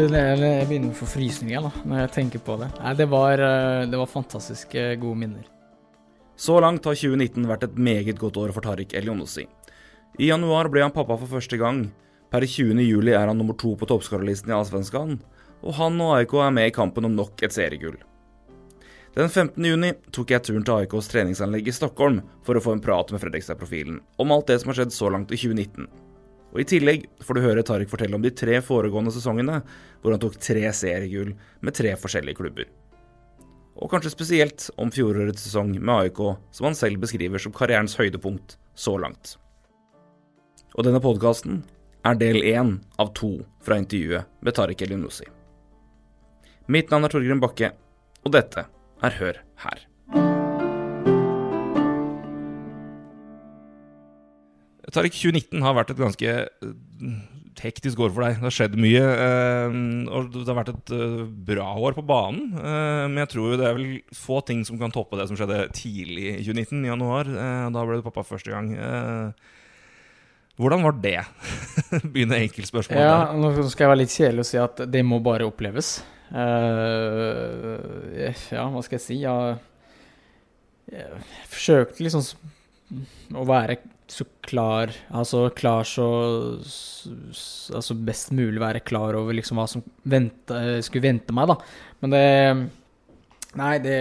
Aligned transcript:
Jeg, 0.00 0.66
begynner 0.68 0.94
å 0.94 0.96
få 0.96 1.06
frysninger 1.10 1.64
da, 1.66 1.70
når 1.84 1.98
jeg 2.04 2.12
tenker 2.14 2.42
på 2.44 2.56
det. 2.60 2.70
Nei, 2.80 2.92
det 2.96 3.06
var, 3.12 3.40
eh, 3.44 3.86
det 3.90 3.98
var 4.00 4.08
fantastiske 4.08 4.84
gode 5.02 5.18
minner. 5.20 5.48
Så 6.40 6.56
langt 6.60 6.86
har 6.88 6.96
2019 6.96 7.44
vært 7.44 7.66
et 7.66 7.76
meget 7.76 8.18
godt 8.18 8.38
år 8.40 8.52
for 8.56 8.64
Tariq 8.64 8.94
Elionossi. 8.96 9.44
I 10.18 10.30
januar 10.30 10.70
ble 10.72 10.82
han 10.86 10.94
pappa 10.94 11.18
for 11.20 11.28
første 11.28 11.58
gang. 11.60 11.90
Per 12.32 12.46
20. 12.46 12.80
juli 12.80 13.12
er 13.12 13.26
han 13.28 13.36
nummer 13.36 13.56
to 13.58 13.74
på 13.76 13.88
toppskårerlisten 13.90 14.48
i 14.48 14.56
Allsvenskan, 14.56 15.18
og 15.60 15.74
han 15.76 16.00
og 16.00 16.14
AIK 16.16 16.34
er 16.46 16.54
med 16.56 16.70
i 16.70 16.74
kampen 16.74 17.04
om 17.04 17.16
nok 17.18 17.42
et 17.42 17.52
seriegull. 17.52 17.98
Den 19.16 19.28
15. 19.28 19.64
juni 19.66 19.92
tok 20.14 20.30
jeg 20.30 20.46
turen 20.46 20.64
til 20.64 20.84
AIKs 20.84 21.08
treningsanlegg 21.10 21.68
i 21.68 21.74
Stockholm 21.74 22.20
for 22.46 22.56
å 22.56 22.62
få 22.62 22.76
en 22.76 22.84
prat 22.84 23.10
med 23.10 23.20
Fredrikstad-profilen 23.20 23.98
om 24.22 24.32
alt 24.32 24.46
det 24.46 24.60
som 24.62 24.70
har 24.70 24.78
skjedd 24.78 24.94
så 24.94 25.10
langt 25.10 25.34
i 25.34 25.40
2019. 25.40 25.88
Og 26.50 26.62
I 26.62 26.66
tillegg 26.66 27.06
får 27.22 27.36
du 27.36 27.44
høre 27.44 27.64
Tariq 27.66 27.90
fortelle 27.90 28.16
om 28.18 28.24
de 28.24 28.32
tre 28.34 28.58
foregående 28.64 29.12
sesongene, 29.14 29.60
hvor 30.02 30.14
han 30.14 30.22
tok 30.22 30.38
tre 30.42 30.64
seriegull 30.74 31.34
med 31.62 31.76
tre 31.76 31.94
forskjellige 31.98 32.40
klubber. 32.40 32.70
Og 33.80 33.90
kanskje 33.92 34.12
spesielt 34.12 34.66
om 34.80 34.90
fjorårets 34.92 35.46
sesong 35.46 35.76
med 35.78 35.94
AIK, 35.94 36.18
som 36.52 36.68
han 36.68 36.78
selv 36.78 37.00
beskriver 37.04 37.40
som 37.40 37.54
karrierens 37.54 37.94
høydepunkt 38.00 38.58
så 38.74 38.96
langt. 38.98 39.36
Og 40.74 40.86
denne 40.86 41.02
podkasten 41.02 41.62
er 42.06 42.18
del 42.18 42.42
én 42.42 42.78
av 43.00 43.12
to 43.18 43.36
fra 43.64 43.78
intervjuet 43.80 44.28
med 44.40 44.56
Tariq 44.56 44.82
Elinossi. 44.86 45.28
Mitt 46.70 46.90
navn 46.90 47.06
er 47.06 47.14
Torgrim 47.14 47.42
Bakke, 47.42 47.72
og 48.26 48.34
dette 48.36 48.66
er 49.02 49.16
Hør 49.18 49.40
her. 49.64 49.89
Tariq, 54.94 55.14
2019 55.14 55.62
har 55.64 55.74
vært 55.76 55.90
et 55.92 56.00
ganske 56.00 56.30
eh, 56.30 57.12
hektisk 57.60 58.00
år 58.02 58.10
for 58.14 58.22
deg. 58.24 58.38
Det 58.38 58.46
har 58.46 58.54
skjedd 58.56 58.74
mye. 58.80 59.04
Eh, 59.04 59.68
og 60.16 60.20
det 60.34 60.48
har 60.48 60.58
vært 60.58 60.72
et 60.72 60.92
eh, 60.96 61.22
bra 61.50 61.68
år 61.78 61.92
på 61.98 62.04
banen. 62.06 62.44
Men 62.56 63.18
jeg 63.22 63.30
tror 63.34 63.46
det 63.60 63.66
er 63.68 63.78
vel 63.78 63.88
få 64.16 64.36
ting 64.46 64.60
som 64.66 64.76
kan 64.80 64.92
toppe 64.94 65.18
det 65.20 65.26
som 65.30 65.36
skjedde 65.38 65.58
tidlig 65.76 66.26
i 66.32 66.42
2019, 66.42 66.84
i 66.84 66.92
januar. 66.92 67.24
Da 67.70 67.80
ble 67.86 67.94
du 68.00 68.06
pappa 68.06 68.22
første 68.26 68.50
gang. 68.54 68.66
Hvordan 70.60 70.80
var 70.84 70.94
det? 71.00 71.20
Begynner 72.12 72.42
enkeltspørsmål 72.42 73.00
ja, 73.00 73.06
der. 73.30 73.36
Nå 73.40 73.46
skal 73.72 73.84
jeg 73.86 73.92
være 73.94 74.02
litt 74.02 74.16
kjedelig 74.16 74.42
og 74.44 74.50
si 74.50 74.58
at 74.60 74.76
det 74.92 75.02
må 75.06 75.16
bare 75.24 75.48
oppleves. 75.48 75.88
ja, 76.30 76.42
hva 78.74 78.80
skal 78.84 78.96
jeg 78.98 79.06
si? 79.06 79.16
Jeg, 79.22 79.38
jeg 80.92 81.06
forsøkte 81.54 82.04
liksom 82.04 82.22
å 83.38 83.46
være 83.48 83.74
så 84.10 84.24
klar 84.42 84.90
Altså 85.14 85.44
klar 85.54 85.86
så 85.86 86.06
Altså 87.76 87.94
best 87.94 88.32
mulig 88.34 88.60
være 88.62 88.82
klar 88.82 89.14
over 89.18 89.36
liksom 89.36 89.60
hva 89.60 89.66
som 89.70 89.84
vente, 90.02 90.80
skulle 90.84 91.06
vente 91.06 91.34
meg, 91.36 91.50
da. 91.52 91.56
Men 92.02 92.14
det 92.14 92.24
Nei, 93.58 93.78
det 93.82 94.00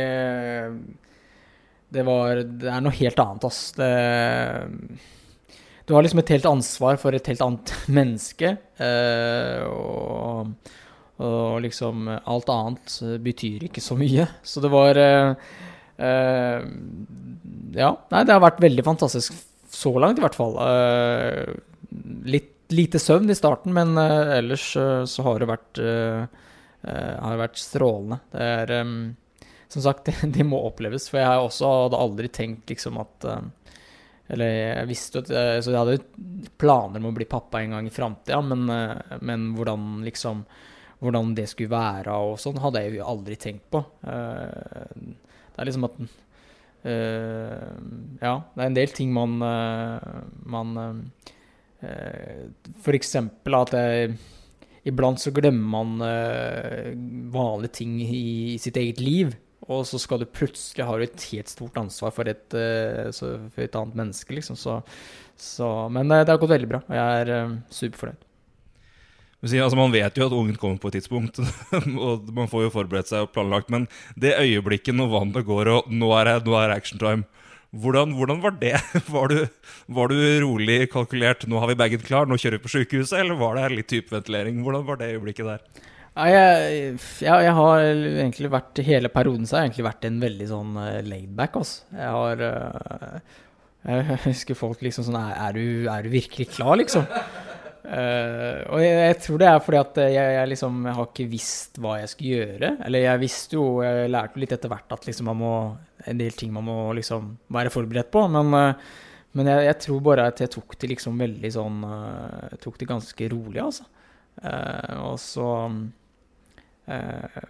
Det 1.93 2.03
var 2.05 2.43
Det 2.43 2.69
er 2.69 2.83
noe 2.85 2.97
helt 2.99 3.21
annet, 3.23 3.47
ass. 3.49 3.61
Det 3.77 3.89
Du 5.89 5.95
har 5.95 6.05
liksom 6.05 6.21
et 6.21 6.33
helt 6.35 6.45
ansvar 6.49 6.99
for 7.01 7.17
et 7.17 7.27
helt 7.31 7.41
annet 7.41 7.73
menneske. 7.97 8.51
Eh, 8.77 9.63
og, 9.65 10.51
og 11.17 11.61
liksom 11.65 12.05
Alt 12.19 12.51
annet 12.53 12.99
betyr 13.25 13.65
ikke 13.69 13.81
så 13.81 13.97
mye. 13.97 14.27
Så 14.45 14.61
det 14.61 14.69
var 14.73 15.01
eh, 15.01 15.33
Ja, 17.73 17.93
nei, 18.13 18.23
det 18.25 18.35
har 18.35 18.45
vært 18.45 18.61
veldig 18.61 18.85
fantastisk 18.85 19.33
så 19.69 19.93
langt, 19.99 20.19
i 20.19 20.23
hvert 20.23 20.37
fall. 20.37 20.57
Uh, 20.57 21.53
litt 22.29 22.55
lite 22.69 22.99
søvn 23.01 23.31
i 23.33 23.37
starten, 23.37 23.73
men 23.73 23.95
uh, 23.97 24.35
ellers 24.35 24.71
uh, 24.77 25.05
så 25.09 25.25
har 25.25 25.41
det 25.41 25.49
vært, 25.49 25.79
har 26.79 27.39
vært 27.41 27.57
strålende. 27.59 28.21
Det 28.31 28.45
er 28.45 28.69
Som 29.67 29.81
sagt, 29.83 30.09
det, 30.35 30.43
må 30.47 30.61
oppleves. 30.63 31.09
For 31.11 31.19
jeg 31.19 31.45
også 31.45 31.71
hadde 31.73 31.99
aldri 31.99 32.29
tenkt 32.31 32.71
liksom 32.71 33.01
at 33.01 33.27
Eller 34.29 34.53
jeg 34.53 34.87
visste 34.87 35.19
at 35.19 35.27
Så 35.59 35.73
jeg 35.73 35.81
hadde 35.81 36.53
planer 36.57 37.01
om 37.01 37.09
å 37.09 37.17
bli 37.17 37.27
pappa 37.27 37.59
en 37.59 37.75
gang 37.75 37.87
i 37.87 37.91
framtida, 37.91 38.39
men, 38.41 38.71
men 39.19 39.51
hvordan 39.57 40.05
liksom 40.07 40.45
hvordan 40.99 41.33
det 41.35 41.45
skulle 41.47 41.71
være 41.71 42.11
og 42.11 42.39
sånn, 42.39 42.57
hadde 42.59 42.81
jeg 42.83 42.97
jo 42.97 43.05
aldri 43.07 43.37
tenkt 43.39 43.69
på. 43.71 43.79
Det 44.03 45.61
er 45.61 45.67
liksom 45.69 45.87
at 45.87 46.01
ja, 46.83 48.33
det 48.55 48.61
er 48.63 48.69
en 48.69 48.77
del 48.77 48.93
ting 48.95 49.11
man, 49.11 49.33
uh, 49.43 50.21
man 50.47 50.77
uh, 50.79 52.45
For 52.79 52.95
eksempel 52.95 53.57
at 53.57 53.75
jeg, 53.75 54.13
iblant 54.87 55.19
så 55.19 55.33
glemmer 55.35 55.83
man 55.83 55.99
vanlige 57.33 57.79
ting 57.81 57.99
i, 58.03 58.57
sitt 58.61 58.79
eget 58.79 59.03
liv. 59.03 59.35
Og 59.69 59.83
så 59.85 59.99
skal 60.01 60.23
du 60.23 60.25
plutselig 60.25 60.87
ha 60.87 60.95
et 61.03 61.27
helt 61.29 61.51
stort 61.51 61.75
ansvar 61.77 62.15
for 62.15 62.31
et, 62.31 62.47
for 62.49 63.61
et 63.61 63.75
annet 63.77 63.99
menneske, 63.99 64.33
liksom. 64.33 64.57
Så, 64.57 64.79
så, 65.37 65.67
men 65.93 66.09
det 66.09 66.25
har 66.31 66.41
gått 66.41 66.55
veldig 66.55 66.71
bra, 66.71 66.81
og 66.87 66.97
jeg 66.97 67.27
er 67.27 67.53
superfornøyd. 67.69 68.28
Altså, 69.39 69.77
man 69.79 69.93
vet 69.93 70.17
jo 70.19 70.25
at 70.27 70.35
ungen 70.35 70.57
kommer 70.59 70.79
på 70.81 70.89
et 70.91 70.97
tidspunkt, 70.99 71.39
og 72.09 72.27
man 72.35 72.49
får 72.51 72.65
jo 72.65 72.71
forberedt 72.73 73.11
seg 73.11 73.23
og 73.23 73.33
planlagt. 73.35 73.69
Men 73.71 73.87
det 74.19 74.35
øyeblikket 74.35 74.97
når 74.97 75.13
vannet 75.13 75.47
går 75.47 75.71
og 75.77 75.91
nå 75.91 76.09
er, 76.19 76.33
nå 76.43 76.57
er 76.59 76.75
action 76.75 76.99
time, 76.99 77.23
hvordan, 77.71 78.15
hvordan, 78.17 78.41
var 78.41 78.55
det? 78.57 78.73
Var 79.13 79.29
du, 79.29 79.47
var 79.87 80.09
du, 80.09 80.17
rolig 80.41 80.89
kalkulert? 80.89 81.45
Nå 81.45 81.59
har 81.61 81.69
vi 81.69 81.77
bagen 81.77 82.01
klar, 82.01 82.25
nå 82.25 82.37
kjører 82.41 82.57
vi 82.57 82.63
på 82.63 82.71
sykehuset? 82.73 83.19
Eller 83.19 83.37
var 83.37 83.59
det 83.59 83.67
litt 83.75 83.89
typeventilering? 83.91 84.63
Hvordan 84.65 84.87
var 84.87 84.97
det 84.97 85.11
øyeblikket 85.13 85.45
der? 85.45 85.83
Ja, 86.17 86.25
jeg, 86.33 86.95
ja, 87.21 87.35
jeg, 87.45 87.53
har 87.53 87.83
egentlig 87.85 88.49
vært 88.51 88.81
Hele 88.83 89.11
perioden 89.13 89.45
så 89.45 89.55
har 89.55 89.61
jeg 89.61 89.69
egentlig 89.69 89.85
vært 89.85 90.07
en 90.09 90.17
veldig 90.23 90.47
sånn 90.49 90.79
uh, 90.81 90.97
laidback. 91.05 91.59
Altså. 91.61 91.85
Jeg 91.93 92.15
har 92.17 92.41
uh, 92.41 93.37
Jeg 93.85 94.19
husker 94.25 94.57
folk 94.57 94.81
liksom 94.83 95.05
sånn 95.05 95.19
er, 95.21 95.37
er, 95.37 95.53
du, 95.61 95.85
er 95.93 96.09
du 96.09 96.11
virkelig 96.17 96.49
klar, 96.57 96.73
liksom? 96.81 97.05
Uh, 97.79 98.59
og 98.73 98.81
jeg, 98.83 98.95
jeg, 98.99 99.17
tror 99.23 99.39
det 99.39 99.47
er 99.47 99.61
fordi 99.63 99.77
at 99.79 99.99
jeg, 100.03 100.31
jeg, 100.35 100.47
liksom 100.51 100.81
jeg 100.85 100.95
har 100.97 101.05
ikke 101.07 101.27
visst 101.31 101.79
hva 101.81 101.95
jeg 102.01 102.11
skulle 102.11 102.41
gjøre. 102.41 102.71
Eller 102.85 103.05
jeg 103.05 103.21
visste 103.23 103.57
jo, 103.57 103.67
jeg 103.85 104.11
lærte 104.11 104.35
jo 104.35 104.43
litt 104.43 104.55
etter 104.55 104.73
hvert 104.73 104.95
at 104.95 105.07
liksom 105.07 105.29
man 105.31 105.39
må, 105.39 105.53
en 106.11 106.19
del 106.19 106.35
ting 106.37 106.51
man 106.55 106.67
må 106.67 106.79
liksom 106.97 107.31
være 107.55 107.71
forberedt 107.73 108.11
på. 108.13 108.25
Men, 108.35 108.51
uh, 108.53 109.07
men 109.39 109.51
jeg, 109.53 109.77
tror 109.85 110.03
bare 110.03 110.27
at 110.31 110.43
jeg 110.43 110.51
tok 110.55 110.75
det 110.81 110.91
liksom 110.95 111.19
veldig 111.21 111.51
sånn 111.53 111.83
uh, 111.85 112.55
Tok 112.61 112.79
det 112.81 112.87
ganske 112.89 113.27
rolig, 113.29 113.59
altså. 113.61 113.85
og 114.97 115.19
så 115.21 115.49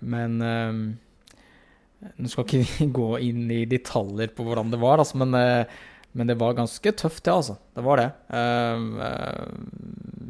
Men 0.03 0.34
Nå 0.44 2.31
skal 2.31 2.44
ikke 2.44 2.59
vi 2.67 2.88
gå 2.97 3.07
inn 3.23 3.46
i 3.56 3.61
detaljer 3.69 4.34
på 4.35 4.44
hvordan 4.44 4.73
det 4.73 4.81
var, 4.81 5.00
altså, 5.00 5.22
men 5.23 5.40
men 6.12 6.28
det 6.28 6.38
var 6.40 6.53
ganske 6.58 6.92
tøft, 6.97 7.24
det, 7.24 7.31
altså. 7.34 7.56
Det 7.75 7.84
var 7.86 8.02
det. 8.02 8.09
Uh, 8.34 8.86
uh, 8.97 9.47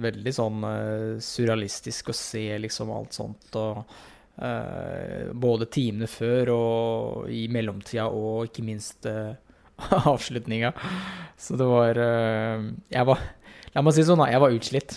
veldig 0.03 0.33
sånn 0.35 0.63
uh, 0.65 1.19
surrealistisk 1.23 2.11
å 2.11 2.15
se 2.17 2.45
liksom 2.65 2.91
alt 2.95 3.19
sånt. 3.19 3.51
Og 3.59 4.07
både 5.35 5.65
timene 5.67 6.07
før 6.07 6.49
og 6.53 7.25
i 7.27 7.41
mellomtida, 7.51 8.05
og 8.07 8.45
ikke 8.47 8.63
minst 8.63 9.03
avslutninga. 10.13 10.69
Så 11.35 11.57
det 11.59 11.67
var 11.67 11.99
Jeg 11.99 13.03
var 13.09 13.25
La 13.75 13.83
meg 13.83 13.97
si 13.97 14.05
sånn, 14.07 14.23
jeg 14.31 14.39
var 14.39 14.55
utslitt 14.55 14.95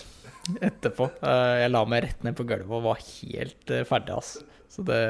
etterpå. 0.63 1.09
jeg 1.27 1.73
la 1.73 1.83
meg 1.91 2.05
rett 2.05 2.23
ned 2.23 2.39
på 2.39 2.45
gulvet 2.47 2.71
og 2.71 2.87
var 2.87 3.03
helt 3.03 3.75
ferdig, 3.89 4.15
altså. 4.15 4.47
Så 4.71 4.87
det 4.87 5.01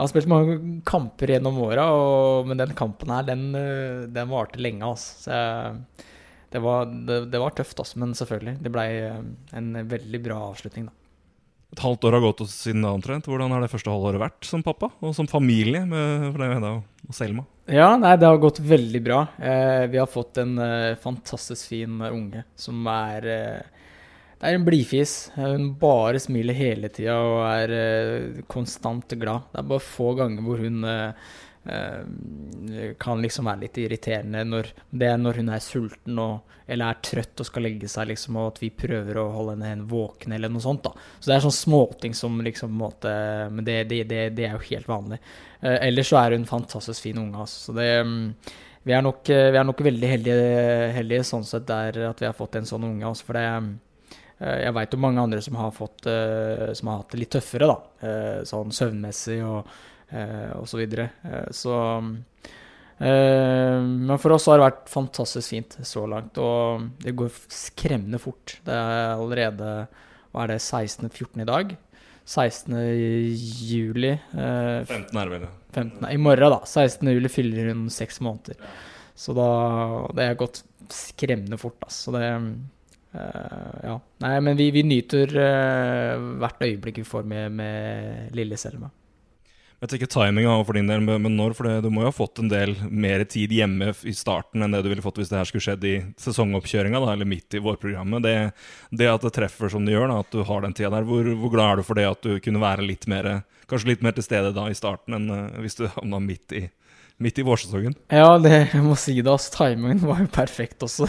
jeg 0.00 0.06
har 0.06 0.12
spilt 0.14 0.30
mange 0.32 0.54
kamper 0.88 1.34
gjennom 1.34 1.58
åra, 1.60 1.84
men 2.48 2.56
den 2.56 2.72
kampen 2.78 3.12
her, 3.12 3.26
den, 3.28 3.50
eh, 3.52 4.06
den 4.08 4.30
varte 4.32 4.62
lenge. 4.62 4.86
Altså. 4.88 5.36
Det, 6.50 6.62
var, 6.64 6.88
det, 6.88 7.26
det, 7.30 7.42
var, 7.42 7.52
tøft, 7.52 7.76
altså, 7.78 8.00
men 8.00 8.16
selvfølgelig. 8.16 8.56
Det 8.64 8.72
ble 8.72 8.86
eh, 9.04 9.20
en 9.60 9.68
veldig 9.90 10.20
bra 10.24 10.40
avslutning, 10.48 10.88
da. 10.88 10.96
Et 11.70 11.82
halvt 11.84 12.08
år 12.08 12.16
har 12.16 12.24
gått 12.24 12.40
siden 12.50 12.86
omtrent. 12.88 13.28
Hvordan 13.30 13.52
har 13.54 13.62
det 13.62 13.70
første 13.70 13.92
halvåret 13.92 14.18
vært 14.24 14.46
som 14.48 14.64
pappa? 14.66 14.88
Og 15.06 15.12
som 15.14 15.28
familie 15.30 15.84
med 15.86 16.32
Freda 16.34 16.72
og 16.80 17.14
Selma? 17.14 17.44
Ja, 17.70 17.92
nei, 18.00 18.16
Det 18.18 18.26
har 18.26 18.40
gått 18.42 18.58
veldig 18.58 19.02
bra. 19.04 19.20
Eh, 19.38 19.84
vi 19.92 20.00
har 20.00 20.08
fått 20.10 20.40
en 20.42 20.58
eh, 20.58 20.96
fantastisk 20.98 21.68
fin 21.70 22.00
unge 22.08 22.42
som 22.58 22.82
er 22.90 23.28
eh, 23.30 23.79
det 24.40 24.48
er 24.48 24.56
en 24.56 24.64
blidfis. 24.64 25.14
Hun 25.36 25.74
bare 25.80 26.20
smiler 26.22 26.56
hele 26.56 26.88
tida 26.88 27.18
og 27.20 27.42
er 27.44 27.72
uh, 27.76 28.38
konstant 28.48 29.12
glad. 29.20 29.50
Det 29.52 29.60
er 29.60 29.66
bare 29.68 29.84
få 29.84 30.14
ganger 30.16 30.46
hvor 30.46 30.62
hun 30.64 30.86
uh, 30.88 31.26
uh, 31.68 32.94
kan 33.02 33.20
liksom 33.20 33.50
være 33.50 33.66
litt 33.66 33.80
irriterende. 33.82 34.46
Når, 34.48 34.70
det 34.96 35.10
er 35.10 35.20
når 35.20 35.42
hun 35.42 35.50
er 35.52 35.60
sulten 35.60 36.22
og, 36.24 36.54
eller 36.64 36.88
er 36.88 37.02
trøtt 37.04 37.42
og 37.44 37.50
skal 37.50 37.68
legge 37.68 37.90
seg, 37.92 38.08
liksom, 38.14 38.38
og 38.40 38.54
at 38.54 38.62
vi 38.62 38.70
prøver 38.80 39.20
å 39.20 39.26
holde 39.34 39.58
henne 39.60 39.84
våken 39.90 40.32
eller 40.38 40.54
noe 40.54 40.64
sånt. 40.64 40.88
da. 40.88 40.94
Så 41.18 41.28
det 41.28 41.36
er 41.36 41.44
sånne 41.44 41.58
småting 41.58 42.16
som 42.16 42.40
liksom 42.48 42.72
måte, 42.80 43.12
Men 43.52 43.68
det, 43.68 43.76
det, 43.92 44.00
det, 44.08 44.22
det, 44.40 44.48
er 44.48 44.56
jo 44.56 44.64
helt 44.70 44.88
vanlig. 44.88 45.20
ellers 45.60 46.14
så 46.14 46.22
er 46.22 46.38
hun 46.38 46.48
fantastisk 46.48 47.10
fin 47.10 47.20
unge. 47.20 47.44
Altså. 47.44 47.60
Så 47.66 47.76
det 47.76 47.90
um, 48.08 48.32
vi 48.88 48.96
er, 48.96 49.04
nok, 49.04 49.28
vi 49.28 49.60
er 49.60 49.68
nok 49.68 49.84
veldig 49.84 50.08
heldige, 50.08 50.90
heldige, 50.96 51.28
sånn 51.28 51.44
sett 51.44 51.68
der 51.68 52.06
at 52.08 52.24
vi 52.24 52.30
har 52.30 52.32
fått 52.32 52.56
en 52.56 52.72
sånn 52.72 52.88
unge. 52.88 53.04
Altså, 53.04 53.28
for 53.28 53.36
det 53.36 53.46
Eh, 53.50 53.89
jeg 54.40 54.72
veit 54.72 54.94
om 54.96 55.02
mange 55.04 55.20
andre 55.20 55.42
som 55.44 55.56
har, 55.60 55.72
fått, 55.76 56.06
eh, 56.08 56.70
som 56.76 56.88
har 56.88 57.02
hatt 57.02 57.12
det 57.12 57.20
litt 57.20 57.32
tøffere, 57.34 57.68
da. 57.68 58.06
Eh, 58.08 58.38
sånn 58.48 58.72
søvnmessig 58.72 59.40
og, 59.44 59.68
eh, 60.10 60.50
og 60.56 60.64
så 60.70 60.80
videre. 60.80 61.10
Eh, 61.28 61.50
så 61.52 61.74
eh, 63.00 63.76
Men 63.80 64.16
for 64.18 64.32
oss 64.36 64.48
har 64.48 64.60
det 64.60 64.66
vært 64.68 64.88
fantastisk 64.92 65.52
fint 65.52 65.76
så 65.84 66.06
langt, 66.08 66.40
og 66.40 66.88
det 67.04 67.16
går 67.16 67.30
skremmende 67.52 68.20
fort. 68.22 68.56
Det 68.64 68.74
er 68.76 69.14
allerede 69.18 69.74
hva 70.30 70.44
er 70.44 70.54
det, 70.54 70.60
16.14 70.62 71.44
i 71.44 71.48
dag. 71.48 71.76
16. 72.30 72.74
juli 73.66 74.12
eh, 74.12 74.84
15 74.86 75.16
er 75.18 75.24
det 75.26 75.32
vel, 75.32 75.40
det 75.42 75.54
15, 75.74 76.04
I 76.12 76.18
morgen, 76.20 76.52
da. 76.52 76.60
16. 76.68 77.08
juli 77.10 77.30
fyller 77.32 77.72
hun 77.72 77.88
seks 77.90 78.20
måneder. 78.22 78.60
Så 79.18 79.34
da 79.36 79.46
Det 80.14 80.28
har 80.30 80.38
gått 80.38 80.62
skremmende 80.90 81.58
fort, 81.60 81.76
altså. 81.84 82.06
Så 82.08 82.14
det 82.16 82.28
eh, 82.28 82.46
Ja. 83.12 83.96
Nei, 84.22 84.36
men 84.44 84.58
vi, 84.58 84.68
vi 84.74 84.84
nyter 84.86 85.32
eh, 85.34 86.30
hvert 86.38 86.62
øyeblikk 86.62 87.00
vi 87.02 87.06
får 87.08 87.26
med, 87.26 87.58
med 87.58 88.36
lille 88.38 88.58
Selma. 88.60 88.90
Jeg 89.80 89.94
tenker 89.94 90.10
timinga 90.12 90.58
for 90.68 90.76
din 90.76 90.90
del, 90.90 91.00
men 91.00 91.36
når? 91.38 91.54
For 91.56 91.64
det, 91.64 91.78
du 91.86 91.88
må 91.88 92.02
jo 92.04 92.10
ha 92.10 92.12
fått 92.12 92.42
en 92.42 92.50
del 92.52 92.74
mer 92.92 93.22
tid 93.24 93.52
hjemme 93.56 93.94
i 94.04 94.12
starten 94.12 94.60
enn 94.60 94.74
det 94.76 94.82
du 94.84 94.90
ville 94.90 95.04
fått 95.04 95.16
hvis 95.22 95.30
det 95.32 95.38
her 95.38 95.48
skulle 95.48 95.64
skjedd 95.64 95.86
i 95.88 95.94
sesongoppkjøringa, 96.20 97.00
eller 97.00 97.28
midt 97.28 97.56
i 97.56 97.62
vårprogrammet. 97.64 98.26
Det, 98.26 98.34
det 99.00 99.08
at 99.08 99.24
det 99.24 99.32
treffer 99.38 99.72
som 99.72 99.88
det 99.88 99.94
gjør, 99.94 100.12
da, 100.12 100.18
at 100.20 100.36
du 100.36 100.44
har 100.44 100.66
den 100.66 100.76
tida 100.76 100.92
der, 100.92 101.08
hvor, 101.08 101.24
hvor 101.40 101.54
glad 101.54 101.72
er 101.72 101.80
du 101.80 101.88
for 101.88 101.96
det 101.96 102.04
at 102.10 102.28
du 102.28 102.36
kunne 102.44 102.60
være 102.60 102.84
litt 102.84 103.08
mer, 103.08 103.30
kanskje 103.72 103.94
litt 103.94 104.04
mer 104.04 104.18
til 104.18 104.28
stede 104.28 104.52
da 104.52 104.66
i 104.68 104.76
starten 104.76 105.16
enn 105.16 105.32
eh, 105.32 105.62
hvis 105.64 105.80
du 105.80 105.86
havna 105.88 106.20
midt 106.28 106.56
i, 106.60 106.66
midt 107.20 107.38
i 107.40 107.44
vårsesongen? 107.46 107.94
Ja, 108.12 108.34
det, 108.40 108.52
jeg 108.72 108.82
må 108.84 108.96
si 108.98 109.14
det. 109.20 109.30
Altså, 109.30 109.52
timingen 109.54 110.02
var 110.08 110.22
jo 110.24 110.28
perfekt 110.32 110.84
også. 110.86 111.08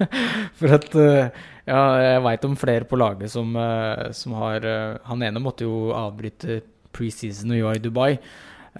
For 0.58 0.76
at 0.76 0.94
eh, 0.98 1.40
Ja, 1.68 1.82
jeg 2.02 2.22
veit 2.24 2.46
om 2.48 2.56
flere 2.58 2.88
på 2.88 2.98
laget 2.98 3.32
som, 3.32 3.52
eh, 3.56 4.08
som 4.16 4.34
har 4.40 4.64
eh, 4.66 4.96
Han 5.10 5.22
ene 5.26 5.42
måtte 5.42 5.66
jo 5.68 5.90
avbryte 5.94 6.62
preseason 6.96 7.52
og 7.54 7.60
gjøre 7.60 7.78
i 7.78 7.84
Dubai. 7.84 8.10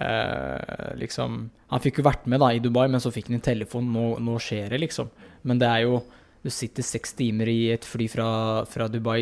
Eh, 0.01 0.89
liksom 0.99 1.37
Han 1.71 1.83
fikk 1.83 2.01
jo 2.01 2.07
vært 2.09 2.25
med 2.31 2.41
da 2.43 2.49
i 2.51 2.63
Dubai, 2.63 2.87
men 2.91 3.03
så 3.03 3.13
fikk 3.13 3.29
han 3.29 3.39
en 3.39 3.45
telefon. 3.45 3.87
Nå, 3.93 4.07
nå 4.19 4.39
skjer 4.41 4.73
det, 4.73 4.81
liksom. 4.87 5.13
Men 5.47 5.61
det 5.61 5.69
er 5.69 5.85
jo 5.87 6.01
Du 6.41 6.49
sitter 6.49 6.81
seks 6.81 7.13
timer 7.13 7.45
i 7.51 7.69
et 7.69 7.85
fly 7.85 8.07
fra, 8.09 8.27
fra 8.65 8.87
Dubai 8.89 9.21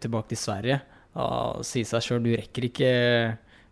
tilbake 0.00 0.32
til 0.32 0.40
Sverige. 0.40 0.78
Ja, 1.14 1.26
sier 1.60 1.84
seg 1.84 2.02
sjøl, 2.06 2.22
du 2.24 2.32
rekker 2.32 2.64
ikke 2.70 2.88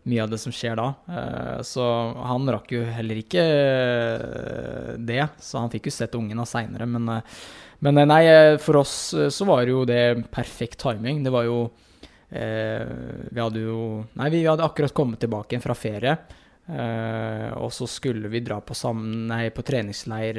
mye 0.09 0.23
av 0.25 0.31
det 0.33 0.39
som 0.43 0.53
skjer 0.55 0.77
da. 0.79 0.89
Eh, 1.09 1.61
Så 1.67 1.85
han 2.27 2.49
rakk 2.51 2.73
jo 2.75 2.83
heller 2.91 3.21
ikke 3.23 3.43
eh, 3.43 4.97
det, 4.99 5.23
så 5.43 5.63
han 5.63 5.71
fikk 5.73 5.89
jo 5.89 5.95
sett 5.95 6.17
ungene 6.19 6.47
seinere. 6.49 6.89
Men, 6.91 7.09
eh, 7.09 7.39
men 7.83 8.03
nei, 8.09 8.25
for 8.63 8.83
oss 8.83 8.95
så 9.35 9.47
var 9.49 9.67
jo 9.67 9.85
det 9.89 10.29
perfekt 10.31 10.81
timing. 10.83 11.23
Det 11.25 11.33
var 11.35 11.49
jo 11.49 11.65
Vi 12.33 13.37
hadde 13.37 13.61
jo 13.61 14.07
Nei, 14.17 14.31
vi 14.33 14.39
hadde 14.47 14.65
akkurat 14.65 14.95
kommet 14.97 15.21
tilbake 15.21 15.59
fra 15.61 15.75
ferie. 15.77 16.15
og 17.59 17.69
så 17.75 17.85
skulle 17.91 18.31
vi 18.33 18.41
dra 18.41 18.61
på, 18.61 18.73
sammen, 18.73 19.27
nei, 19.29 19.51
på 19.51 19.61
treningsleir 19.63 20.39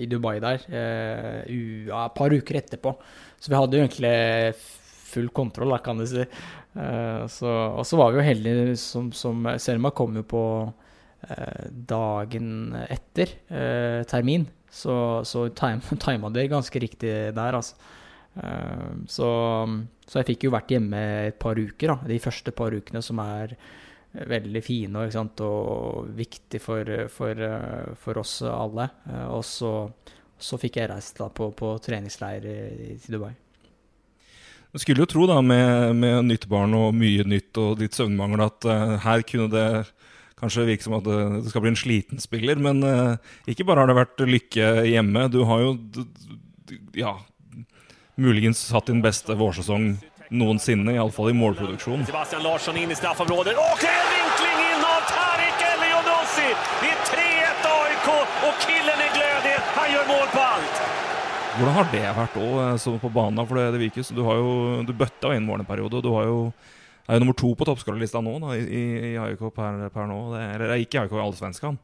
i 0.00 0.06
Dubai 0.10 0.40
der 0.40 0.64
et 1.46 2.16
par 2.16 2.34
uker 2.34 2.58
etterpå. 2.58 2.96
Så 3.38 3.52
vi 3.52 3.60
hadde 3.60 3.76
jo 3.78 3.84
egentlig 3.84 4.56
full 5.12 5.28
kontroll, 5.34 5.74
kan 5.84 6.00
du 6.00 6.06
si. 6.08 6.24
Eh, 6.74 7.22
og 7.22 7.84
så 7.86 7.98
var 8.00 8.12
vi 8.12 8.20
jo 8.20 8.26
heldige 8.26 8.76
som, 8.80 9.10
som 9.12 9.44
Selma 9.60 9.92
kom 9.94 10.16
jo 10.16 10.24
på 10.28 10.44
eh, 11.28 11.66
dagen 11.68 12.76
etter 12.88 13.36
eh, 13.48 14.00
termin. 14.08 14.48
Så, 14.72 14.94
så 15.28 15.48
tima 15.52 16.30
det 16.34 16.48
ganske 16.52 16.80
riktig 16.80 17.12
der, 17.36 17.58
altså. 17.60 17.76
Så, 19.12 19.26
så 20.08 20.20
jeg 20.22 20.24
fikk 20.30 20.46
jo 20.46 20.54
vært 20.54 20.70
hjemme 20.72 21.00
et 21.26 21.36
par 21.36 21.58
uker, 21.60 21.90
da. 21.90 22.08
De 22.08 22.16
første 22.24 22.54
par 22.56 22.72
ukene 22.72 23.02
som 23.04 23.20
er 23.20 23.52
veldig 24.32 24.62
fine 24.64 25.04
sant, 25.12 25.42
og 25.44 26.08
viktig 26.16 26.62
for, 26.64 26.94
for, 27.12 27.44
for 28.00 28.22
oss 28.24 28.38
alle. 28.48 28.88
Og 29.28 29.44
så, 29.44 29.74
så 30.40 30.60
fikk 30.64 30.80
jeg 30.80 30.94
reist 30.94 31.20
da 31.20 31.28
på, 31.28 31.52
på 31.52 31.74
treningsleir 31.84 32.48
i, 32.48 32.58
i 32.88 33.00
Dubai. 33.04 33.34
Du 34.72 34.80
skulle 34.80 35.04
jo 35.04 35.08
tro, 35.08 35.26
da, 35.28 35.40
med, 35.44 35.98
med 36.00 36.30
nytt 36.30 36.46
barn 36.48 36.72
og 36.72 36.94
mye 36.96 37.26
nytt 37.28 37.58
og 37.60 37.82
litt 37.82 37.96
søvnmangel, 37.96 38.40
at 38.40 38.64
uh, 38.64 38.94
her 39.04 39.24
kunne 39.28 39.50
det 39.52 39.66
kanskje 40.40 40.64
virke 40.64 40.86
som 40.86 40.96
at 40.96 41.04
det, 41.04 41.50
skal 41.52 41.64
bli 41.64 41.72
en 41.74 41.76
sliten 41.76 42.22
spiller. 42.22 42.56
Men 42.56 42.80
uh, 42.80 43.18
ikke 43.44 43.66
bare 43.68 43.84
har 43.84 43.92
det 43.92 43.98
vært 44.00 44.24
lykke 44.24 44.70
hjemme. 44.88 45.26
Du 45.28 45.42
har 45.50 45.60
jo 45.60 45.74
ja, 46.96 47.12
muligens 48.16 48.64
hatt 48.72 48.88
din 48.88 49.04
beste 49.04 49.36
vårsesong 49.36 49.92
noensinne, 50.32 50.96
iallfall 50.96 51.28
i 51.34 51.36
målproduksjon. 51.36 52.06
Sebastian 52.08 52.40
Larsson 52.46 52.78
inn 52.80 52.92
i 52.92 52.96
straffområdet 52.96 53.52
Og 53.52 53.84
en 53.84 54.08
vinkling 54.14 54.58
in 54.70 54.86
av 54.88 55.04
Tarik 55.12 55.66
Elionossi! 55.68 56.48
Det 56.80 56.90
är 56.96 57.00
3-1 57.12 57.68
AIK 57.76 58.08
och 58.48 58.56
killen 58.64 58.98
är 59.06 59.12
glödig. 59.18 59.56
Han 59.76 59.92
gör 59.92 60.06
mål 60.08 60.28
på 60.32 60.40
allt. 60.40 61.02
Hvordan 61.52 61.74
har 61.76 61.88
det 61.92 62.04
vært 62.16 62.36
òg, 62.40 62.84
på 63.02 63.10
banen? 63.12 63.44
For 63.44 63.58
det, 63.58 63.66
det 63.74 63.80
virker 63.82 64.06
som 64.06 64.16
du 64.16 64.22
har 64.24 64.38
jo 64.40 64.52
Du 64.88 64.92
bøtta 64.96 65.34
inn 65.36 65.44
mål 65.44 65.62
en 65.62 65.68
periode, 65.68 65.98
og 65.98 66.04
du 66.04 66.12
har 66.14 66.28
jo 66.28 66.38
er 67.08 67.18
jo 67.18 67.24
nummer 67.24 67.36
to 67.36 67.50
på 67.58 67.66
toppskårerlista 67.66 68.20
nå 68.22 68.36
da, 68.42 68.56
i, 68.56 68.82
i 69.12 69.14
AIK 69.20 69.40
per, 69.54 69.80
per 69.92 70.06
nå. 70.08 70.18
Det, 70.32 70.42
eller 70.56 70.74
ikke 70.80 71.02
AIK, 71.02 71.16
Allsvenskan. 71.18 71.78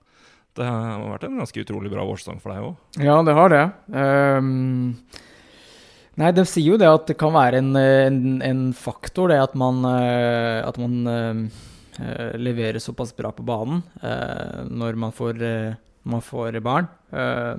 Det 0.58 0.66
har 0.66 1.02
vært 1.04 1.26
en 1.28 1.40
ganske 1.42 1.64
utrolig 1.64 1.90
bra 1.92 2.04
vårsesong 2.06 2.38
for 2.42 2.54
deg 2.54 2.68
òg. 2.68 2.76
Ja, 3.02 3.16
det 3.26 3.34
har 3.36 3.52
det. 3.52 3.64
Um, 3.92 4.94
nei, 6.18 6.30
de 6.34 6.44
sier 6.48 6.72
jo 6.72 6.78
det 6.80 6.88
at 6.90 7.10
det 7.10 7.18
kan 7.20 7.34
være 7.34 7.60
en, 7.60 7.72
en, 7.78 8.38
en 8.46 8.62
faktor, 8.78 9.30
det 9.30 9.40
at 9.42 9.58
man, 9.58 9.82
eh, 9.90 10.62
at 10.64 10.80
man 10.80 10.96
uh, 11.10 12.30
leverer 12.38 12.80
såpass 12.82 13.12
bra 13.18 13.34
på 13.34 13.46
banen 13.46 13.84
uh, 14.02 14.64
når 14.70 14.98
man 15.02 15.14
får, 15.14 15.42
uh, 15.42 15.76
man 16.08 16.24
får 16.24 16.58
barn. 16.64 16.88
Eh, 17.12 17.54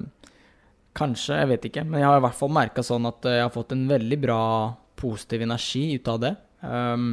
kanskje, 0.97 1.37
jeg 1.41 1.51
vet 1.53 1.67
ikke. 1.69 1.85
Men 1.87 2.03
jeg 2.03 2.09
har 2.09 2.19
i 2.19 2.25
hvert 2.25 2.39
fall 2.39 2.53
merka 2.53 2.85
sånn 2.85 3.07
at 3.09 3.27
eh, 3.27 3.39
jeg 3.39 3.47
har 3.47 3.55
fått 3.55 3.75
en 3.75 3.87
veldig 3.89 4.19
bra 4.21 4.43
positiv 4.99 5.45
energi 5.45 5.85
ut 5.95 6.11
av 6.11 6.21
det. 6.25 6.33
Um, 6.59 7.11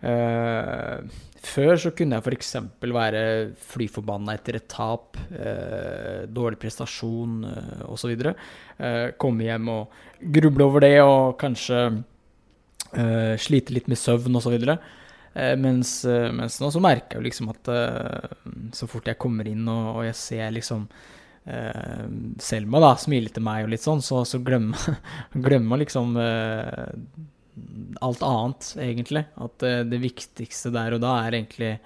uh, 0.00 1.02
før 1.46 1.76
så 1.80 1.92
kunne 1.96 2.16
jeg 2.16 2.24
f.eks. 2.24 2.54
være 2.80 3.22
fly 3.68 3.86
forbanna 3.92 4.36
etter 4.38 4.58
et 4.58 4.68
tap, 4.72 5.18
uh, 5.30 6.24
dårlig 6.24 6.58
prestasjon 6.62 7.42
uh, 7.44 7.82
osv. 7.92 8.14
Uh, 8.16 9.12
komme 9.20 9.44
hjem 9.46 9.68
og 9.74 9.98
gruble 10.36 10.70
over 10.70 10.86
det 10.86 10.96
og 11.04 11.36
kanskje 11.40 11.82
uh, 11.92 13.34
slite 13.40 13.76
litt 13.76 13.90
med 13.92 14.00
søvn 14.00 14.40
osv. 14.40 14.56
Mens, 15.36 15.90
mens 16.32 16.54
nå 16.62 16.70
så 16.72 16.80
merker 16.80 17.18
jeg 17.18 17.18
jo 17.18 17.24
liksom 17.26 17.50
at 17.52 17.68
så 18.72 18.86
fort 18.88 19.10
jeg 19.10 19.18
kommer 19.20 19.44
inn 19.50 19.66
og, 19.68 19.98
og 19.98 20.06
jeg 20.06 20.16
ser 20.16 20.54
liksom 20.56 20.86
Selma 22.42 22.80
da 22.82 22.88
smiler 22.98 23.30
til 23.30 23.44
meg 23.46 23.64
og 23.64 23.70
litt 23.70 23.84
sånn, 23.84 24.00
så, 24.02 24.24
så 24.26 24.40
glemmer 24.42 25.60
man 25.70 25.78
liksom 25.78 26.16
uh, 26.18 26.90
alt 28.02 28.24
annet, 28.26 28.72
egentlig. 28.82 29.22
At 29.38 29.62
uh, 29.62 29.84
det 29.86 30.00
viktigste 30.02 30.72
der 30.74 30.96
og 30.96 31.04
da 31.04 31.12
er 31.22 31.38
egentlig 31.38 31.76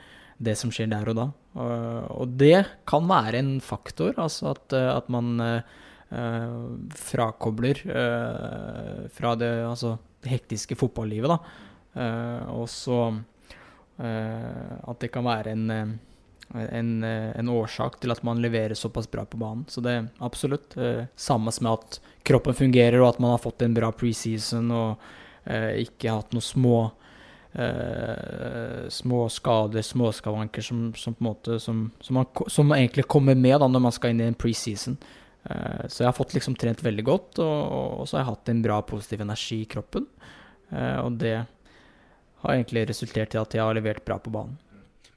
det 0.41 0.57
som 0.57 0.73
skjer 0.73 0.89
der 0.91 1.13
og 1.13 1.19
da. 1.19 1.29
Og, 1.61 2.37
det 2.39 2.63
kan 2.89 3.09
være 3.11 3.41
en 3.41 3.55
faktor, 3.65 4.15
altså 4.21 4.55
at, 4.55 4.77
eh, 4.77 4.91
at 4.93 5.09
man 5.13 5.33
eh, 5.43 5.73
eh, 6.15 6.61
frakobler 6.97 7.83
eh, 7.85 9.09
fra 9.13 9.35
det, 9.39 9.51
altså, 9.67 9.97
hektiske 10.27 10.79
fotballivet, 10.79 11.33
da. 11.33 11.67
Eh, 12.01 12.53
og 12.55 12.69
så 12.71 13.01
eh, 13.99 14.79
at 14.79 15.03
det 15.03 15.11
kan 15.13 15.27
være 15.27 15.57
en, 15.57 15.67
eh, 15.75 15.97
en, 16.55 17.05
eh, 17.05 17.31
en 17.39 17.49
årsak 17.49 18.01
til 18.01 18.13
at 18.13 18.23
man 18.27 18.43
leverer 18.43 18.75
såpass 18.75 19.11
bra 19.11 19.25
på 19.25 19.39
banen. 19.39 19.65
Så 19.69 19.83
det 19.85 19.93
er 19.97 20.09
absolutt 20.19 20.77
eh, 20.77 21.05
samme 21.17 21.53
som 21.53 21.71
at 21.73 22.01
kroppen 22.27 22.57
fungerer, 22.57 23.01
og 23.01 23.15
at 23.15 23.21
man 23.23 23.35
har 23.37 23.43
fått 23.43 23.63
en 23.63 23.77
bra 23.77 23.93
preseason 23.93 24.71
og 24.75 25.05
eh, 25.45 25.83
ikke 25.85 26.17
hatt 26.17 26.35
noen 26.35 26.45
små 26.45 26.81
eh, 27.53 28.89
små 28.89 29.29
skader, 29.29 29.83
småskavanker 29.83 30.63
som, 30.63 30.91
som 30.95 31.15
på 31.15 31.25
en 31.25 31.31
måte 31.31 31.61
som, 31.61 31.91
som, 32.01 32.21
man, 32.21 32.27
som 32.47 32.73
egentlig 32.73 33.07
kommer 33.11 33.35
med 33.35 33.61
da 33.61 33.69
når 33.69 33.87
man 33.87 33.95
skal 33.95 34.15
inn 34.15 34.23
i 34.25 34.29
en 34.31 34.39
preseason. 34.39 34.99
Eh, 35.45 35.87
så 35.89 36.03
jeg 36.05 36.11
har 36.11 36.17
fått 36.17 36.35
liksom 36.37 36.57
trent 36.59 36.83
veldig 36.85 37.07
godt, 37.07 37.41
og, 37.43 38.03
og 38.03 38.09
så 38.09 38.19
har 38.19 38.25
jeg 38.25 38.33
hatt 38.33 38.53
en 38.53 38.65
bra 38.67 38.81
positiv 38.87 39.25
energi 39.25 39.63
i 39.63 39.71
kroppen. 39.71 40.07
Eh, 40.71 40.99
og 41.01 41.19
det 41.23 41.37
har 42.41 42.57
egentlig 42.57 42.89
resultert 42.89 43.35
i 43.35 43.41
at 43.41 43.57
jeg 43.57 43.65
har 43.65 43.77
levert 43.77 44.05
bra 44.07 44.19
på 44.23 44.33
banen. 44.33 44.59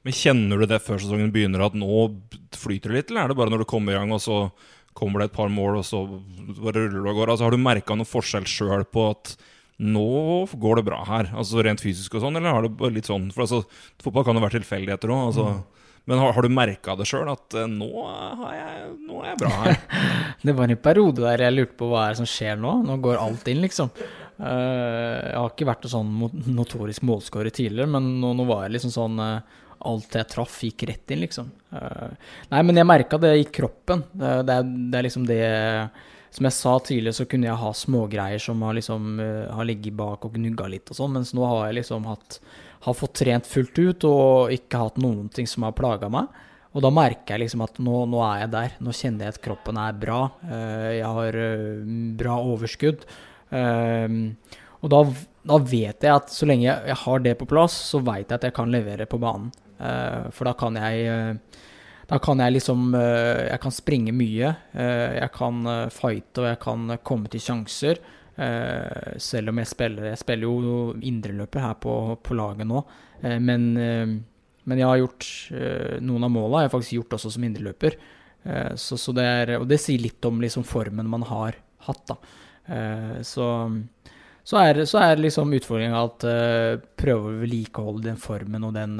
Men 0.04 0.16
kjenner 0.16 0.60
du 0.60 0.68
det 0.68 0.82
før 0.84 1.00
sesongen 1.00 1.32
begynner, 1.32 1.64
at 1.64 1.76
nå 1.78 1.88
flyter 2.60 2.92
det 2.92 2.98
litt, 2.98 3.10
eller 3.12 3.24
er 3.24 3.32
det 3.32 3.38
bare 3.40 3.52
når 3.54 3.64
du 3.64 3.68
kommer 3.70 3.94
i 3.94 3.98
gang, 3.98 4.12
og 4.12 4.20
så 4.20 4.38
kommer 4.94 5.22
det 5.22 5.30
et 5.30 5.36
par 5.36 5.50
mål, 5.50 5.80
og 5.80 5.86
så 5.88 6.04
bare 6.60 6.84
ruller 6.84 7.00
det 7.00 7.12
og 7.14 7.20
går? 7.20 7.32
Altså, 7.32 7.46
har 7.48 7.56
du 7.56 7.62
merka 7.64 7.96
noen 7.96 8.08
forskjell 8.08 8.46
sjøl 8.48 8.84
på 8.84 9.08
at 9.10 9.34
nå 9.82 10.44
går 10.60 10.78
det 10.78 10.86
bra 10.86 11.00
her, 11.08 11.32
altså 11.34 11.64
rent 11.66 11.82
fysisk 11.82 12.14
og 12.14 12.22
sånn, 12.22 12.36
eller 12.38 12.54
har 12.54 12.66
det 12.66 12.76
bare 12.78 12.94
litt 12.94 13.08
sånn 13.10 13.24
For 13.34 13.42
altså, 13.42 13.64
fotball 14.04 14.22
kan 14.28 14.38
jo 14.38 14.44
være 14.44 14.60
tilfeldigheter 14.60 15.10
òg, 15.10 15.24
altså. 15.32 15.48
Men 16.04 16.20
har, 16.20 16.34
har 16.36 16.44
du 16.44 16.52
merka 16.52 16.94
det 17.00 17.06
sjøl, 17.08 17.30
at 17.32 17.56
eh, 17.56 17.70
nå, 17.70 17.88
har 18.04 18.52
jeg, 18.52 18.90
nå 19.08 19.22
er 19.22 19.30
jeg 19.30 19.38
bra 19.40 19.52
her? 19.62 19.78
Det 20.44 20.52
var 20.52 20.68
en 20.68 20.82
periode 20.84 21.24
der 21.24 21.46
jeg 21.46 21.56
lurte 21.56 21.78
på 21.80 21.88
hva 21.88 22.02
er 22.04 22.12
det 22.12 22.20
som 22.20 22.28
skjer 22.28 22.60
nå. 22.60 22.74
Nå 22.84 22.98
går 23.00 23.16
alt 23.22 23.48
inn, 23.48 23.62
liksom. 23.64 23.88
Eh, 24.36 25.30
jeg 25.30 25.38
har 25.38 25.48
ikke 25.48 25.68
vært 25.70 25.88
en 25.88 25.94
sånn 25.94 26.12
notorisk 26.52 27.06
målskårer 27.08 27.54
tidligere, 27.56 27.88
men 27.96 28.18
nå, 28.20 28.34
nå 28.36 28.44
var 28.50 28.66
jeg 28.66 28.76
liksom 28.76 28.92
sånn 28.92 29.16
eh, 29.24 29.62
Alt 29.84 30.16
jeg 30.16 30.28
traff, 30.32 30.56
gikk 30.64 30.86
rett 30.88 31.12
inn, 31.14 31.22
liksom. 31.24 31.50
Eh, 31.74 32.32
nei, 32.52 32.62
men 32.64 32.80
jeg 32.80 32.88
merka 32.88 33.20
det 33.20 33.34
i 33.40 33.46
kroppen. 33.52 34.04
Det, 34.12 34.34
det, 34.48 34.58
det 34.92 34.98
er 34.98 35.06
liksom 35.08 35.26
det 35.28 35.40
Som 36.34 36.48
jeg 36.48 36.56
sa 36.56 36.72
tidligere, 36.82 37.14
så 37.14 37.26
kunne 37.30 37.46
jeg 37.46 37.60
ha 37.60 37.72
smågreier 37.78 38.42
som 38.42 38.62
har 38.66 38.74
liksom 38.74 39.20
eh, 39.22 39.52
har 39.54 39.68
ligget 39.68 39.94
bak 39.98 40.24
og 40.26 40.34
gnugga 40.34 40.66
litt 40.72 40.90
og 40.90 40.98
sånn, 40.98 41.12
mens 41.14 41.30
nå 41.36 41.44
har 41.46 41.68
jeg 41.68 41.78
liksom 41.82 42.08
hatt 42.10 42.40
Har 42.88 42.96
fått 42.98 43.14
trent 43.20 43.46
fullt 43.46 43.78
ut 43.78 44.08
og 44.08 44.56
ikke 44.56 44.80
hatt 44.82 44.98
noen 45.00 45.28
ting 45.32 45.46
som 45.48 45.68
har 45.68 45.76
plaga 45.76 46.10
meg. 46.12 46.32
Og 46.74 46.82
da 46.82 46.90
merker 46.90 47.36
jeg 47.36 47.44
liksom 47.44 47.62
at 47.62 47.78
nå, 47.78 48.00
nå 48.10 48.18
er 48.26 48.42
jeg 48.42 48.50
der. 48.50 48.74
Nå 48.82 48.92
kjenner 48.98 49.28
jeg 49.28 49.36
at 49.36 49.44
kroppen 49.44 49.78
er 49.78 49.94
bra. 49.94 50.18
Eh, 50.42 50.90
jeg 50.98 51.14
har 51.16 51.38
bra 52.18 52.40
overskudd. 52.42 53.06
Eh, 53.54 54.18
og 54.84 54.92
da, 54.92 55.00
da 55.48 55.58
vet 55.64 56.04
jeg 56.04 56.12
at 56.12 56.32
så 56.32 56.48
lenge 56.48 56.66
jeg, 56.68 56.96
har 57.04 57.22
det 57.24 57.38
på 57.40 57.48
plass, 57.48 57.76
så 57.92 58.02
vet 58.04 58.28
jeg 58.28 58.36
at 58.36 58.48
jeg 58.50 58.56
kan 58.56 58.72
levere 58.72 59.08
på 59.08 59.20
banen. 59.22 59.52
Eh, 59.78 60.26
for 60.34 60.48
da 60.48 60.54
kan 60.58 60.76
jeg 60.78 61.06
eh, 61.10 61.62
da 62.04 62.18
kan 62.22 62.38
jeg 62.38 62.58
liksom 62.58 62.92
eh, 62.94 63.48
Jeg 63.48 63.60
kan 63.62 63.72
springe 63.72 64.12
mye. 64.12 64.52
Jeg 64.74 65.30
kan 65.34 65.64
fighte 65.90 66.42
og 66.42 66.50
jeg 66.50 66.60
kan 66.60 66.98
komme 67.02 67.32
til 67.32 67.40
sjanser. 67.40 68.02
Selv 68.34 69.52
om 69.52 69.60
jeg 69.62 69.70
spiller 69.70 70.10
Jeg 70.10 70.18
spiller 70.20 70.66
jo 70.66 70.78
indreløper 71.00 71.62
her 71.62 71.76
på, 71.80 72.18
på 72.20 72.34
laget 72.36 72.66
nå. 72.66 72.82
Men, 73.22 73.68
men 73.78 74.80
jeg 74.80 74.88
har 74.90 74.98
gjort 75.00 75.28
noen 76.02 76.26
av 76.26 76.32
måla 76.34 76.64
har 76.64 76.72
faktisk 76.72 76.98
gjort 76.98 77.14
også 77.16 77.30
som 77.36 77.46
indreløper. 77.46 77.96
Så, 78.74 78.98
så 79.00 79.14
det 79.16 79.24
er, 79.24 79.54
og 79.60 79.68
det 79.70 79.78
sier 79.80 80.02
litt 80.02 80.26
om 80.26 80.42
liksom 80.42 80.66
formen 80.66 81.08
man 81.08 81.24
har 81.30 81.56
hatt. 81.86 82.10
da. 82.10 82.18
Så, 83.22 83.46
så, 84.42 84.58
er, 84.60 84.82
så 84.84 85.00
er 85.06 85.22
liksom 85.22 85.54
utfordringa 85.56 86.02
at 86.10 86.26
prøve 87.00 87.30
å 87.30 87.38
vedlikeholde 87.46 88.10
den 88.10 88.20
formen 88.20 88.66
og 88.66 88.74
den 88.76 88.98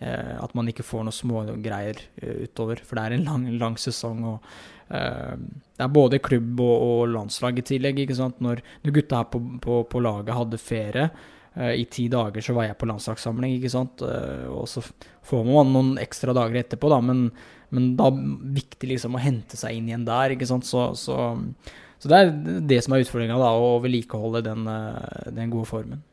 at 0.00 0.52
man 0.54 0.68
ikke 0.70 0.86
får 0.86 1.06
noen 1.06 1.16
smågreier 1.16 1.98
uh, 2.22 2.44
utover. 2.46 2.82
For 2.86 2.98
det 2.98 3.04
er 3.04 3.16
en 3.16 3.24
lang, 3.26 3.46
lang 3.58 3.78
sesong. 3.80 4.20
og 4.24 4.44
eh, 4.94 5.34
Det 5.76 5.84
er 5.84 5.94
både 5.94 6.20
klubb 6.22 6.60
og, 6.60 6.76
og 6.84 7.02
landslag 7.14 7.58
i 7.58 7.66
tillegg. 7.66 8.04
ikke 8.04 8.18
sant? 8.18 8.40
Når, 8.44 8.62
når 8.84 8.96
gutta 8.98 9.22
her 9.22 9.28
på, 9.32 9.42
på, 9.64 9.82
på 9.90 10.02
laget 10.04 10.36
hadde 10.36 10.62
ferie 10.62 11.08
eh, 11.56 11.74
i 11.82 11.86
ti 11.90 12.08
dager, 12.12 12.44
så 12.44 12.56
var 12.56 12.68
jeg 12.68 12.78
på 12.80 12.88
landslagssamling. 12.90 13.58
ikke 13.58 13.72
sant? 13.74 14.02
Eh, 14.06 14.46
og 14.52 14.68
så 14.70 14.84
får 15.28 15.44
man 15.48 15.74
noen 15.74 15.92
ekstra 16.02 16.34
dager 16.36 16.62
etterpå, 16.62 16.90
da, 16.92 17.00
men, 17.04 17.28
men 17.74 17.92
da 17.98 18.08
er 18.08 18.16
det 18.16 18.56
viktig 18.62 18.94
liksom 18.94 19.18
å 19.18 19.22
hente 19.22 19.58
seg 19.60 19.76
inn 19.76 19.90
igjen 19.90 20.08
der. 20.08 20.36
ikke 20.36 20.48
sant? 20.48 20.68
Så, 20.68 20.90
så, 20.98 21.34
så 21.98 22.10
det 22.10 22.20
er 22.22 22.36
det 22.70 22.82
som 22.84 22.94
er 22.94 23.04
utfordringa, 23.04 23.38
å 23.38 23.78
vedlikeholde 23.84 24.46
den, 24.46 24.68
eh, 24.72 25.32
den 25.34 25.52
gode 25.54 25.70
formen. 25.70 26.04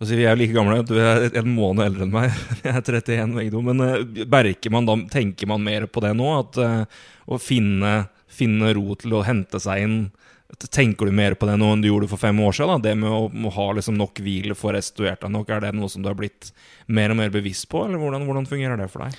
Vi 0.00 0.18
er 0.20 0.34
jo 0.34 0.40
like 0.40 0.56
gamle. 0.56 0.82
Du 0.84 0.96
er 1.00 1.30
en 1.30 1.54
måned 1.54 1.86
eldre 1.86 2.04
enn 2.04 2.12
meg. 2.12 2.34
Jeg 2.64 2.74
er 2.74 2.82
31 2.84 3.36
begge 3.38 3.54
to. 3.54 3.62
Men 3.64 3.80
uh, 3.80 4.70
man 4.74 4.88
da, 4.88 4.98
tenker 5.12 5.48
man 5.48 5.64
mer 5.64 5.88
på 5.88 6.04
det 6.04 6.12
nå? 6.18 6.28
At 6.42 6.60
uh, 6.60 7.06
å 7.26 7.40
finne, 7.40 8.06
finne 8.28 8.74
ro 8.76 8.96
til 9.00 9.16
å 9.16 9.24
hente 9.26 9.62
seg 9.62 9.86
inn 9.86 9.98
Tenker 10.46 11.08
du 11.08 11.12
mer 11.12 11.34
på 11.34 11.46
det 11.48 11.56
nå 11.58 11.72
enn 11.74 11.80
du 11.82 11.88
gjorde 11.88 12.06
for 12.08 12.22
fem 12.22 12.38
år 12.40 12.54
siden? 12.54 12.78
Da? 12.78 12.88
Det 12.88 12.92
med 13.00 13.10
å, 13.10 13.24
å 13.26 13.50
ha 13.56 13.64
liksom 13.74 13.96
nok 13.98 14.20
hvile, 14.22 14.54
få 14.56 14.70
restituert 14.76 15.24
deg 15.24 15.32
nok, 15.34 15.50
er 15.50 15.64
det 15.64 15.72
noe 15.74 15.90
som 15.90 16.04
du 16.04 16.06
har 16.08 16.16
blitt 16.16 16.52
mer 16.86 17.10
og 17.12 17.18
mer 17.18 17.32
bevisst 17.34 17.66
på? 17.72 17.82
Eller 17.82 17.98
hvordan, 17.98 18.22
hvordan 18.28 18.46
fungerer 18.48 18.78
det 18.78 18.86
for 18.92 19.02
deg? 19.04 19.18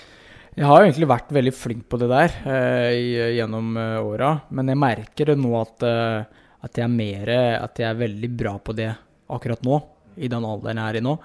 Jeg 0.58 0.66
har 0.66 0.82
egentlig 0.82 1.10
vært 1.12 1.36
veldig 1.36 1.54
flink 1.54 1.84
på 1.92 2.00
det 2.02 2.08
der 2.10 2.38
eh, 2.50 3.36
gjennom 3.38 3.76
eh, 3.78 4.00
åra, 4.02 4.32
men 4.50 4.72
jeg 4.72 4.82
merker 4.82 5.30
det 5.30 5.36
nå 5.38 5.52
at, 5.60 5.84
eh, 5.86 6.48
at, 6.66 6.80
jeg 6.80 6.88
er 6.88 6.96
mer, 6.96 7.34
at 7.60 7.84
jeg 7.84 7.90
er 7.92 8.00
veldig 8.00 8.30
bra 8.40 8.56
på 8.58 8.74
det 8.80 8.90
akkurat 9.36 9.62
nå, 9.68 9.78
i 10.18 10.30
den 10.32 10.46
alderen 10.46 10.82
jeg 10.82 10.94
er 10.94 11.00
i 11.00 11.04
nå. 11.06 11.16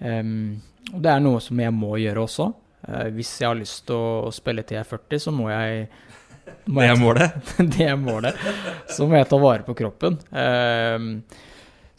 Um, 0.00 0.62
og 0.94 1.02
det 1.04 1.10
er 1.12 1.20
noe 1.22 1.40
som 1.44 1.60
jeg 1.60 1.74
må 1.76 1.94
gjøre 2.00 2.24
også. 2.24 2.48
Uh, 2.88 3.08
hvis 3.14 3.34
jeg 3.42 3.50
har 3.50 3.58
lyst 3.58 3.84
til 3.90 3.98
å 3.98 4.32
spille 4.34 4.64
til 4.64 4.78
jeg 4.78 4.86
er 4.86 4.90
40, 4.90 5.22
så 5.26 5.34
må 5.34 5.50
jeg 5.52 5.88
må 6.70 6.82
Det 6.82 6.88
er 6.88 6.98
målet? 6.98 7.52
det 7.76 7.86
er 7.86 8.00
målet. 8.00 8.40
Så 8.90 9.06
må 9.06 9.18
jeg 9.18 9.28
ta 9.30 9.38
vare 9.40 9.66
på 9.66 9.76
kroppen. 9.78 10.16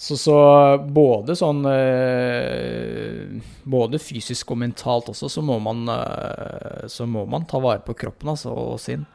Så, 0.01 0.17
så, 0.17 0.35
både 0.81 1.35
sånn 1.37 1.61
Både 3.69 3.99
fysisk 4.01 4.51
og 4.51 4.59
mentalt 4.63 5.11
også, 5.13 5.29
så 5.29 5.43
må 5.45 5.59
man, 5.63 5.85
så 6.89 7.07
må 7.07 7.23
man 7.29 7.45
ta 7.47 7.61
vare 7.63 7.83
på 7.85 7.95
kroppen 8.01 8.33
altså, 8.33 8.51
og 8.51 8.81
sin. 8.81 9.05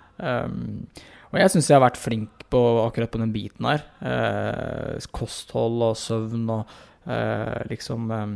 Og 1.37 1.43
jeg 1.43 1.53
syns 1.53 1.67
jeg 1.69 1.77
har 1.77 1.85
vært 1.85 2.01
flink 2.01 2.47
på 2.49 2.61
akkurat 2.81 3.11
på 3.13 3.21
den 3.21 3.33
biten 3.35 3.67
her. 3.69 3.83
Eh, 4.01 5.09
kosthold 5.13 5.83
og 5.85 5.99
søvn 6.01 6.47
og 6.55 6.71
eh, 7.05 7.59
liksom 7.69 8.13
eh, 8.15 8.31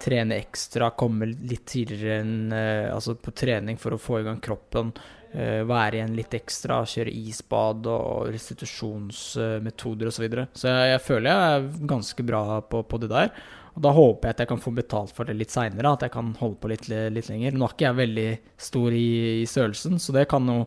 Trene 0.00 0.38
ekstra, 0.40 0.88
komme 0.96 1.26
litt 1.28 1.66
tidligere 1.68 2.22
enn 2.22 2.54
Altså 2.54 3.12
på 3.20 3.34
trening 3.36 3.76
for 3.76 3.92
å 3.92 4.00
få 4.00 4.22
i 4.22 4.24
gang 4.24 4.40
kroppen. 4.40 4.94
være 5.34 5.98
igjen 5.98 6.14
litt 6.16 6.32
ekstra, 6.38 6.78
kjøre 6.88 7.12
isbad 7.12 7.84
og 7.90 8.30
restitusjonsmetoder 8.32 10.08
osv. 10.08 10.24
Så, 10.30 10.46
så 10.62 10.72
jeg, 10.72 10.94
jeg, 10.94 11.02
føler 11.04 11.28
jeg 11.28 11.58
er 11.58 11.68
ganske 11.92 12.24
bra 12.24 12.40
på, 12.62 12.80
på 12.88 13.02
det 13.02 13.10
der. 13.12 13.34
Og 13.74 13.82
da 13.82 13.90
håper 13.90 14.28
jeg 14.28 14.36
at 14.36 14.42
jeg 14.44 14.50
kan 14.52 14.62
få 14.62 14.70
betalt 14.74 15.14
for 15.16 15.26
det 15.26 15.34
litt 15.34 15.50
seinere, 15.50 15.94
at 15.96 16.04
jeg 16.06 16.12
kan 16.14 16.30
holde 16.38 16.58
på 16.62 16.70
litt, 16.70 16.86
litt, 16.88 17.30
lenger. 17.30 17.56
Nå 17.58 17.66
er 17.66 17.72
ikke 17.74 17.88
jeg 17.88 17.98
veldig 18.00 18.26
stor 18.68 18.94
i, 18.94 19.06
i 19.40 19.46
størrelsen, 19.50 19.98
så 20.02 20.14
det 20.14 20.28
kan 20.30 20.46
jo 20.50 20.60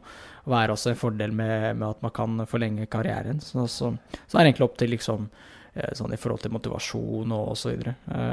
være 0.47 0.75
også 0.75 0.91
en 0.91 0.99
fordel 0.99 1.35
med, 1.35 1.77
med 1.79 1.87
at 1.87 2.03
man 2.03 2.13
kan 2.15 2.41
forlenge 2.51 2.89
karrieren. 2.91 3.39
Så, 3.43 3.63
så, 3.71 3.93
så, 4.25 4.33
er 4.33 4.41
det 4.41 4.49
egentlig 4.49 4.67
opp 4.67 4.77
til 4.79 4.91
liksom 4.95 5.29
sånn 5.95 6.15
i 6.15 6.19
forhold 6.19 6.41
til 6.41 6.53
motivasjon 6.55 7.33
og 7.35 7.51
osv. 7.53 7.83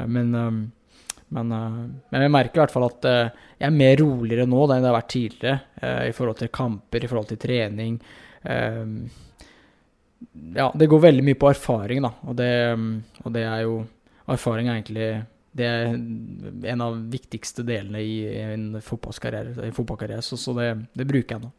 Men, 0.09 0.31
men, 0.33 1.51
men 1.55 2.23
jeg 2.25 2.33
merker 2.33 2.57
i 2.57 2.63
hvert 2.63 2.73
fall 2.73 2.87
at 2.87 3.05
jeg 3.05 3.67
er 3.67 3.75
mer 3.75 3.99
roligere 4.01 4.47
nå 4.49 4.63
enn 4.65 4.81
det 4.81 4.89
har 4.89 4.97
vært 4.97 5.11
tidligere 5.13 6.07
i 6.09 6.15
forhold 6.15 6.41
til 6.41 6.51
kamper, 6.55 7.05
i 7.05 7.11
forhold 7.11 7.29
til 7.29 7.41
trening. 7.45 7.99
Ja, 10.55 10.71
det 10.73 10.89
går 10.89 11.05
veldig 11.05 11.27
mye 11.27 11.37
på 11.37 11.51
erfaring, 11.51 12.01
da, 12.03 12.15
og 12.25 12.39
det, 12.39 12.49
og 13.21 13.35
det 13.35 13.45
er 13.45 13.61
jo 13.67 13.75
erfaring 14.33 14.69
er 14.69 14.79
egentlig 14.79 15.09
det 15.55 15.67
er 15.67 15.93
en 16.73 16.81
av 16.83 16.97
de 16.97 17.13
viktigste 17.15 17.63
delene 17.63 18.01
i 18.03 18.15
en 18.41 18.73
fotballkarriere. 18.83 19.69
fotballkarriere 19.75 20.25
så, 20.25 20.37
så 20.39 20.55
det, 20.57 20.73
det, 20.97 21.07
bruker 21.07 21.37
jeg 21.37 21.45
nå. 21.45 21.51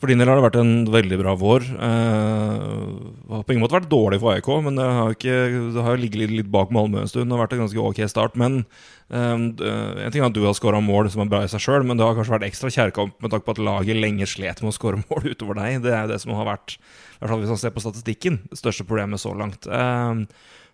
For 0.00 0.10
din 0.10 0.20
del 0.20 0.28
har 0.28 0.40
det 0.40 0.44
vært 0.46 0.56
en 0.60 0.72
veldig 0.92 1.18
bra 1.20 1.34
vår. 1.38 1.66
Eh, 1.86 2.72
har 3.28 3.44
på 3.44 3.54
ingen 3.54 3.62
måte 3.62 3.76
vært 3.76 3.92
dårlig 3.92 4.18
for 4.22 4.34
AIK, 4.34 4.48
men 4.64 4.80
det 4.80 4.88
har, 4.88 5.12
ikke, 5.14 5.36
det 5.76 5.84
har 5.86 6.00
ligget 6.00 6.32
litt, 6.32 6.50
bak 6.52 6.72
Malmö 6.74 7.04
en 7.04 7.12
stund. 7.12 7.28
Det 7.28 7.36
har 7.36 7.44
vært 7.44 7.54
en 7.58 7.62
ganske 7.66 7.84
ok 7.92 8.00
start. 8.10 8.40
Men 8.40 8.62
eh, 9.12 9.36
En 9.36 10.08
ting 10.08 10.24
er 10.24 10.26
at 10.30 10.36
du 10.36 10.42
har 10.48 10.56
skåra 10.56 10.80
mål 10.84 11.12
som 11.12 11.26
er 11.26 11.30
bra 11.32 11.44
i 11.44 11.52
seg 11.52 11.62
sjøl, 11.66 11.84
men 11.84 12.00
det 12.00 12.08
har 12.08 12.16
kanskje 12.16 12.36
vært 12.38 12.48
ekstra 12.48 12.72
kjærkamp 12.72 13.20
med 13.20 13.36
takk 13.36 13.44
på 13.44 13.56
at 13.56 13.62
laget 13.68 14.00
lenge 14.00 14.28
slet 14.32 14.64
med 14.64 14.72
å 14.72 14.76
skåre 14.76 15.04
mål 15.10 15.28
utover 15.28 15.60
deg. 15.60 15.84
Det 15.84 15.92
er 15.92 16.08
det 16.08 16.20
som 16.24 16.32
har 16.40 16.48
vært, 16.54 16.78
i 16.80 17.20
hvert 17.20 17.36
fall 17.36 17.44
hvis 17.44 17.52
man 17.52 17.64
ser 17.66 17.76
på 17.76 17.84
statistikken, 17.84 18.42
det 18.48 18.60
største 18.64 18.88
problemet 18.88 19.20
så 19.20 19.36
langt. 19.36 19.68
Eh, 19.68 20.24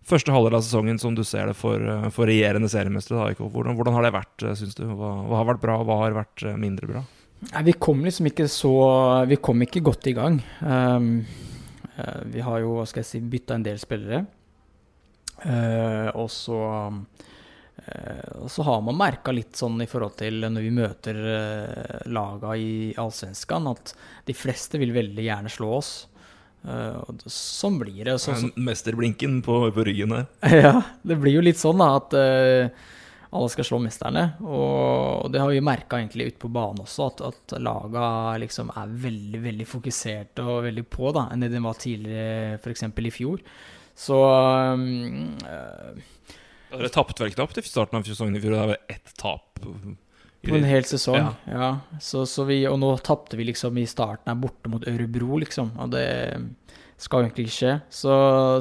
første 0.06 0.32
halvdel 0.34 0.56
av 0.58 0.64
sesongen 0.64 0.98
som 1.00 1.14
du 1.16 1.22
ser 1.26 1.50
det 1.50 1.56
for, 1.58 1.82
for 2.14 2.30
regjerende 2.30 2.70
seriemestere 2.72 3.34
Hvordan, 3.38 3.76
hvordan, 3.78 3.96
har 3.96 4.06
det 4.06 4.14
vært, 4.16 4.44
syns 4.58 4.76
du? 4.78 4.84
Hva, 4.88 5.12
hva, 5.28 5.40
har 5.40 5.48
vært 5.52 5.64
bra, 5.64 5.78
hva 5.86 6.02
har 6.04 6.16
vært 6.16 6.44
mindre 6.60 6.90
bra? 6.90 7.04
Nei, 7.48 7.62
Vi 7.70 7.76
kom 7.80 8.04
liksom 8.04 8.28
ikke 8.30 8.48
så 8.52 8.74
Vi 9.28 9.40
kom 9.42 9.62
ikke 9.64 9.84
godt 9.84 10.10
i 10.10 10.16
gang. 10.16 10.40
Um, 10.60 11.24
vi 12.32 12.40
har 12.40 12.62
jo, 12.62 12.78
hva 12.78 12.86
skal 12.88 13.02
jeg 13.02 13.10
si, 13.10 13.18
bytta 13.20 13.58
en 13.58 13.64
del 13.66 13.80
spillere. 13.80 14.22
Uh, 15.40 16.08
og 16.16 16.30
så 16.32 16.60
uh, 16.88 18.46
så 18.48 18.64
har 18.64 18.80
man 18.84 18.96
merka 18.96 19.32
litt 19.32 19.56
sånn 19.56 19.80
i 19.80 19.88
forhold 19.88 20.18
til 20.20 20.44
når 20.44 20.64
vi 20.64 20.72
møter 20.74 21.20
laga 22.12 22.52
i 22.56 22.92
Allsvenskan, 23.00 23.68
at 23.72 23.94
de 24.28 24.36
fleste 24.36 24.80
vil 24.80 24.92
veldig 24.96 25.24
gjerne 25.24 25.52
slå 25.52 25.70
oss. 25.78 25.92
Uh, 26.60 27.00
sånn 27.30 27.78
blir 27.80 28.04
det. 28.04 28.18
Så, 28.20 28.34
så, 28.36 28.50
Mesterblinken 28.60 29.40
på, 29.44 29.62
på 29.72 29.84
ryggen 29.86 30.12
her. 30.16 30.26
ja, 30.66 30.74
det 31.02 31.16
blir 31.20 31.38
jo 31.38 31.44
litt 31.44 31.60
sånn 31.60 31.80
da, 31.80 31.88
at 31.96 32.16
uh, 32.16 32.88
alle 33.30 33.50
skal 33.52 33.66
slå 33.66 33.80
mesterne. 33.82 34.24
Og 34.44 35.30
det 35.32 35.40
har 35.40 35.52
vi 35.52 35.62
merka 35.64 36.00
egentlig 36.00 36.30
ute 36.32 36.42
på 36.42 36.52
banen 36.52 36.82
også, 36.84 37.08
at, 37.10 37.24
at 37.30 37.56
laga 37.62 38.04
liksom 38.42 38.72
er 38.76 38.92
veldig 39.06 39.42
veldig 39.46 39.68
fokusert 39.70 40.42
og 40.44 40.66
veldig 40.68 40.86
på 40.90 41.14
da, 41.16 41.28
enn 41.32 41.46
det 41.46 41.52
de 41.54 41.64
var 41.64 41.80
tidligere, 41.80 42.58
f.eks. 42.60 42.88
i 42.90 43.14
fjor. 43.14 43.44
Så 44.00 44.16
um, 44.16 45.36
uh, 45.44 45.96
Dere 46.70 46.92
tapte 46.92 47.24
vel 47.24 47.34
knapt 47.34 47.58
i 47.58 47.66
starten 47.66 47.98
av 47.98 48.06
sesongen 48.06 48.38
i 48.38 48.42
fjor? 48.42 48.54
Det 48.54 48.62
er 48.62 48.72
vel 48.74 48.96
ett 48.96 49.16
tap? 49.18 49.60
På 50.46 50.56
en 50.56 50.64
hel 50.64 50.86
sesong, 50.88 51.18
ja. 51.20 51.32
ja. 51.52 51.98
Så, 52.00 52.24
så 52.28 52.46
vi, 52.48 52.62
og 52.68 52.78
nå 52.80 52.94
tapte 53.04 53.36
vi 53.36 53.44
liksom 53.50 53.76
i 53.76 53.86
starten 53.88 54.30
her 54.32 54.38
borte 54.40 54.70
mot 54.72 54.86
Ørebro, 54.88 55.40
liksom. 55.42 55.74
Og 55.84 55.90
det 55.92 56.06
skal 57.00 57.26
egentlig 57.26 57.48
ikke 57.48 57.56
skje. 57.58 57.74
Så, 57.92 58.14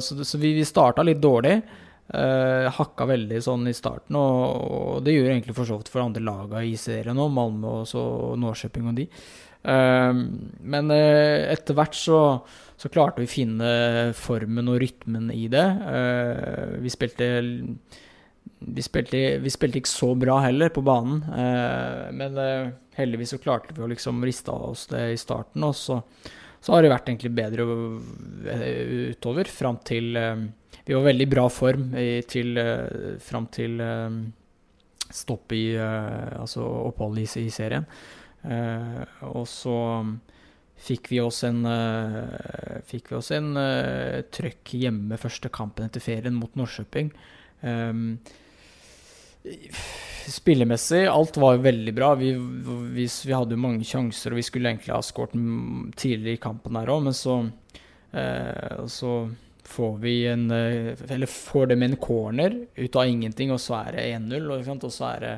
så, 0.04 0.18
så 0.26 0.40
vi, 0.40 0.52
vi 0.58 0.66
starta 0.68 1.04
litt 1.06 1.22
dårlig. 1.22 1.58
Uh, 2.10 2.66
hakka 2.74 3.06
veldig 3.06 3.38
sånn 3.38 3.68
i 3.70 3.76
starten, 3.76 4.16
og, 4.18 4.40
og 4.66 5.04
det 5.06 5.12
gjør 5.14 5.28
egentlig 5.30 5.54
for 5.54 5.68
så 5.68 5.76
vidt 5.78 5.92
for 5.92 6.02
andre 6.02 6.24
laga 6.26 6.58
i 6.66 6.72
serien 6.74 7.14
nå, 7.14 7.28
Malmö 7.30 7.76
og 7.84 7.84
så 7.86 8.02
Norrköping 8.34 8.88
og 8.90 8.96
de. 8.98 9.06
Uh, 9.62 10.24
men 10.74 10.90
uh, 10.90 11.52
etter 11.52 11.78
hvert 11.78 11.94
så, 11.94 12.18
så 12.80 12.90
klarte 12.90 13.22
vi 13.22 13.28
å 13.28 13.30
finne 13.30 13.70
formen 14.18 14.72
og 14.72 14.80
rytmen 14.82 15.30
i 15.34 15.46
det. 15.52 15.66
Eh, 15.94 16.78
vi 16.80 16.92
spilte 16.92 17.26
vi 18.60 18.82
spilte, 18.84 19.38
vi 19.40 19.50
spilte, 19.50 19.80
ikke 19.80 19.88
så 19.88 20.12
bra 20.18 20.36
heller 20.44 20.68
på 20.72 20.82
banen, 20.84 21.22
eh, 21.32 22.10
men 22.12 22.36
eh, 22.38 22.72
heldigvis 22.98 23.34
så 23.34 23.40
klarte 23.40 23.74
vi 23.76 23.84
å 23.84 23.88
liksom 23.90 24.20
riste 24.26 24.52
av 24.52 24.70
oss 24.74 24.86
det 24.90 25.00
i 25.14 25.18
starten. 25.20 25.64
Og 25.64 25.74
så, 25.76 26.00
så 26.60 26.74
har 26.74 26.84
det 26.84 26.92
vært 26.92 27.08
egentlig 27.08 27.32
bedre 27.38 27.66
utover, 29.14 29.48
fram 29.48 29.80
til 29.86 30.16
eh, 30.20 30.48
Vi 30.84 30.96
var 30.96 31.06
veldig 31.08 31.28
bra 31.30 31.46
form 31.52 31.94
i, 31.96 32.20
til, 32.28 32.56
eh, 32.60 33.16
fram 33.22 33.48
til 33.52 33.80
eh, 33.80 34.20
stopp 35.10 35.52
i 35.56 35.64
Altså 35.80 36.62
opphold 36.62 37.18
i, 37.18 37.26
i 37.40 37.50
serien. 37.50 37.86
og 39.26 39.46
så 39.48 39.74
fikk 40.80 41.10
vi 41.10 41.18
oss 41.20 41.42
en, 41.44 41.66
fikk 42.86 43.10
vi 43.10 43.16
oss 43.18 43.30
en 43.34 43.50
trøkk 44.32 44.72
hjemme 44.78 45.18
første 45.18 45.50
kampen 45.52 45.90
etter 45.90 46.00
ferien 46.00 46.38
mot 46.38 46.54
Norrköping. 46.56 47.10
Um, 47.60 48.20
Spillemessig, 50.30 51.06
alt 51.06 51.36
var 51.40 51.56
jo 51.56 51.64
veldig 51.64 51.94
bra. 51.96 52.14
Vi, 52.14 52.32
vi, 52.94 53.06
vi, 53.08 53.32
hadde 53.32 53.56
jo 53.56 53.62
mange 53.62 53.86
sjanser, 53.88 54.34
og 54.34 54.40
vi 54.40 54.46
skulle 54.46 54.70
egentlig 54.70 54.94
ha 54.94 55.02
skåret 55.04 55.36
tidligere 55.98 56.36
i 56.36 56.42
kampen 56.42 56.76
der 56.78 56.92
òg, 56.92 57.06
men 57.08 57.16
så, 57.16 57.38
eh, 58.12 58.84
så 58.92 59.14
får 59.70 59.96
vi 60.02 60.14
en 60.26 60.50
eh, 60.50 60.92
Eller 61.08 61.30
får 61.30 61.72
dem 61.72 61.82
en 61.86 61.96
corner 61.96 62.56
ut 62.76 62.96
av 62.96 63.08
ingenting, 63.08 63.52
og 63.54 63.62
så 63.62 63.80
er 63.80 63.96
det 63.96 64.06
1-0, 64.18 64.50
og, 64.50 64.86
så 64.90 65.08
er 65.14 65.24
det 65.24 65.34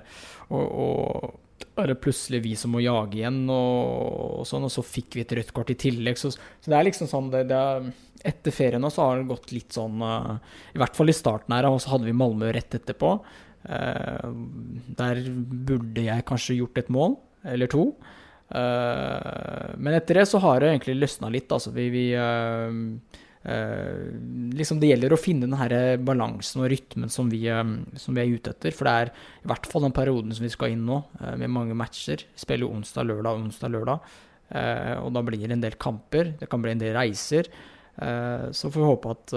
og, 0.51 0.67
og, 0.67 1.39
er 1.79 1.93
det 1.93 2.01
plutselig 2.03 2.43
vi 2.45 2.57
som 2.59 2.75
må 2.75 2.83
jage 2.83 3.21
igjen, 3.21 3.45
og, 3.53 4.41
og, 4.41 4.47
sånn, 4.49 4.67
og 4.67 4.73
så 4.75 4.85
fikk 4.85 5.17
vi 5.17 5.25
et 5.25 5.37
rødt 5.39 5.53
kort 5.57 5.71
i 5.73 5.79
tillegg. 5.79 6.19
Så, 6.21 6.33
så 6.35 6.73
det 6.73 6.77
er 6.79 6.89
liksom 6.89 7.09
sånn 7.11 7.31
det, 7.33 7.47
det 7.53 7.61
er, 7.61 7.93
Etter 8.23 8.55
ferien 8.55 8.85
så 8.87 9.03
har 9.03 9.17
det 9.19 9.31
gått 9.33 9.51
litt 9.51 9.75
sånn 9.75 9.99
uh, 9.99 10.37
I 10.77 10.79
hvert 10.79 10.95
fall 10.95 11.11
i 11.11 11.15
starten 11.17 11.57
her, 11.57 11.67
og 11.67 11.81
så 11.83 11.97
hadde 11.97 12.07
vi 12.07 12.15
Malmö 12.15 12.53
rett 12.55 12.77
etterpå. 12.79 13.17
Eh, 13.63 14.31
der 14.99 15.23
burde 15.69 16.07
jeg 16.09 16.27
kanskje 16.27 16.59
gjort 16.59 16.83
et 16.83 16.93
mål 16.93 17.17
eller 17.55 17.71
to. 17.71 17.89
Eh, 18.53 19.73
men 19.79 19.99
etter 19.99 20.21
det 20.21 20.29
så 20.31 20.41
har 20.43 20.61
det 20.61 20.73
egentlig 20.73 20.99
løsna 21.01 21.31
litt. 21.33 21.51
Altså 21.53 21.75
vi, 21.75 21.91
vi 21.95 22.07
Uh, 23.43 24.07
liksom 24.55 24.79
Det 24.79 24.87
gjelder 24.87 25.17
å 25.17 25.17
finne 25.19 25.49
den 25.49 25.57
her 25.59 25.97
balansen 25.99 26.61
og 26.63 26.69
rytmen 26.71 27.11
som 27.11 27.27
vi, 27.27 27.41
som 27.99 28.15
vi, 28.15 28.21
er 28.23 28.37
ute 28.37 28.53
etter. 28.55 28.71
For 28.71 28.87
det 28.87 28.93
er 28.95 29.11
i 29.43 29.49
hvert 29.51 29.67
fall 29.67 29.83
den 29.83 29.97
perioden 29.97 30.31
som 30.31 30.47
vi 30.47 30.53
skal 30.53 30.71
inn 30.71 30.85
nå, 30.87 31.01
med 31.41 31.51
mange 31.51 31.75
matcher. 31.75 32.23
Spiller 32.39 32.71
onsdag, 32.71 33.09
lørdag, 33.11 33.41
onsdag, 33.43 33.75
lørdag. 33.75 34.13
og 35.03 35.11
da 35.19 35.25
blir 35.27 35.43
det 35.43 35.57
en 35.57 35.65
del 35.67 35.75
kamper. 35.75 36.37
Det 36.39 36.47
kan 36.47 36.63
bli 36.63 36.77
en 36.77 36.85
del 36.85 36.95
reiser. 36.95 37.51
så 37.99 38.71
får 38.71 38.79
vi 38.79 38.91
håpe 38.93 39.17
at 39.17 39.35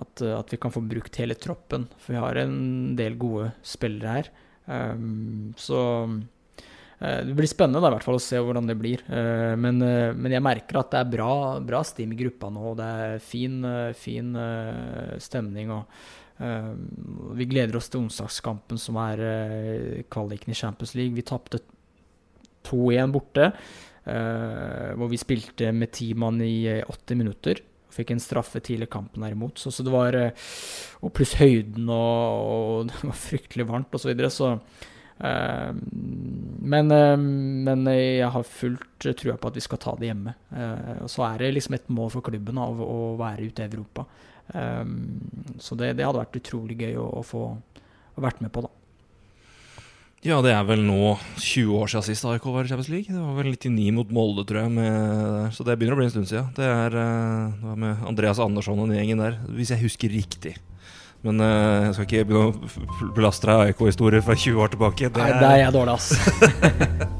at, 0.00 0.22
eh, 0.22 0.34
at, 0.38 0.52
vi 0.52 0.58
kan 0.60 0.74
få 0.74 0.82
brukt 0.84 1.20
hele 1.20 1.36
troppen. 1.38 1.86
For 1.98 2.14
vi 2.14 2.22
har 2.22 2.42
en 2.42 2.58
del 2.98 3.18
gode 3.20 3.52
spillere 3.66 4.18
her. 4.18 4.30
Um, 4.68 5.54
så 5.56 5.80
uh, 6.04 7.20
det 7.24 7.32
blir 7.32 7.48
spennende 7.48 7.80
da, 7.80 7.88
i 7.88 7.96
hvert 7.96 8.04
fall 8.04 8.18
å 8.18 8.22
se 8.22 8.40
hvordan 8.42 8.68
det 8.68 8.78
blir. 8.80 9.02
Uh, 9.08 9.54
men, 9.60 9.80
uh, 9.82 10.12
men, 10.14 10.34
jeg 10.34 10.44
merker 10.44 10.82
at 10.82 10.92
det 10.92 11.02
er 11.02 11.12
bra, 11.16 11.32
bra 11.64 11.82
stim 11.86 12.14
i 12.14 12.20
gruppa 12.20 12.52
nå. 12.52 12.70
og 12.72 12.78
Det 12.80 12.88
er 13.08 13.18
fin, 13.24 13.58
fin 13.96 14.32
stemning. 15.22 15.72
og 15.74 17.34
Vi 17.38 17.48
gleder 17.50 17.80
oss 17.80 17.90
til 17.90 18.04
onsdagskampen, 18.04 18.80
som 18.80 19.00
er 19.02 20.04
kvaliken 20.12 20.54
i 20.54 20.58
Champions 20.58 20.94
League. 20.98 21.16
Vi 21.16 21.26
tapte 21.26 21.62
2-1 22.68 23.14
borte, 23.14 23.48
hvor 24.04 25.08
vi 25.08 25.18
spilte 25.20 25.70
med 25.72 25.90
ti 25.96 26.12
mann 26.16 26.38
i 26.44 26.68
80 26.84 27.18
minutter. 27.18 27.62
Fikk 27.98 28.12
en 28.14 28.22
straffe 28.22 28.62
tidlig 28.62 28.86
i 28.86 28.92
kampen 28.92 29.24
derimot. 29.26 29.58
Så, 29.58 29.72
så, 29.74 29.82
det 29.86 29.94
var 29.94 30.14
eh, 30.14 30.46
Og 31.02 31.12
pluss 31.14 31.34
høyden, 31.40 31.88
og, 31.90 32.52
og, 32.52 32.86
det 32.92 33.02
var 33.02 33.18
fryktelig 33.18 33.66
varmt 33.68 33.92
osv. 33.92 34.06
Så, 34.06 34.12
videre, 34.12 34.30
så 34.30 34.52
uh, 34.54 35.74
men, 36.62 36.94
uh, 36.94 37.18
men, 37.18 37.84
jeg 37.90 38.30
har 38.34 38.46
fullt 38.46 39.10
trua 39.18 39.36
på 39.38 39.50
at 39.50 39.58
vi 39.58 39.66
skal 39.66 39.82
ta 39.82 39.96
det 39.98 40.12
hjemme. 40.12 40.36
Uh, 40.54 41.04
og 41.04 41.12
så 41.12 41.26
er 41.30 41.42
det 41.42 41.52
liksom 41.56 41.78
et 41.78 41.92
mål 41.92 42.14
for 42.14 42.30
klubben 42.30 42.60
av 42.62 42.82
å 42.84 42.98
være 43.20 43.50
ute 43.50 43.66
i 43.66 43.70
Europa. 43.72 44.08
så 44.48 45.76
det, 45.76 45.90
det, 45.98 46.04
hadde 46.06 46.20
vært 46.22 46.38
utrolig 46.38 46.78
gøy 46.80 46.94
å, 46.96 47.02
å 47.20 47.22
få 47.26 47.42
vært 48.16 48.38
med 48.40 48.52
på, 48.54 48.62
da. 48.64 48.77
Ja, 50.26 50.40
det 50.42 50.50
er 50.50 50.64
vel 50.66 50.80
nå 50.82 51.12
20 51.38 51.76
år 51.78 51.90
siden 51.92 52.06
sist 52.08 52.26
AIK 52.26 52.46
var 52.50 52.66
i 52.66 52.70
Champions 52.70 52.88
League. 52.90 53.14
Det 53.14 53.20
var 53.22 53.36
vel 53.38 53.52
99 53.52 53.92
mot 53.94 54.08
Molde, 54.10 54.42
tror 54.48 54.64
jeg. 54.64 54.72
Med, 54.74 55.52
så 55.54 55.66
det 55.66 55.76
begynner 55.78 55.94
å 55.94 56.00
bli 56.00 56.08
en 56.08 56.14
stund 56.16 56.30
siden. 56.30 56.48
Det, 56.56 56.66
er, 56.66 56.96
eh, 56.98 57.52
det 57.54 57.68
var 57.68 57.78
med 57.84 58.02
Andreas 58.10 58.40
Andersson 58.42 58.82
og 58.82 58.90
den 58.90 58.98
gjengen 58.98 59.22
der, 59.22 59.38
hvis 59.54 59.70
jeg 59.74 59.84
husker 59.84 60.10
riktig. 60.10 60.56
Men 61.26 61.42
uh, 61.42 61.86
jeg 61.88 61.94
skal 61.96 62.06
ikke 62.06 62.26
begynne 62.30 62.50
å 62.50 63.14
belaste 63.14 63.48
deg 63.50 63.72
AIK-historier 63.72 64.22
fra 64.26 64.38
20 64.38 64.66
år 64.66 64.74
tilbake. 64.74 65.10
Er, 65.10 65.16
Nei, 65.18 65.30
det 65.38 65.48
er 65.54 65.62
jeg 65.64 65.78
dårlig, 65.78 65.96
ass. 65.98 67.14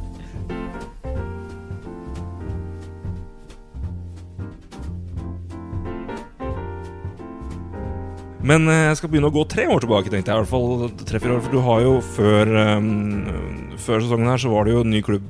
Men 8.46 8.68
eh, 8.70 8.84
jeg 8.90 9.00
skal 9.00 9.10
begynne 9.12 9.30
å 9.30 9.34
gå 9.34 9.42
tre 9.50 9.66
år 9.70 9.82
tilbake, 9.82 10.12
tenkte 10.12 10.30
jeg. 10.30 10.38
I 10.38 10.44
hvert 10.44 10.52
fall 10.52 11.06
tre-fire 11.08 11.38
år. 11.38 11.42
For 11.46 11.54
du 11.54 11.62
har 11.64 11.82
jo 11.82 11.94
før, 12.14 12.52
um, 12.78 13.72
før 13.80 14.04
sesongen 14.04 14.30
her 14.30 14.42
så 14.42 14.52
var 14.52 14.68
det 14.68 14.76
jo 14.76 14.84
en 14.84 14.94
ny 14.94 15.02
klubb 15.06 15.26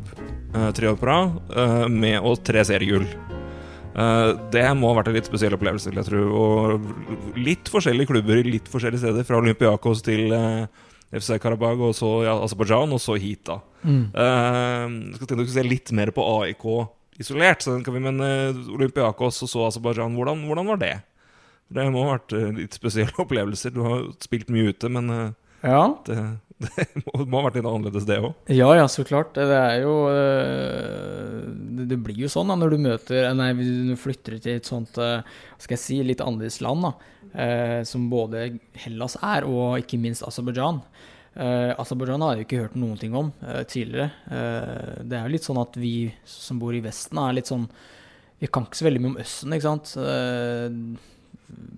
uh, 0.57 0.69
tre 0.77 0.91
år 0.91 0.99
på 1.01 1.09
rad, 1.09 1.39
uh, 1.55 1.87
med 1.93 2.21
og 2.21 2.43
tre 2.45 2.65
seriegull. 2.69 3.09
Uh, 3.99 4.37
det 4.53 4.67
må 4.79 4.93
ha 4.93 4.99
vært 5.01 5.11
en 5.11 5.17
litt 5.17 5.31
spesiell 5.31 5.57
opplevelse, 5.57 5.89
vil 5.91 6.03
jeg 6.03 6.11
tro. 6.11 6.27
Og 6.43 7.41
litt 7.41 7.73
forskjellige 7.73 8.13
klubber 8.13 8.43
i 8.43 8.47
litt 8.53 8.69
forskjellige 8.71 9.07
steder. 9.07 9.27
Fra 9.27 9.41
Olympiakos 9.41 10.05
til 10.07 10.29
FC 11.09 11.39
Karabag, 11.41 11.81
og 11.81 11.97
så 11.97 12.13
ja, 12.29 12.37
Aserbajdsjan, 12.45 12.93
og 12.93 13.01
så 13.01 13.17
hit, 13.17 13.47
da. 13.49 13.63
Mm. 13.79 14.11
jeg 14.11 15.15
skal 15.15 15.29
tenke 15.31 15.45
å 15.47 15.53
se 15.55 15.63
litt 15.63 15.93
mer 15.95 16.11
på 16.13 16.25
AIK 16.43 16.65
isolert. 17.23 17.65
Så 17.65 17.79
kan 17.87 17.97
vi, 17.97 18.03
Men 18.05 18.21
Olympiakos 18.77 19.41
og 19.47 19.51
så 19.51 19.71
Aserbajdsjan, 19.71 20.13
hvordan, 20.19 20.45
hvordan 20.45 20.69
var 20.69 20.83
det? 20.85 20.97
Det 21.69 21.85
må 21.93 22.05
ha 22.07 22.17
vært 22.17 22.35
eh, 22.37 22.51
litt 22.63 22.77
spesielle 22.77 23.15
opplevelser. 23.25 23.75
Du 23.75 23.83
har 23.87 24.07
spilt 24.25 24.53
mye 24.53 24.73
ute, 24.73 24.91
men 24.93 25.11
eh, 25.15 25.27
ja. 25.69 25.83
det, 26.07 26.17
det, 26.65 26.87
må, 27.05 27.27
ha 27.37 27.45
vært 27.49 27.59
litt 27.61 27.69
annerledes, 27.69 28.07
det 28.09 28.21
òg? 28.23 28.33
Ja, 28.55 28.71
ja, 28.79 28.87
så 28.91 29.05
klart. 29.09 29.35
Det 29.37 29.47
er 29.59 29.83
jo 29.85 29.99
eh, 30.13 31.45
Det 31.91 32.01
blir 32.07 32.25
jo 32.25 32.33
sånn 32.33 32.51
da, 32.51 32.57
når 32.59 32.75
du 32.75 32.81
møter 32.89 33.29
Nei, 33.37 33.53
du 33.59 33.95
flytter 34.01 34.41
til 34.41 34.59
et 34.59 34.69
sånt 34.69 34.97
skal 34.97 35.77
jeg 35.77 35.83
si, 35.83 36.01
litt 36.07 36.25
annerledes 36.25 36.61
land, 36.65 36.89
da, 36.89 37.85
som 37.89 38.09
både 38.11 38.49
Hellas 38.79 39.19
er, 39.21 39.47
og 39.49 39.79
ikke 39.83 40.01
minst 40.01 40.25
Aserbajdsjan. 40.27 40.81
Uh, 41.39 41.71
Aserbajdsjan 41.79 42.23
har 42.25 42.33
jeg 42.35 42.41
jo 42.41 42.47
ikke 42.47 42.63
hørt 42.65 42.79
noen 42.81 42.99
ting 42.99 43.13
om 43.15 43.29
uh, 43.45 43.61
tidligere. 43.69 44.09
Uh, 44.27 45.05
det 45.07 45.19
er 45.19 45.27
jo 45.27 45.35
litt 45.37 45.47
sånn 45.47 45.61
at 45.61 45.77
vi 45.79 45.93
som 46.27 46.59
bor 46.59 46.75
i 46.75 46.81
Vesten, 46.83 47.21
er 47.23 47.37
litt 47.37 47.51
sånn 47.51 47.69
Vi 48.41 48.49
kan 48.51 48.67
ikke 48.67 48.81
så 48.81 48.87
veldig 48.89 49.03
mye 49.05 49.13
om 49.13 49.21
Østen, 49.23 49.55
ikke 49.55 49.67
sant. 49.69 49.93
Uh, 49.99 50.99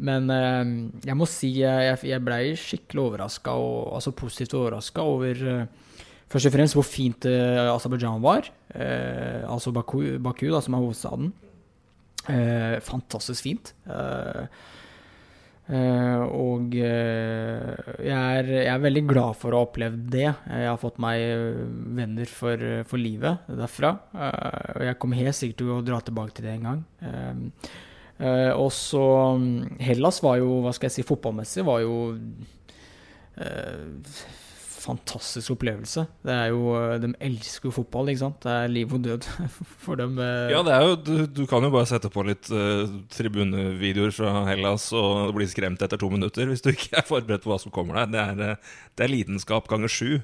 men 0.01 0.31
eh, 0.35 0.73
jeg 1.07 1.17
må 1.19 1.29
si 1.31 1.53
jeg, 1.61 2.01
jeg 2.09 2.25
blei 2.27 2.43
skikkelig 2.59 3.05
overraska, 3.05 3.55
altså 3.95 4.15
positivt 4.17 4.57
overraska 4.59 5.05
over 5.07 5.45
eh, 5.53 5.87
først 6.31 6.51
og 6.51 6.55
fremst 6.55 6.79
hvor 6.79 6.87
fint 6.87 7.27
uh, 7.29 7.75
Aserbajdsjan 7.75 8.25
var. 8.25 8.51
Uh, 8.75 9.47
altså 9.51 9.73
Baku, 9.75 10.03
Baku 10.23 10.49
da, 10.51 10.61
som 10.63 10.77
er 10.77 10.85
hovedstaden. 10.85 11.33
Uh, 12.29 12.77
fantastisk 12.87 13.49
fint. 13.49 13.73
Uh, 13.87 14.47
og 15.71 16.73
jeg 16.75 16.89
er, 16.91 18.49
jeg, 18.51 18.71
er, 18.73 18.81
veldig 18.83 19.03
glad 19.07 19.37
for 19.39 19.55
å 19.55 19.61
ha 19.61 19.67
opplevd 19.69 20.09
det. 20.11 20.25
Jeg 20.27 20.67
har 20.67 20.81
fått 20.83 20.99
meg 21.03 21.23
venner 21.95 22.27
for, 22.27 22.65
for 22.91 22.99
livet 22.99 23.47
derfra. 23.47 23.93
og 24.11 24.83
jeg 24.83 24.99
kommer 24.99 25.21
helt 25.21 25.39
sikkert 25.39 25.61
til 25.63 25.71
å 25.77 25.85
dra 25.87 26.01
tilbake 26.03 26.35
til 26.35 26.49
det 26.49 26.57
en 26.57 26.67
gang. 26.67 26.83
Uh, 28.21 28.53
og 28.53 28.69
så 28.77 29.03
mm, 29.41 29.79
Hellas 29.81 30.21
var 30.21 30.37
jo, 30.43 30.61
hva 30.65 30.75
skal 30.77 30.91
jeg 30.91 30.99
si, 30.99 31.07
fotballmessig 31.09 31.65
var 31.65 31.81
jo 31.81 31.95
uh, 33.41 33.87
fantastisk 34.81 35.55
opplevelse. 35.55 36.07
Det 36.25 36.33
er 36.33 36.51
jo, 36.55 36.73
eh, 36.77 36.95
De 37.03 37.11
elsker 37.21 37.69
jo 37.69 37.75
fotball, 37.75 38.09
ikke 38.09 38.23
sant. 38.23 38.39
Det 38.45 38.53
er 38.53 38.73
liv 38.73 38.95
og 38.97 39.03
død 39.05 39.29
for 39.85 40.01
dem. 40.01 40.17
Ja, 40.51 40.63
det 40.67 40.73
er 40.73 40.87
jo, 40.87 40.97
du, 40.97 41.15
du 41.41 41.43
kan 41.51 41.65
jo 41.65 41.73
bare 41.75 41.89
sette 41.89 42.11
på 42.13 42.25
litt 42.27 42.49
uh, 42.49 42.89
tribunevideoer 43.13 44.15
fra 44.17 44.33
Hellas 44.49 44.89
og 44.97 45.35
bli 45.37 45.49
skremt 45.51 45.85
etter 45.85 46.01
to 46.01 46.11
minutter 46.13 46.49
hvis 46.49 46.65
du 46.65 46.73
ikke 46.73 46.97
er 47.01 47.09
forberedt 47.09 47.45
på 47.45 47.53
hva 47.53 47.61
som 47.63 47.75
kommer 47.75 48.01
deg. 48.01 48.17
Det 48.17 48.25
er, 48.25 48.75
det 48.97 49.07
er 49.07 49.13
lidenskap 49.13 49.69
ganger 49.71 49.93
sju. 49.93 50.21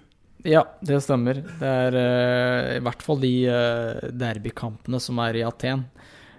Ja, 0.46 0.62
det 0.84 1.00
stemmer. 1.04 1.40
Det 1.60 1.70
er 1.86 1.96
uh, 2.00 2.74
i 2.76 2.82
hvert 2.84 3.04
fall 3.04 3.22
de 3.22 3.34
uh, 3.50 4.08
derbykampene 4.12 5.00
som 5.02 5.20
er 5.24 5.40
i 5.40 5.46
Aten. 5.46 5.86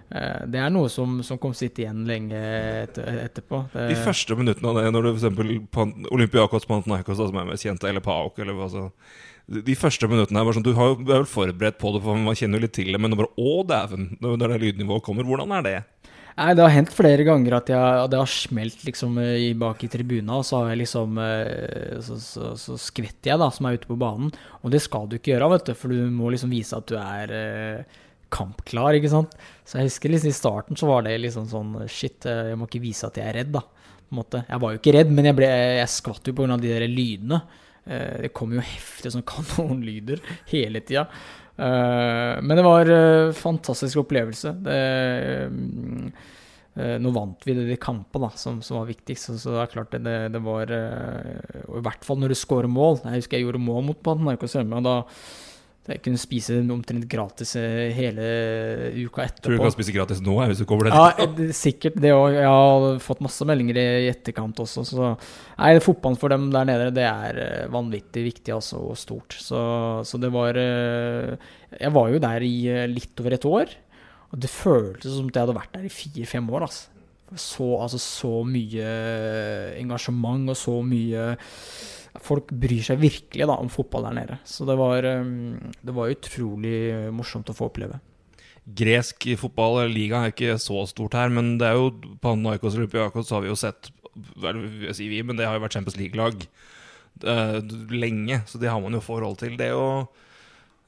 Eh, 0.08 0.44
det 0.48 0.60
er 0.62 0.72
noe 0.72 0.88
som, 0.92 1.18
som 1.26 1.40
kom 1.40 1.54
sitte 1.56 1.84
igjen 1.84 2.04
lenge 2.08 2.38
etter, 2.84 3.08
etterpå. 3.26 3.64
Det, 3.74 3.88
De 3.92 3.98
første 4.06 4.36
minuttene 4.38 4.70
av 4.72 4.78
det, 4.80 4.92
når 4.94 5.08
du 5.08 5.10
f.eks. 5.14 6.06
Olympiakos 6.14 6.68
Panathinaikos, 6.68 7.20
som 7.20 7.40
er 7.40 7.50
mest 7.50 7.66
kjent, 7.66 7.84
eller 7.84 8.04
PAOK, 8.04 8.40
eller 8.44 8.56
hva 8.56 8.70
så 8.72 8.88
De 9.48 9.76
første 9.76 10.08
minuttene 10.08 10.40
her 10.44 10.56
sånn 10.56 10.64
Du, 10.64 10.74
har 10.76 10.94
jo, 10.94 11.00
er 11.02 11.20
vel 11.22 11.28
forberedt 11.28 11.80
på 11.80 11.92
det, 11.94 12.04
for 12.04 12.20
man 12.28 12.38
kjenner 12.38 12.60
jo 12.60 12.66
litt 12.68 12.76
til 12.78 12.92
det, 12.94 13.00
men 13.00 13.16
bare 13.18 13.34
Å, 13.36 13.58
dæven! 13.68 14.14
Når 14.24 14.46
det 14.46 14.62
lydnivået 14.64 15.04
kommer, 15.04 15.28
hvordan 15.28 15.52
er 15.58 15.68
det? 15.68 15.78
Nei, 16.38 16.52
det 16.54 16.62
har 16.62 16.70
hendt 16.70 16.92
flere 16.94 17.24
ganger 17.26 17.56
at, 17.56 17.70
jeg, 17.72 18.02
at 18.04 18.12
det 18.12 18.18
har 18.20 18.30
smelt 18.30 18.84
liksom 18.86 19.16
i, 19.18 19.48
bak 19.58 19.80
i 19.82 19.88
tribuna, 19.90 20.36
og 20.38 20.44
så 20.46 20.60
har 20.60 20.68
jeg 20.70 20.84
liksom 20.84 21.16
eh, 21.18 21.96
Så, 22.04 22.20
så, 22.22 22.52
så 22.60 22.76
skvetter 22.78 23.32
jeg, 23.32 23.40
da, 23.42 23.48
som 23.50 23.66
er 23.66 23.80
ute 23.80 23.90
på 23.90 23.98
banen. 23.98 24.30
Og 24.62 24.70
det 24.70 24.80
skal 24.84 25.08
du 25.10 25.18
ikke 25.18 25.34
gjøre, 25.34 25.50
vet 25.56 25.66
du, 25.66 25.72
for 25.80 25.90
du 25.90 26.04
må 26.14 26.30
liksom 26.30 26.52
vise 26.54 26.78
at 26.78 26.86
du 26.86 26.94
er 27.00 27.34
eh, 27.34 27.98
kampklar, 28.32 28.96
ikke 28.98 29.10
sant. 29.12 29.34
Så 29.66 29.78
jeg 29.78 29.88
husker 29.88 30.12
liksom 30.12 30.32
i 30.32 30.36
starten 30.36 30.78
så 30.78 30.88
var 30.90 31.06
det 31.06 31.16
liksom 31.22 31.48
sånn 31.50 31.74
Shit, 31.90 32.26
eh, 32.28 32.52
jeg 32.52 32.60
må 32.60 32.68
ikke 32.68 32.84
vise 32.84 33.08
at 33.08 33.18
jeg 33.20 33.28
er 33.28 33.40
redd, 33.42 33.52
da. 33.56 33.64
På 34.08 34.14
en 34.14 34.20
måte. 34.22 34.44
Jeg 34.48 34.62
var 34.62 34.72
jo 34.72 34.80
ikke 34.80 34.94
redd, 34.96 35.10
men 35.12 35.28
jeg, 35.28 35.36
ble, 35.36 35.48
jeg 35.80 35.92
skvatt 35.92 36.30
jo 36.30 36.46
av 36.46 36.62
de 36.62 36.72
der 36.72 36.86
lydene. 36.88 37.42
Eh, 37.84 38.16
det 38.24 38.32
kom 38.36 38.54
jo 38.56 38.64
heftige 38.64 39.14
sånn 39.16 39.28
kanonlyder 39.32 40.24
hele 40.52 40.84
tida. 40.84 41.08
Eh, 41.58 42.34
men 42.40 42.56
det 42.56 42.64
var 42.66 42.92
en 42.94 43.36
fantastisk 43.36 44.04
opplevelse. 44.04 44.54
Det, 44.64 44.80
nå 46.78 47.10
vant 47.10 47.42
vi 47.42 47.56
de 47.58 47.76
kampene 47.82 48.28
som, 48.38 48.60
som, 48.62 48.76
var 48.78 48.86
viktigst, 48.86 49.32
så, 49.32 49.34
så, 49.42 49.56
det 49.56 49.62
er 49.64 49.72
klart 49.72 49.96
det, 49.96 49.98
det, 50.04 50.12
det 50.36 50.40
var 50.44 50.70
I 50.70 51.80
hvert 51.82 52.04
fall 52.06 52.20
når 52.22 52.30
du 52.30 52.38
scorer 52.38 52.70
mål. 52.70 53.00
Jeg 53.02 53.24
husker 53.24 53.40
jeg 53.40 53.48
gjorde 53.48 53.64
mål 53.64 53.88
mot 53.88 54.02
Panathinaikos 54.06 54.54
hjemme. 54.54 54.78
og 54.78 54.86
da 54.86 54.96
jeg 55.88 56.02
kunne 56.04 56.20
spise 56.20 56.56
omtrent 56.60 57.06
gratis 57.08 57.54
eh, 57.56 57.88
hele 57.96 58.24
uka 59.06 59.24
etterpå. 59.24 59.46
Tror 59.46 59.54
du 59.54 59.56
du 59.56 59.64
kan 59.64 59.72
spise 59.72 59.94
gratis 59.94 60.20
nå, 60.24 60.34
hvis 60.50 60.60
du 60.60 60.66
kommer 60.68 60.88
dit? 60.88 60.96
Ja, 60.96 61.28
sikkert 61.56 61.96
det 62.02 62.12
òg. 62.12 62.36
Jeg 62.36 62.50
har 62.50 63.00
fått 63.00 63.22
masse 63.24 63.46
meldinger 63.48 63.80
i 63.80 64.10
etterkant 64.10 64.60
også. 64.64 64.84
Så 64.84 65.08
nei, 65.14 65.72
fotballen 65.84 66.20
for 66.20 66.34
dem 66.34 66.50
der 66.52 66.68
nede, 66.68 66.90
det 66.98 67.06
er 67.08 67.40
eh, 67.44 67.70
vanvittig 67.72 68.26
viktig 68.26 68.56
altså, 68.58 68.82
og 68.90 69.00
stort. 69.00 69.38
Så, 69.40 69.62
så, 70.04 70.20
det 70.20 70.32
var 70.34 70.60
eh, 70.60 71.48
Jeg 71.78 71.94
var 71.96 72.12
jo 72.12 72.22
der 72.26 72.44
i 72.44 72.54
litt 72.92 73.24
over 73.24 73.38
et 73.38 73.48
år. 73.48 73.74
Og 74.28 74.44
det 74.44 74.52
føltes 74.52 75.16
som 75.16 75.32
at 75.32 75.38
jeg 75.38 75.46
hadde 75.46 75.56
vært 75.56 75.76
der 75.78 75.88
i 75.88 75.94
fire-fem 75.94 76.52
år. 76.52 76.68
Altså. 76.68 76.92
Så, 77.32 77.64
altså, 77.80 78.00
så 78.00 78.34
mye 78.44 78.92
engasjement 79.80 80.52
og 80.52 80.56
så 80.56 80.82
mye 80.84 81.30
folk 82.24 82.52
bryr 82.52 82.84
seg 82.86 83.00
virkelig 83.02 83.48
da, 83.48 83.56
om 83.56 83.70
fotball 83.72 84.08
der 84.08 84.18
nede. 84.20 84.38
Så 84.48 84.66
det 84.68 84.78
var, 84.80 85.06
um, 85.20 85.72
det 85.82 85.94
var 85.96 86.12
utrolig 86.12 86.78
morsomt 87.14 87.50
å 87.52 87.56
få 87.56 87.70
oppleve. 87.70 88.00
Gresk 88.78 89.24
fotball, 89.40 89.86
liga, 89.92 90.20
er 90.20 90.34
ikke 90.34 90.58
så 90.60 90.82
stort 90.90 91.16
her, 91.16 91.32
men 91.32 91.56
det 91.60 91.70
er 91.70 91.78
jo 91.78 91.92
på 92.20 92.34
Naikos 92.36 92.74
og 92.74 92.82
Olympiakos 92.82 93.32
har 93.32 93.44
vi 93.44 93.52
jo 93.52 93.58
sett 93.58 93.92
jeg 94.18 94.94
sier 94.98 95.12
vi, 95.12 95.20
men 95.22 95.38
det 95.38 95.44
har 95.46 95.54
jo 95.54 95.62
vært 95.62 95.76
Champions 95.76 95.94
League-lag 95.94 96.40
uh, 97.22 97.60
lenge, 97.94 98.40
så 98.50 98.58
det 98.58 98.72
har 98.72 98.80
man 98.82 98.96
jo 98.96 99.04
forhold 99.04 99.38
til. 99.38 99.54
Det 99.60 99.68
er 99.68 99.76
jo 99.76 100.08
Eh, 100.08 100.27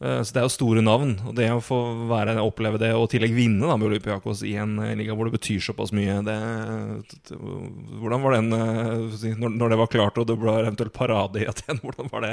så 0.00 0.32
det 0.32 0.40
er 0.40 0.46
jo 0.46 0.52
store 0.54 0.80
navn. 0.80 1.10
Og 1.28 1.34
det 1.36 1.50
å 1.52 1.60
få 1.60 1.78
være, 2.08 2.38
oppleve 2.40 2.80
det 2.80 2.94
og 2.96 3.04
i 3.04 3.12
tillegg 3.14 3.34
vinne 3.36 3.68
da, 3.68 3.76
med 3.76 3.90
Olympiakos 3.90 4.40
i 4.48 4.54
en 4.60 4.78
eh, 4.80 4.94
liga 4.96 5.12
hvor 5.16 5.28
det 5.28 5.34
betyr 5.36 5.60
såpass 5.60 5.92
mye 5.96 6.22
det, 6.24 6.36
Hvordan 8.00 8.24
var 8.24 8.36
den 8.38 8.56
eh, 8.56 9.26
når, 9.36 9.66
det 9.74 9.80
var 9.82 9.90
klart 9.92 10.20
og 10.22 10.30
det 10.30 10.38
ble 10.40 10.56
eventuelt 10.62 10.94
parade 10.96 11.42
i 11.42 11.48
Aten? 11.50 11.80
Hvordan 11.84 12.08
var 12.14 12.24
det? 12.24 12.32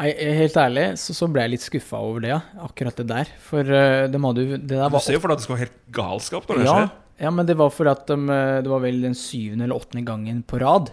Nei, 0.00 0.10
Helt 0.40 0.58
ærlig 0.60 0.88
så, 1.00 1.14
så 1.16 1.30
ble 1.30 1.46
jeg 1.46 1.54
litt 1.54 1.68
skuffa 1.68 2.02
over 2.02 2.26
det, 2.26 2.34
ja. 2.34 2.40
akkurat 2.66 2.98
det 2.98 3.06
der. 3.12 3.30
For 3.46 3.62
de 3.62 4.22
hadde 4.26 4.48
jo 4.48 4.58
det 4.58 4.74
der 4.74 4.82
var 4.90 4.98
Du 4.98 5.06
ser 5.06 5.20
jo 5.20 5.22
for 5.22 5.30
deg 5.30 5.38
at 5.38 5.44
det 5.44 5.46
skal 5.46 5.56
være 5.56 5.66
helt 5.68 5.80
galskap 5.94 6.50
når 6.50 6.58
det 6.58 6.66
ja, 6.66 6.74
skjer. 6.74 6.92
Ja, 7.22 7.32
men 7.38 7.48
det 7.48 7.56
var 7.62 7.70
fordi 7.72 7.94
at 7.94 8.10
de, 8.10 8.18
det 8.66 8.74
var 8.74 8.82
vel 8.82 8.98
den 9.06 9.14
syvende 9.16 9.68
eller 9.68 9.78
åttende 9.78 10.02
gangen 10.10 10.42
på 10.42 10.58
rad. 10.60 10.90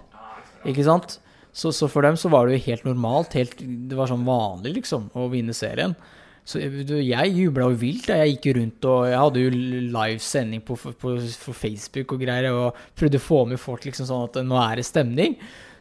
Ikke 0.70 0.86
sant? 0.86 1.18
Så, 1.54 1.70
så, 1.72 1.88
for 1.92 2.02
dem 2.06 2.18
så 2.18 2.32
var 2.34 2.50
det 2.50 2.58
jo 2.58 2.66
helt 2.72 2.86
normalt. 2.88 3.38
Helt, 3.38 3.60
det 3.62 3.98
var 3.98 4.10
sånn 4.10 4.26
vanlig, 4.26 4.74
liksom, 4.80 5.12
å 5.14 5.30
vinne 5.32 5.54
serien. 5.54 5.94
Så 6.44 6.60
jeg 6.60 7.36
jubla 7.38 7.70
jo 7.72 7.78
vilt. 7.80 8.10
Jeg 8.12 8.34
gikk 8.34 8.48
jo 8.50 8.56
rundt 8.58 8.88
og 8.90 9.04
jeg 9.08 9.20
hadde 9.22 9.44
jo 9.46 9.52
live 9.94 10.24
sending 10.24 10.64
på, 10.66 10.76
på, 10.76 10.92
på, 11.00 11.54
Facebook 11.56 12.16
og 12.16 12.24
greier. 12.26 12.50
Og 12.52 12.82
prøvde 13.00 13.22
å 13.22 13.24
få 13.24 13.44
med 13.52 13.62
folk 13.62 13.86
liksom 13.88 14.10
sånn 14.10 14.26
at 14.28 14.42
nå 14.44 14.58
er 14.60 14.82
det 14.82 14.88
stemning. 14.88 15.38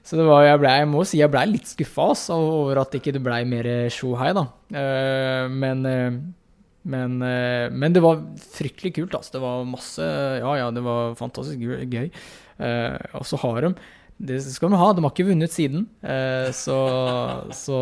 Så 0.07 0.19
det 0.19 0.27
var, 0.27 0.45
jeg, 0.45 0.61
ble, 0.61 0.75
jeg 0.83 0.91
må 0.91 1.03
si 1.07 1.19
jeg 1.21 1.31
blei 1.31 1.47
litt 1.51 1.71
skuffa 1.71 2.09
over 2.35 2.83
at 2.83 2.93
det 2.93 3.01
ikke 3.01 3.23
ble 3.23 3.41
mer 3.47 3.69
sjohei, 3.95 4.33
da. 4.35 4.49
Uh, 4.75 5.47
men, 5.47 5.87
men, 6.83 7.19
men, 7.23 7.95
det 7.95 8.03
var 8.03 8.23
fryktelig 8.59 8.97
kult. 8.99 9.17
Altså. 9.19 9.39
Det 9.39 9.43
var 9.43 9.67
masse 9.67 10.07
Ja, 10.43 10.55
ja, 10.59 10.71
det 10.75 10.85
var 10.85 11.19
fantastisk 11.19 11.59
gøy. 11.63 12.13
og 12.61 13.27
så 13.27 13.41
har 13.47 13.67
de 13.67 13.75
det 14.23 14.39
skal 14.45 14.71
de 14.71 14.79
ha. 14.79 14.89
De 14.95 15.03
har 15.03 15.13
ikke 15.13 15.27
vunnet 15.27 15.53
siden. 15.53 15.87
Eh, 16.03 16.49
så, 16.55 16.79
så 17.57 17.79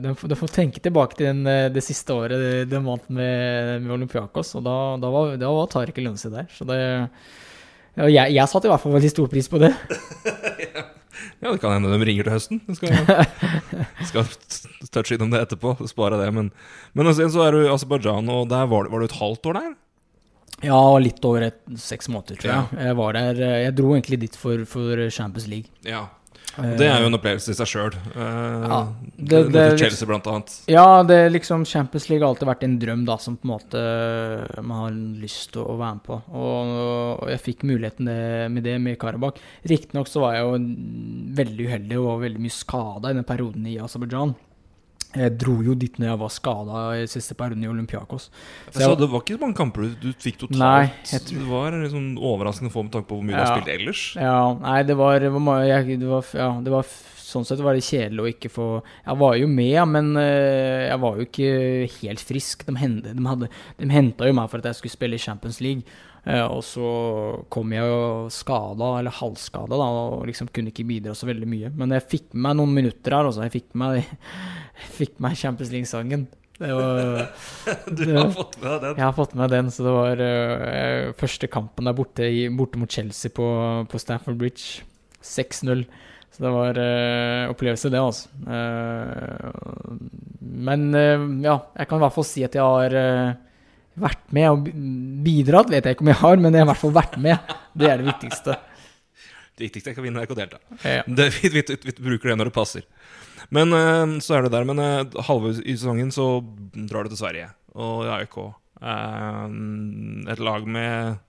de, 0.00 0.14
de, 0.14 0.38
får 0.38 0.54
tenke 0.54 0.80
tilbake 0.80 1.18
til 1.18 1.28
den, 1.28 1.42
eh, 1.50 1.68
det 1.72 1.84
siste 1.84 2.16
året 2.16 2.68
de 2.70 2.82
vant 2.86 3.08
med, 3.12 3.82
med 3.84 3.96
Olympiakos. 3.98 4.54
Og 4.58 4.64
da, 4.66 4.76
da 5.02 5.12
var, 5.12 5.34
da 5.40 5.52
var 5.52 5.68
Tariq 5.72 6.00
Elunsi 6.00 6.32
der. 6.32 6.48
Så 6.54 6.68
det 6.68 6.80
ja, 7.92 8.06
jeg, 8.08 8.32
jeg 8.38 8.48
satte 8.48 8.68
i 8.68 8.72
hvert 8.72 8.80
fall 8.80 8.94
veldig 8.94 9.12
stor 9.12 9.28
pris 9.28 9.50
på 9.52 9.60
det. 9.60 9.68
ja, 11.42 11.50
det 11.50 11.58
kan 11.60 11.74
hende 11.74 11.92
de 11.92 12.08
ringer 12.08 12.24
til 12.24 12.36
høsten. 12.38 12.62
Jeg 12.70 12.78
skal, 12.78 12.94
skal 14.08 14.88
touche 14.88 15.18
innom 15.18 15.34
det 15.34 15.42
etterpå. 15.44 15.74
Spare 15.90 16.20
det. 16.22 16.30
Men, 16.32 16.48
men 16.96 17.12
så 17.12 17.28
er 17.44 17.52
du 17.52 17.66
i 17.66 17.72
Aserbajdsjan, 17.72 18.32
og 18.32 18.48
der 18.52 18.64
var, 18.70 18.88
var 18.88 19.02
du 19.02 19.10
et 19.10 19.20
halvt 19.20 19.52
år 19.52 19.60
der? 19.60 19.72
Ja, 20.62 20.80
litt 21.02 21.22
over 21.26 21.48
et, 21.48 21.60
seks 21.80 22.10
måneder, 22.12 22.38
tror 22.40 22.52
jeg. 22.52 22.64
Ja. 22.72 22.88
Jeg 22.88 22.98
var 22.98 23.18
der 23.18 23.38
eh, 23.42 23.60
Jeg 23.66 23.76
dro 23.78 23.94
egentlig 23.96 24.20
dit 24.26 24.36
for, 24.38 24.66
for 24.68 25.06
Champions 25.10 25.48
League. 25.50 25.72
Ja. 25.86 26.06
Det 26.52 26.84
er 26.84 27.00
jo 27.00 27.08
en 27.08 27.16
opplevelse 27.16 27.54
i 27.54 27.56
seg 27.56 27.68
sjøl. 27.70 27.94
med 28.12 28.66
ja, 28.68 28.80
det, 29.16 29.38
det, 29.54 29.62
Chelsea, 29.80 30.08
blant 30.08 30.26
annet. 30.28 30.52
Ja, 30.68 31.00
det 31.06 31.16
liksom 31.30 31.64
Champions 31.68 32.10
League 32.10 32.20
har 32.20 32.34
alltid 32.34 32.50
vært 32.50 32.66
en 32.66 32.76
drøm 32.82 33.06
da, 33.08 33.16
som 33.22 33.38
på 33.40 33.48
en 33.48 33.52
måte 33.54 33.84
man 34.60 34.82
har 34.82 34.98
lyst 35.22 35.54
til 35.54 35.64
å 35.64 35.78
være 35.80 35.96
med 35.96 36.04
på. 36.10 36.18
Og, 36.28 36.74
og 37.22 37.32
jeg 37.32 37.44
fikk 37.46 37.64
muligheten 37.68 38.10
det, 38.10 38.20
med 38.52 38.68
det 38.68 38.76
med 38.84 39.00
Karabakh. 39.00 39.40
Riktignok 39.72 40.12
så 40.12 40.26
var 40.26 40.36
jeg 40.36 40.44
jo 40.44 40.60
veldig 41.40 41.68
uheldig 41.70 42.00
og 42.02 42.24
veldig 42.26 42.44
mye 42.44 42.58
skada 42.58 43.12
i 43.12 43.20
den 43.20 43.28
perioden 43.28 43.72
i 43.72 43.78
Aserbajdsjan. 43.80 44.36
Jeg 45.12 45.34
dro 45.40 45.58
jo 45.64 45.76
dit 45.76 45.98
når 46.00 46.08
jeg 46.08 46.20
var 46.22 46.32
skada 46.32 46.82
i 46.96 47.06
siste 47.10 47.36
perioden 47.36 47.66
i 47.66 47.70
Olympiakos. 47.70 48.30
Så, 48.70 48.78
så 48.80 48.92
det 48.96 49.08
var 49.12 49.24
ikke 49.24 49.36
så 49.36 49.42
mange 49.42 49.58
kamper 49.58 49.86
du, 49.86 49.96
du 50.00 50.10
fikk 50.24 50.40
totalt? 50.44 50.60
Nei, 50.62 50.88
tror... 51.10 51.30
Det 51.32 51.48
var 51.50 51.78
liksom 51.82 52.06
overraskende 52.16 52.72
få 52.72 52.86
med 52.86 52.94
tanke 52.96 53.10
på 53.10 53.18
hvor 53.20 53.26
mye 53.28 53.36
ja. 53.36 53.42
du 53.42 53.44
har 53.44 53.56
spilt 53.58 53.72
ellers? 53.74 54.04
Ja, 54.16 54.36
nei, 54.62 54.78
det 54.88 54.96
var, 55.00 55.18
det 55.20 55.32
var, 55.36 55.64
jeg, 55.68 55.98
det 56.00 56.12
var, 56.12 56.36
ja, 56.38 56.52
det 56.64 56.76
var 56.76 56.94
Sånn 57.32 57.46
sett 57.48 57.62
var 57.64 57.72
det 57.72 57.84
kjedelig 57.86 58.20
å 58.20 58.28
ikke 58.28 58.50
få 58.52 58.64
Jeg 58.82 59.16
var 59.22 59.36
jo 59.40 59.46
med, 59.48 59.78
men 59.88 60.10
uh, 60.18 60.82
jeg 60.84 60.98
var 61.00 61.16
jo 61.16 61.24
ikke 61.24 61.52
helt 61.94 62.24
frisk. 62.28 62.66
De, 62.68 62.74
hente, 62.76 63.14
de, 63.16 63.24
hadde, 63.24 63.48
de 63.80 63.88
henta 63.88 64.28
jo 64.28 64.36
meg 64.36 64.50
for 64.52 64.60
at 64.60 64.68
jeg 64.68 64.80
skulle 64.80 64.96
spille 64.98 65.16
i 65.16 65.22
Champions 65.22 65.62
League. 65.64 65.86
Uh, 66.22 66.46
og 66.54 66.60
så 66.62 66.88
kom 67.50 67.72
jeg 67.74 67.82
jo 67.82 68.28
skada, 68.30 68.92
eller 69.00 69.14
halvskada, 69.16 69.74
da, 69.74 69.88
og 70.14 70.28
liksom 70.28 70.52
kunne 70.54 70.70
ikke 70.70 70.86
bidra 70.86 71.16
så 71.18 71.26
veldig 71.26 71.48
mye. 71.50 71.72
Men 71.78 71.96
jeg 71.96 72.06
fikk 72.12 72.28
med 72.36 72.44
meg 72.46 72.60
noen 72.60 72.76
minutter 72.76 73.16
her, 73.16 73.26
altså. 73.26 73.42
Jeg 73.48 73.56
fikk 73.56 73.74
med 73.74 73.98
meg 73.98 75.18
meg 75.26 75.40
Champions 75.40 75.74
League-sangen. 75.74 76.28
du 76.62 76.66
har 78.14 78.30
fått 78.30 78.54
med 78.62 78.84
den? 78.84 78.94
Jeg 78.94 79.02
har 79.02 79.16
fått 79.16 79.34
med 79.34 79.50
den. 79.50 79.70
Så 79.74 79.82
det 79.82 79.96
var 79.96 80.22
uh, 80.22 81.10
første 81.18 81.50
kampen 81.50 81.90
der 81.90 81.98
borte, 81.98 82.30
i, 82.30 82.46
borte 82.54 82.78
mot 82.78 82.90
Chelsea 82.90 83.34
på, 83.34 83.46
på 83.90 84.02
Stamford 84.02 84.38
Bridge. 84.38 84.86
6-0. 85.26 85.82
Så 86.32 86.44
det 86.46 86.52
var 86.54 86.78
uh, 86.78 87.50
opplevelse, 87.50 87.90
det, 87.90 87.98
altså. 87.98 88.30
Uh, 88.46 89.98
men 90.62 90.92
ja, 91.42 91.56
jeg 91.74 91.88
kan 91.88 91.98
i 91.98 92.02
hvert 92.04 92.14
fall 92.14 92.26
si 92.28 92.44
at 92.46 92.54
jeg 92.54 92.62
har 92.62 92.94
vært 93.98 94.22
med 94.34 94.48
og 94.50 94.68
bidratt. 95.24 95.70
Vet 95.72 95.86
jeg 95.86 95.96
ikke 95.96 96.06
om 96.06 96.12
jeg 96.12 96.20
har, 96.22 96.40
men 96.40 96.54
jeg 96.54 96.62
har 96.62 96.68
i 96.68 96.70
hvert 96.72 96.82
fall 96.82 96.94
vært 96.96 97.18
med. 97.22 97.52
Det 97.76 97.90
er 97.90 98.02
det 98.02 98.12
viktigste. 98.12 98.58
Det 99.52 99.66
viktigste 99.66 99.90
er 99.90 99.92
ikke 99.92 100.00
å 100.00 100.04
vinne, 100.06 100.20
er 100.22 100.24
ikke 100.24 100.32
å 100.32 100.38
delta. 100.38 100.58
Ja. 100.80 101.02
Det, 101.04 101.26
vi, 101.36 101.50
vi, 101.52 101.60
vi, 101.84 101.92
bruker 102.00 102.30
det 102.30 102.38
når 102.40 102.48
det 102.48 102.54
passer. 102.56 102.86
Men 103.52 103.74
uh, 103.76 104.14
så 104.24 104.38
er 104.38 104.46
det 104.46 104.52
der. 104.54 104.64
Men 104.64 104.80
halve 105.28 105.52
i 105.60 105.74
sesongen 105.76 106.08
så 106.14 106.24
drar 106.72 107.04
du 107.04 107.12
til 107.12 107.20
Sverige 107.20 107.50
og 107.76 108.08
AIK. 108.16 108.38
Eh, 108.82 109.44
et 110.32 110.40
lag 110.42 110.64
med 110.68 111.20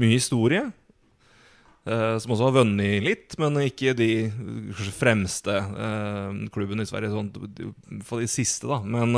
mye 0.00 0.12
historie. 0.12 0.66
Som 1.84 2.32
også 2.32 2.46
har 2.46 2.54
vunnet 2.54 3.04
litt, 3.04 3.34
men 3.36 3.58
ikke 3.60 3.92
de 3.96 4.30
fremste 4.96 5.58
klubbene 6.54 6.86
i 6.86 6.88
Sverige. 6.88 7.10
Sånn, 7.12 7.28
for 8.08 8.24
de 8.24 8.28
siste, 8.30 8.70
da. 8.70 8.78
Men 8.80 9.12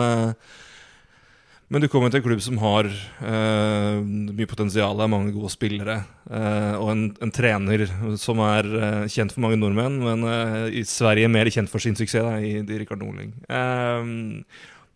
men 1.66 1.82
du 1.82 1.88
kommer 1.90 2.12
til 2.12 2.20
en 2.20 2.26
klubb 2.28 2.42
som 2.44 2.60
har 2.62 2.86
uh, 2.86 3.98
mye 4.06 4.46
potensial, 4.46 5.00
mange 5.10 5.32
gode 5.34 5.50
spillere. 5.50 5.96
Uh, 6.30 6.78
og 6.78 6.90
en, 6.92 7.02
en, 7.24 7.32
trener 7.34 7.82
som 8.22 8.38
er 8.46 8.68
uh, 8.70 9.08
kjent 9.10 9.34
for 9.34 9.42
mange 9.42 9.58
nordmenn, 9.58 9.96
men 9.98 10.22
i 10.70 10.84
Sverige 10.86 11.30
mer 11.32 11.50
kjent 11.50 11.72
for 11.72 11.82
sin 11.82 11.98
suksess, 11.98 12.22
da, 12.22 12.36
i, 12.38 12.60
i 12.62 12.78
Rikard 12.78 13.02
Norling. 13.02 13.34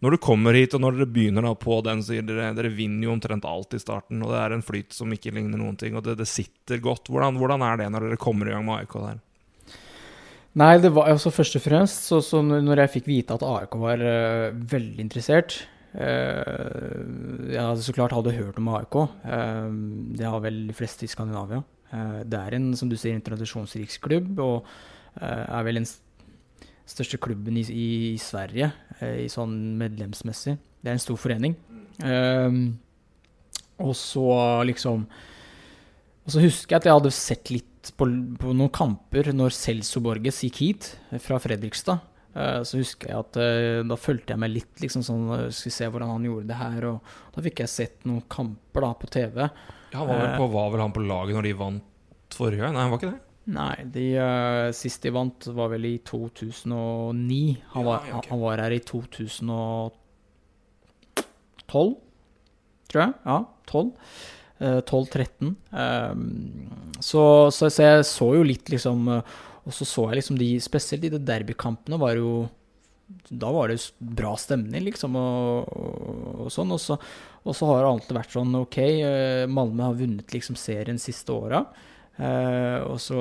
når 0.01 0.15
du 0.15 0.19
kommer 0.23 0.55
hit, 0.55 0.77
og 0.79 0.85
når 0.85 1.01
dere 1.01 1.09
begynner 1.11 1.49
da, 1.49 1.57
på 1.59 1.81
den, 1.89 2.05
så 2.07 2.21
dere, 2.23 2.53
dere 2.55 2.71
vinner 2.71 3.09
jo 3.09 3.17
omtrent 3.17 3.51
alt 3.51 3.75
i 3.75 3.83
starten. 3.83 4.23
Og 4.23 4.31
det 4.31 4.39
er 4.45 4.55
en 4.55 4.65
flyt 4.65 4.95
som 4.95 5.11
ikke 5.11 5.35
ligner 5.35 5.59
noen 5.59 5.75
ting, 5.81 5.99
og 5.99 6.07
det, 6.07 6.21
det 6.23 6.29
sitter 6.31 6.79
godt. 6.87 7.11
Hvordan, 7.11 7.43
hvordan, 7.43 7.67
er 7.67 7.83
det 7.83 7.91
når 7.91 8.13
dere 8.13 8.23
kommer 8.29 8.47
i 8.47 8.55
gang 8.55 8.63
med 8.69 8.85
AIK 8.85 8.97
der? 9.09 9.19
Nei, 10.63 10.73
det 10.83 10.95
var 10.95 11.11
altså 11.11 11.35
først 11.35 11.59
og 11.59 11.67
fremst 11.67 12.07
så, 12.07 12.23
så 12.23 12.47
når 12.47 12.85
jeg 12.85 12.95
fikk 12.95 13.11
vite 13.11 13.35
at 13.35 13.47
AIK 13.47 13.77
var 13.83 14.09
veldig 14.71 15.03
interessert 15.03 15.59
uh, 15.95 17.51
Jeg 17.51 17.61
hadde 17.61 17.85
så 17.87 17.95
klart 17.97 18.15
hadde 18.15 18.37
hørt 18.37 18.59
om 18.61 18.71
AIK. 18.75 18.97
Uh, 19.25 19.71
det 20.19 20.29
har 20.29 20.43
vel 20.45 20.67
de 20.69 20.77
fleste 20.77 21.07
i 21.07 21.11
Skandinavia. 21.11 21.63
det 22.25 22.39
er 22.39 22.55
en 22.55 22.69
som 22.79 22.89
du 22.89 22.97
sier, 22.97 23.17
en 23.17 23.25
tradisjonsrik 23.25 23.91
klubb, 24.03 24.39
og 24.39 24.67
er 25.19 25.65
vel 25.67 25.81
den 25.81 25.89
største 26.87 27.19
klubben 27.19 27.57
i, 27.59 27.65
i, 27.67 27.89
i 28.13 28.19
Sverige 28.23 28.69
i 29.03 29.27
sånn 29.27 29.57
medlemsmessig. 29.79 30.55
Det 30.79 30.87
er 30.87 30.95
en 30.95 31.03
stor 31.03 31.19
forening. 31.19 31.57
og 33.81 33.97
så 33.99 34.29
liksom 34.71 35.03
Og 36.25 36.31
så 36.31 36.45
husker 36.45 36.77
jeg 36.77 36.79
at 36.79 36.87
jeg 36.87 36.99
hadde 37.01 37.11
sett 37.11 37.51
litt 37.51 37.91
på, 37.97 38.07
på, 38.39 38.55
noen 38.55 38.71
kamper 38.71 39.33
når 39.35 39.57
Celso 39.57 39.99
Borges 40.05 40.45
gikk 40.45 40.63
hit 40.63 40.93
fra 41.19 41.41
Fredrikstad. 41.43 42.07
Uh, 42.31 42.61
så 42.63 42.79
husker 42.79 43.11
jeg 43.11 43.19
at 43.19 43.39
uh, 43.43 43.81
da 43.91 43.97
fulgte 43.99 44.35
jeg 44.35 44.41
med 44.43 44.53
litt, 44.55 44.75
liksom 44.83 45.03
sånn, 45.03 45.25
uh, 45.33 45.49
skulle 45.51 45.75
se 45.75 45.89
hvordan 45.91 46.13
han 46.13 46.29
gjorde 46.29 46.51
det 46.51 46.59
her. 46.61 46.87
Og 46.93 47.35
da 47.35 47.45
fikk 47.47 47.65
jeg 47.65 47.73
sett 47.73 48.07
noen 48.07 48.23
kamper 48.31 48.87
da 48.87 48.93
på 48.99 49.11
TV. 49.11 49.41
Ja, 49.91 50.05
var, 50.05 50.15
vel 50.15 50.37
på, 50.39 50.47
var 50.53 50.69
vel 50.75 50.85
han 50.85 50.95
på 50.95 51.03
laget 51.03 51.35
når 51.37 51.49
de 51.49 51.55
vant 51.59 52.37
forrige 52.37 52.63
gang? 52.63 52.77
Nei, 52.77 52.85
han 52.87 52.93
var 52.95 53.03
ikke 53.03 53.13
det? 53.13 53.27
Nei, 53.51 53.77
de, 53.91 54.05
sist 54.77 55.03
de 55.03 55.11
vant 55.17 55.49
var 55.57 55.73
vel 55.73 55.89
i 55.89 55.97
2009. 56.07 57.41
Han, 57.73 57.87
var, 57.89 58.05
ja, 58.07 58.21
okay. 58.21 58.31
han 58.31 58.43
var 58.45 58.63
her 58.63 58.77
i 58.77 58.83
2012, 58.87 59.97
tror 62.93 63.03
jeg. 63.03 63.17
Ja, 63.25 63.41
12. 63.73 63.91
12-13. 64.61 65.55
Ehm, 65.73 66.69
så, 67.01 67.23
så, 67.49 67.71
så, 67.73 67.83
jeg 67.83 68.05
så 68.05 68.27
jo 68.37 68.43
litt, 68.45 68.69
liksom 68.69 69.09
eh, 69.09 69.39
Og 69.67 69.77
så 69.77 69.87
så 69.89 70.07
jeg 70.09 70.21
liksom 70.21 70.41
de 70.41 70.55
Spesielt 70.63 71.05
i 71.07 71.13
de 71.13 71.21
derbykampene 71.21 71.99
var 72.01 72.17
jo 72.19 72.49
Da 73.29 73.51
var 73.53 73.71
det 73.71 73.79
bra 73.99 74.37
stemning, 74.39 74.85
liksom, 74.87 75.17
og, 75.19 75.71
og, 75.75 76.43
og 76.47 76.51
sånn. 76.55 76.71
Og 76.77 76.79
så, 76.79 76.97
og 77.43 77.57
så, 77.57 77.67
har 77.67 77.81
det 77.83 77.89
alltid 77.91 78.19
vært 78.21 78.37
sånn 78.37 78.59
OK, 78.61 78.77
eh, 78.79 79.47
Malmö 79.51 79.89
har 79.89 79.97
vunnet 79.99 80.31
liksom 80.31 80.59
serien 80.59 81.01
siste 81.03 81.35
åra. 81.35 81.65
Eh, 82.21 82.79
og 82.85 83.01
så 83.03 83.19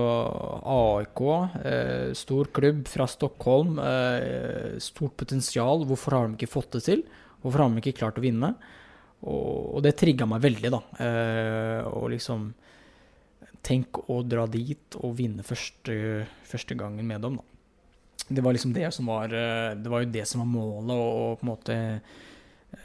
AIK, 0.62 1.23
eh, 1.63 2.12
stor 2.13 2.52
klubb 2.54 2.86
fra 2.91 3.08
Stockholm. 3.10 3.80
Eh, 3.82 4.78
stort 4.78 5.17
potensial. 5.17 5.86
Hvorfor 5.89 6.17
har 6.17 6.28
de 6.28 6.38
ikke 6.38 6.54
fått 6.54 6.78
det 6.78 6.84
til? 6.86 7.04
Hvorfor 7.41 7.63
har 7.63 7.73
de 7.73 7.82
ikke 7.82 7.97
klart 8.04 8.19
å 8.21 8.25
vinne? 8.25 8.54
Og, 9.25 9.75
og 9.75 9.84
det 9.84 9.97
trigga 9.99 10.28
meg 10.30 10.43
veldig, 10.43 10.71
da. 10.75 10.82
Eh, 11.02 11.82
og 11.89 12.12
liksom 12.13 12.52
Tenk 13.65 14.02
å 14.08 14.22
dra 14.24 14.45
dit 14.50 14.98
og 15.02 15.17
vinne 15.19 15.43
første, 15.45 16.26
første, 16.48 16.78
gangen 16.80 17.08
med 17.08 17.26
dem, 17.26 17.39
da. 17.39 17.45
Det 18.30 18.43
var 18.45 18.54
liksom 18.54 18.76
det 18.76 18.86
som 18.93 19.08
var 19.10 19.32
eh, 19.34 19.72
Det 19.74 19.89
var 19.89 20.04
jo 20.04 20.12
det 20.13 20.26
som 20.30 20.43
var 20.43 20.50
målet, 20.52 20.91
og, 20.93 21.39
på 21.39 21.45
en 21.45 21.50
måte 21.50 21.78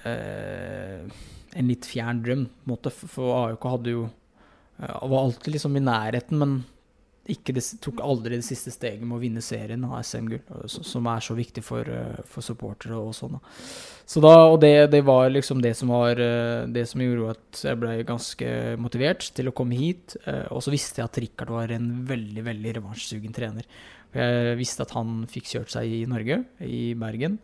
eh, 0.08 1.24
En 1.54 1.68
litt 1.68 1.84
fjern 1.84 2.22
drøm, 2.24 2.46
på 2.48 2.64
en 2.64 2.72
måte. 2.72 2.92
For 2.94 3.34
AIK 3.42 3.66
hadde 3.74 3.92
jo 3.92 4.06
eh, 4.06 5.02
Var 5.12 5.18
alltid 5.20 5.58
liksom 5.58 5.76
i 5.76 5.84
nærheten, 5.84 6.40
men 6.40 6.56
det, 7.24 7.62
tok 7.80 8.02
aldri 8.04 8.36
det 8.36 8.44
siste 8.44 8.72
steget 8.72 9.04
med 9.04 9.16
å 9.16 9.22
vinne 9.22 9.42
serien 9.44 9.84
av 9.88 10.02
SM-gull, 10.04 10.42
som 10.68 11.06
er 11.08 11.24
så 11.24 11.36
viktig 11.36 11.64
for, 11.64 11.88
eh, 11.88 12.20
for 12.28 12.44
supportere 12.44 12.98
og 12.98 13.14
sånn. 13.16 13.38
Så 14.04 14.20
da, 14.20 14.34
og 14.50 14.58
det, 14.60 14.90
det, 14.92 15.00
var 15.06 15.30
liksom 15.32 15.62
det 15.64 15.72
som 15.78 15.88
var 15.94 16.20
eh, 16.20 16.66
det 16.68 16.84
som 16.90 17.00
gjorde 17.00 17.32
at 17.32 17.64
jeg 17.70 17.80
ble 17.80 17.96
ganske 18.04 18.52
motivert 18.76 19.30
til 19.36 19.48
å 19.48 19.56
komme 19.56 19.78
hit. 19.78 20.18
Eh, 20.28 20.44
og 20.52 20.60
så 20.64 20.74
visste 20.74 21.00
jeg 21.00 21.08
at 21.08 21.20
Rikard 21.24 21.54
var 21.56 21.72
en 21.72 21.90
veldig 22.08 22.44
veldig 22.44 22.78
revansjsugen 22.80 23.36
trener. 23.36 23.68
Jeg 24.14 24.54
visste 24.60 24.84
at 24.84 24.92
han 24.94 25.24
fikk 25.26 25.48
kjørt 25.50 25.72
seg 25.72 25.90
i 25.90 26.04
Norge, 26.06 26.36
i 26.62 26.92
Bergen. 26.94 27.40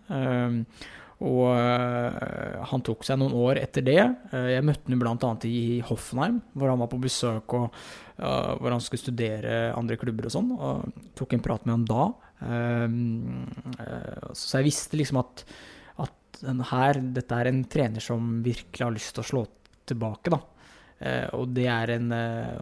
Og 1.21 1.51
uh, 1.53 2.61
han 2.71 2.83
tok 2.85 3.05
seg 3.05 3.19
noen 3.21 3.35
år 3.37 3.61
etter 3.61 3.85
det. 3.85 4.01
Uh, 4.33 4.49
jeg 4.55 4.65
møtte 4.65 4.89
ham 4.89 5.03
bl.a. 5.03 5.33
i 5.45 5.81
Hoffenheim, 5.85 6.39
hvor 6.57 6.73
han 6.73 6.81
var 6.81 6.89
på 6.93 7.01
besøk 7.03 7.57
og 7.59 7.67
uh, 7.69 8.55
hvor 8.57 8.73
han 8.73 8.81
skulle 8.81 9.03
studere 9.03 9.59
andre 9.77 9.99
klubber 10.01 10.31
og 10.31 10.33
sånn. 10.33 10.55
Og 10.57 11.11
tok 11.19 11.37
en 11.37 11.45
prat 11.45 11.67
med 11.67 11.77
han 11.77 11.89
da. 11.91 12.07
så 14.33 14.61
jeg 14.61 14.65
visste 14.71 14.97
liksom 14.97 15.19
at, 15.21 15.43
at 16.01 16.41
her, 16.71 17.03
dette 17.13 17.37
er 17.37 17.51
en 17.51 17.61
trener 17.69 18.01
som 18.01 18.39
virkelig 18.45 18.87
har 18.87 18.95
lyst 18.95 19.13
til 19.13 19.27
å 19.27 19.29
slå 19.29 19.43
tilbake, 19.91 20.33
da. 20.33 20.39
og 21.37 21.51
det 21.53 21.67
er, 21.69 21.93
en, 21.99 22.09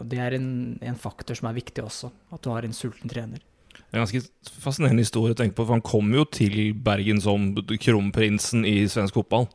det 0.09 0.19
er 0.19 0.35
en, 0.35 0.49
en 0.83 0.99
faktor 0.99 1.39
som 1.39 1.51
er 1.51 1.59
viktig 1.61 1.85
også, 1.85 2.11
at 2.35 2.43
du 2.43 2.51
har 2.51 2.67
en 2.67 2.75
sulten 2.75 3.13
trener. 3.13 3.45
Det 3.89 3.97
er 3.97 4.03
en 4.03 4.05
ganske 4.05 4.59
fascinerende 4.61 5.01
historie 5.01 5.33
å 5.33 5.39
tenke 5.39 5.57
på, 5.57 5.65
for 5.65 5.79
han 5.79 5.85
kom 5.85 6.11
jo 6.13 6.27
til 6.29 6.75
Bergen 6.85 7.23
som 7.25 7.55
kronprinsen 7.57 8.67
i 8.69 8.83
svensk 8.91 9.17
fotball. 9.17 9.49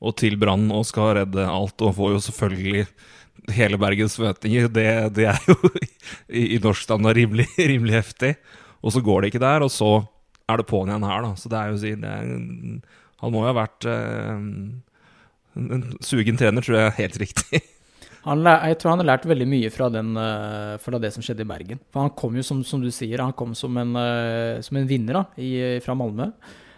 Og 0.00 0.16
til 0.20 0.38
Brann 0.40 0.70
og 0.72 0.86
skal 0.88 1.14
redde 1.18 1.44
alt, 1.44 1.76
og 1.84 1.96
får 1.98 2.14
jo 2.14 2.22
selvfølgelig 2.24 2.86
hele 3.56 3.80
Bergens 3.80 4.16
forventninger. 4.16 4.70
Det, 4.72 4.88
det, 5.18 5.28
er 5.28 5.44
jo 5.48 5.56
i, 6.40 6.56
i 6.56 6.60
norsk 6.62 6.88
standard 6.88 7.20
rimelig, 7.20 7.48
rimelig, 7.60 7.98
heftig. 7.98 8.32
Og 8.80 8.96
så 8.96 9.04
går 9.04 9.22
det 9.22 9.34
ikke 9.34 9.44
der, 9.44 9.66
og 9.66 9.72
så 9.72 9.92
er 10.48 10.60
det 10.60 10.68
på'n 10.70 10.92
igjen 10.92 11.08
her, 11.10 11.26
da. 11.26 11.36
Så 11.36 11.52
det 11.52 11.60
er 11.60 11.70
jo 11.72 11.76
å 11.76 11.82
si 11.82 11.94
Han 11.96 13.32
må 13.34 13.44
jo 13.44 13.50
ha 13.50 13.56
vært 13.56 13.88
eh, 13.90 14.36
en 15.56 15.88
sugen 16.04 16.40
trener, 16.40 16.64
tror 16.64 16.80
jeg 16.80 16.88
er 16.88 17.00
helt 17.02 17.24
riktig. 17.26 17.64
Han, 18.26 18.42
jeg 18.42 18.78
tror 18.82 18.94
han 18.94 19.02
har 19.04 19.12
lært 19.12 19.26
veldig 19.30 19.46
mye 19.46 19.70
fra, 19.70 19.86
den, 19.92 20.12
eh, 20.18 20.76
fra, 20.82 20.98
det 21.02 21.12
som 21.14 21.22
skjedde 21.22 21.44
i 21.44 21.48
Bergen. 21.48 21.80
For 21.94 22.02
han 22.02 22.14
kom 22.18 22.34
jo, 22.34 22.42
som, 22.46 22.62
som 22.66 22.82
du 22.82 22.90
sier, 22.90 23.22
han 23.22 23.36
kom 23.38 23.52
som 23.54 23.76
en, 23.78 23.92
eh, 24.00 24.62
som 24.66 24.78
en 24.80 24.88
vinner 24.90 25.20
da, 25.20 25.26
i, 25.38 25.50
fra 25.84 25.94
Malmö. 25.98 26.32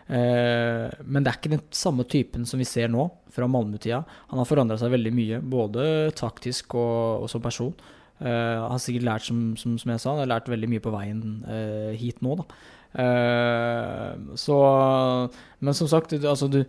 Eh, 0.09 0.89
men 1.05 1.21
det 1.21 1.31
er 1.31 1.37
ikke 1.37 1.53
den 1.53 1.65
samme 1.75 2.07
typen 2.09 2.47
som 2.49 2.61
vi 2.61 2.67
ser 2.69 2.89
nå, 2.93 3.07
fra 3.35 3.49
Malmö-tida. 3.51 4.01
Han 4.33 4.41
har 4.41 4.49
forandra 4.49 4.79
seg 4.81 4.93
veldig 4.95 5.13
mye, 5.15 5.41
både 5.45 5.85
taktisk 6.17 6.79
og, 6.81 7.25
og 7.25 7.33
som 7.33 7.45
person. 7.45 7.75
Eh, 8.19 8.29
han 8.29 8.73
har 8.73 8.83
sikkert 8.83 9.09
lært, 9.09 9.29
som, 9.29 9.43
som, 9.61 9.77
som, 9.81 9.93
jeg 9.93 10.03
sa, 10.03 10.15
han 10.15 10.25
har 10.25 10.33
lært 10.35 10.53
veldig 10.53 10.71
mye 10.73 10.85
på 10.85 10.95
veien 10.95 11.25
eh, 11.49 11.93
hit 12.01 12.25
nå, 12.25 12.41
da. 12.43 12.49
Så 14.41 14.55
Men 15.61 15.77
som 15.77 15.91
sagt, 15.93 16.15
altså 16.17 16.47
du 16.49 16.63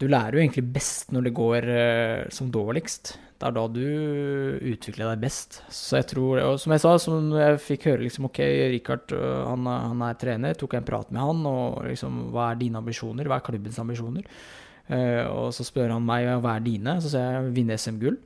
du 0.00 0.08
lærer 0.10 0.36
jo 0.36 0.42
egentlig 0.42 0.64
best 0.74 1.12
når 1.14 1.28
det 1.28 1.34
går 1.36 1.68
uh, 1.68 2.32
som 2.34 2.50
dårligst. 2.52 3.14
Det 3.38 3.46
er 3.48 3.54
da 3.54 3.64
du 3.70 3.84
utvikler 4.72 5.10
deg 5.12 5.22
best. 5.22 5.60
Så 5.72 5.98
jeg 6.00 6.08
tror, 6.14 6.40
og 6.42 6.58
som 6.62 6.74
jeg 6.74 6.82
sa, 6.82 6.94
som 7.02 7.30
jeg 7.38 7.60
fikk 7.62 7.88
høre 7.90 8.04
liksom, 8.06 8.28
OK, 8.28 8.40
Richard 8.74 9.14
uh, 9.14 9.44
han, 9.50 9.68
han, 9.70 10.04
er 10.08 10.18
trener, 10.20 10.58
tok 10.58 10.76
en 10.78 10.86
prat 10.86 11.14
med 11.14 11.22
han, 11.22 11.46
og 11.50 11.80
liksom, 11.86 12.28
hva 12.34 12.50
er 12.50 12.60
dine 12.62 12.82
ambisjoner? 12.82 13.30
Hva 13.30 13.38
er 13.38 13.46
klubbens 13.46 13.80
ambisjoner? 13.82 14.28
Uh, 14.90 15.24
og 15.30 15.48
så 15.56 15.66
spør 15.66 15.94
han 15.94 16.04
meg 16.04 16.28
hva 16.42 16.58
er 16.58 16.66
dine? 16.66 16.98
Så 17.00 17.14
sier 17.14 17.38
jeg 17.38 17.54
vinne 17.56 17.78
SM-gull. 17.78 18.18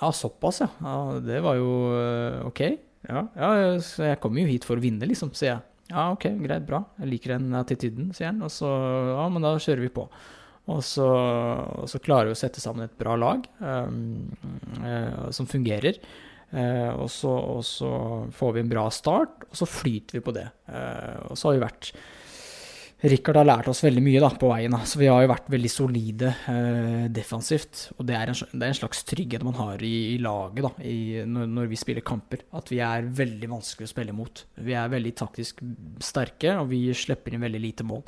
Ja, 0.00 0.10
såpass, 0.12 0.64
ja. 0.64 0.70
ja. 0.84 0.96
Det 1.24 1.40
var 1.44 1.60
jo 1.60 1.70
OK. 2.48 2.64
Ja, 3.06 3.22
ja, 3.38 3.50
så 3.84 4.08
jeg 4.08 4.18
kommer 4.20 4.42
jo 4.42 4.50
hit 4.50 4.64
for 4.66 4.80
å 4.80 4.82
vinne, 4.82 5.06
liksom, 5.08 5.30
sier 5.36 5.54
jeg. 5.54 5.64
Ja, 5.92 6.08
OK, 6.10 6.26
greit, 6.42 6.64
bra. 6.66 6.80
Jeg 6.98 7.12
liker 7.12 7.36
den 7.36 7.54
attityden, 7.54 8.10
sier 8.16 8.32
han. 8.32 8.42
Og 8.42 8.50
så 8.50 8.66
ja, 9.12 9.28
men 9.30 9.44
da 9.44 9.54
kjører 9.62 9.84
vi 9.84 9.92
på. 9.94 10.08
Og 10.66 10.82
så, 10.82 11.06
og 11.06 11.86
så, 11.90 12.00
klarer 12.02 12.30
vi 12.30 12.34
å 12.34 12.38
sette 12.38 12.62
sammen 12.62 12.88
et 12.88 12.98
bra 12.98 13.14
lag 13.18 13.44
um, 13.60 14.26
uh, 14.82 15.28
som 15.34 15.46
fungerer. 15.46 16.00
Uh, 16.50 16.90
og, 17.02 17.08
så, 17.10 17.30
og, 17.30 17.62
så, 17.66 17.90
får 18.34 18.56
vi 18.56 18.64
en 18.64 18.70
bra 18.70 18.88
start, 18.94 19.46
og 19.46 19.58
så 19.58 19.68
flyter 19.70 20.18
vi 20.18 20.26
på 20.26 20.34
det. 20.34 20.48
Uh, 20.66 21.30
og 21.30 21.38
så 21.38 21.50
har 21.50 21.58
vi 21.58 21.66
vært 21.68 21.92
Rikard 23.06 23.36
har 23.36 23.44
lært 23.44 23.66
oss 23.68 23.82
veldig 23.84 24.00
mye 24.02 24.20
da, 24.24 24.30
på 24.40 24.48
veien. 24.48 24.72
Da. 24.72 24.78
Så 24.88 24.98
vi 24.98 25.06
har 25.12 25.20
jo 25.20 25.28
vært 25.28 25.50
veldig 25.52 25.68
solide 25.70 26.30
defensivt. 27.12 27.82
Og 28.00 28.06
det 28.08 28.14
er, 28.16 28.32
en, 28.32 28.38
det 28.40 28.56
er, 28.56 28.70
en, 28.72 28.78
slags 28.78 29.04
trygghet 29.06 29.44
man 29.46 29.58
har 29.58 29.84
i, 29.84 30.14
i 30.14 30.16
laget 30.24 30.64
da, 30.64 30.70
i, 30.80 30.96
når, 31.28 31.50
når, 31.58 31.68
vi 31.70 31.78
spiller 31.78 32.06
kamper. 32.08 32.46
At 32.56 32.72
vi 32.72 32.80
er 32.82 33.06
veldig 33.20 33.50
vanskelig 33.52 33.86
å 33.86 33.92
spille 33.92 34.16
mot. 34.16 34.42
Vi 34.64 34.74
er 34.80 34.90
veldig 34.90 35.12
taktisk 35.20 35.60
sterke, 36.02 36.56
og 36.56 36.72
vi 36.72 36.80
slipper 36.96 37.36
inn 37.36 37.44
veldig 37.44 37.62
lite 37.68 37.86
mål. 37.86 38.00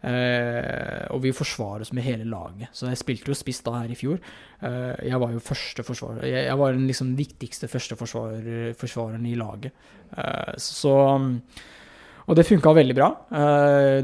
Uh, 0.00 1.04
og 1.12 1.20
vi 1.26 1.32
forsvarer 1.36 1.84
oss 1.84 1.92
med 1.92 2.06
hele 2.06 2.24
laget. 2.28 2.70
Så 2.72 2.88
jeg 2.88 3.00
spilte 3.00 3.32
jo 3.32 3.36
spiss 3.36 3.60
da 3.66 3.82
her 3.82 3.92
i 3.92 3.98
fjor. 3.98 4.16
Eh, 4.60 5.08
jeg 5.08 5.20
var 5.20 5.32
jo 5.32 5.40
første 5.40 5.84
forsvarer 5.84 6.26
Jeg, 6.28 6.46
jeg 6.46 6.56
var 6.60 6.74
den 6.76 6.86
liksom 6.88 7.12
viktigste 7.16 7.68
første 7.68 7.96
forsvarer, 7.96 8.72
i 9.28 9.36
laget. 9.36 9.76
Eh, 10.16 10.56
så 10.56 10.94
Og 12.30 12.36
det 12.36 12.46
funka 12.46 12.72
veldig 12.72 12.94
bra. 12.94 13.08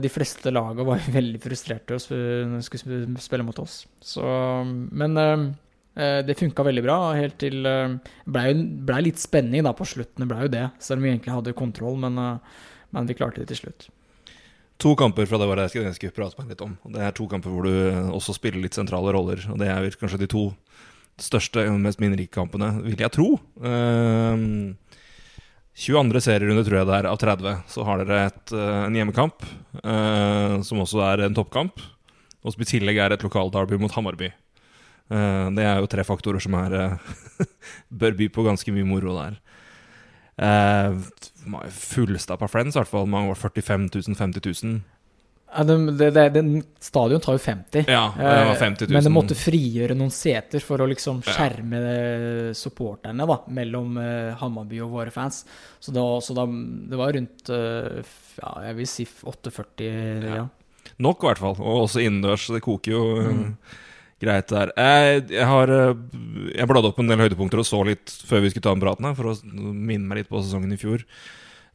de 0.02 0.08
fleste 0.10 0.50
lagene 0.50 0.84
var 0.84 1.00
veldig 1.18 1.40
frustrerte 1.40 1.94
når 1.94 2.56
de 2.56 2.62
skulle 2.62 3.20
spille 3.22 3.44
mot 3.46 3.58
oss. 3.58 3.86
Så, 4.00 4.22
men 4.66 5.14
det 5.94 6.36
funka 6.36 6.64
veldig 6.66 6.82
bra, 6.82 6.96
helt 7.14 7.38
til 7.38 7.62
blei 8.26 8.48
ble 8.56 9.02
litt 9.06 9.22
spenning 9.22 9.62
da 9.62 9.72
på 9.72 9.86
slutten, 9.86 10.24
det 10.24 10.28
blei 10.28 10.42
jo 10.42 10.54
det. 10.56 10.64
Selv 10.80 10.98
om 10.98 11.06
vi 11.06 11.12
egentlig 11.14 11.36
hadde 11.36 11.54
kontroll, 11.56 11.96
men, 12.02 12.18
men 12.90 13.06
vi 13.06 13.14
klarte 13.14 13.44
det 13.44 13.52
til 13.52 13.62
slutt. 13.62 13.88
To 14.82 14.92
kamper 14.98 15.28
fra 15.28 15.38
det 15.40 15.48
var 15.48 15.60
det 15.60 15.70
jeg 15.72 15.94
skulle 15.96 16.14
prate 16.16 16.36
meg 16.40 16.52
litt 16.52 16.64
om. 16.64 16.74
Det 16.92 17.00
er 17.02 17.14
to 17.16 17.26
kamper 17.30 17.52
hvor 17.52 17.64
du 17.64 18.10
også 18.16 18.34
spiller 18.36 18.60
litt 18.60 18.76
sentrale 18.76 19.14
roller. 19.14 19.40
Og 19.52 19.60
det 19.60 19.70
er 19.72 19.98
kanskje 20.00 20.20
de 20.20 20.28
to 20.30 20.50
største 21.22 21.64
og 21.70 21.78
mest 21.80 22.02
minnrike 22.02 22.34
kampene, 22.34 22.74
vil 22.84 23.00
jeg 23.00 23.14
tro. 23.14 23.30
Uh, 23.56 24.76
22. 25.76 26.20
serierunde, 26.24 26.64
tror 26.64 26.78
jeg 26.80 26.88
det 26.88 26.96
er, 26.96 27.06
av 27.10 27.18
30, 27.20 27.58
så 27.68 27.84
har 27.84 28.00
dere 28.00 28.20
et, 28.30 28.52
eh, 28.56 28.78
en 28.86 28.94
hjemmekamp, 28.96 29.44
uh, 29.82 30.56
som 30.64 30.80
også 30.80 31.02
er 31.04 31.26
en 31.26 31.36
toppkamp. 31.36 31.82
Og 32.40 32.54
som 32.54 32.62
i 32.64 32.68
tillegg 32.68 32.96
er 33.02 33.12
et 33.12 33.24
lokalderby 33.26 33.76
mot 33.80 33.92
Hammarby. 33.92 34.30
Uh, 35.12 35.52
det 35.52 35.66
er 35.66 35.82
jo 35.82 35.90
tre 35.90 36.02
faktorer 36.06 36.40
som 36.42 36.56
er 36.58 36.72
eh, 36.78 37.44
bør 38.00 38.16
by 38.16 38.30
på 38.32 38.46
ganske 38.46 38.72
mye 38.72 38.88
moro 38.88 39.12
der. 39.18 39.36
Eh, 40.36 40.98
Fullstappa 41.70 42.48
Friends, 42.48 42.76
i 42.76 42.80
hvert 42.80 42.90
fall. 42.90 43.08
Mange 43.10 43.32
var 43.32 43.40
45 43.40 43.88
000, 43.94 44.18
50 44.18 44.46
000. 44.64 44.76
Ja, 45.56 45.62
den, 45.64 45.86
det, 45.96 46.10
det, 46.10 46.24
den 46.34 46.50
stadion 46.82 47.22
tar 47.22 47.38
jo 47.38 47.40
50. 47.40 47.86
Ja, 47.88 48.10
det 48.18 48.32
var 48.50 48.58
50 48.60 48.88
000. 48.90 48.92
Men 48.92 49.06
det 49.06 49.12
måtte 49.14 49.38
frigjøre 49.38 49.96
noen 49.96 50.12
seter 50.12 50.60
for 50.60 50.82
å 50.82 50.88
liksom 50.90 51.22
skjerme 51.24 51.80
ja. 51.80 52.50
supporterne 52.58 53.28
da, 53.30 53.38
mellom 53.54 53.96
uh, 53.96 54.34
Hammarby 54.42 54.82
og 54.84 54.92
våre 54.98 55.14
fans. 55.14 55.44
Så, 55.78 55.94
da, 55.96 56.04
så 56.20 56.36
da, 56.36 56.44
det 56.90 57.00
var 57.00 57.14
rundt 57.16 57.48
ja, 57.48 58.52
jeg 58.66 58.78
vil 58.82 58.90
si 58.90 59.06
48 59.06 59.86
ja. 59.86 60.36
ja. 60.42 60.46
Nok, 61.02 61.22
i 61.22 61.30
hvert 61.30 61.40
fall. 61.40 61.56
Og 61.62 61.86
også 61.86 62.02
innendørs. 62.04 62.50
Det 62.52 62.62
koker 62.64 62.92
jo 62.92 63.04
mm. 63.24 63.50
Greit 64.22 64.48
der. 64.52 64.72
Jeg, 64.76 65.24
jeg 65.34 65.46
har 65.46 65.70
Jeg 65.70 66.68
bladde 66.68 66.88
opp 66.88 67.00
en 67.02 67.10
del 67.10 67.20
høydepunkter 67.24 67.60
og 67.60 67.68
så 67.68 67.82
litt 67.86 68.12
før 68.28 68.44
vi 68.44 68.52
skulle 68.52 68.64
ta 68.64 68.74
den 68.74 68.84
praten 68.84 69.08
her, 69.08 69.16
for 69.18 69.32
å 69.32 69.36
minne 69.44 70.06
meg 70.06 70.22
litt 70.22 70.30
på 70.32 70.40
sesongen 70.42 70.72
i 70.72 70.80
fjor. 70.80 71.04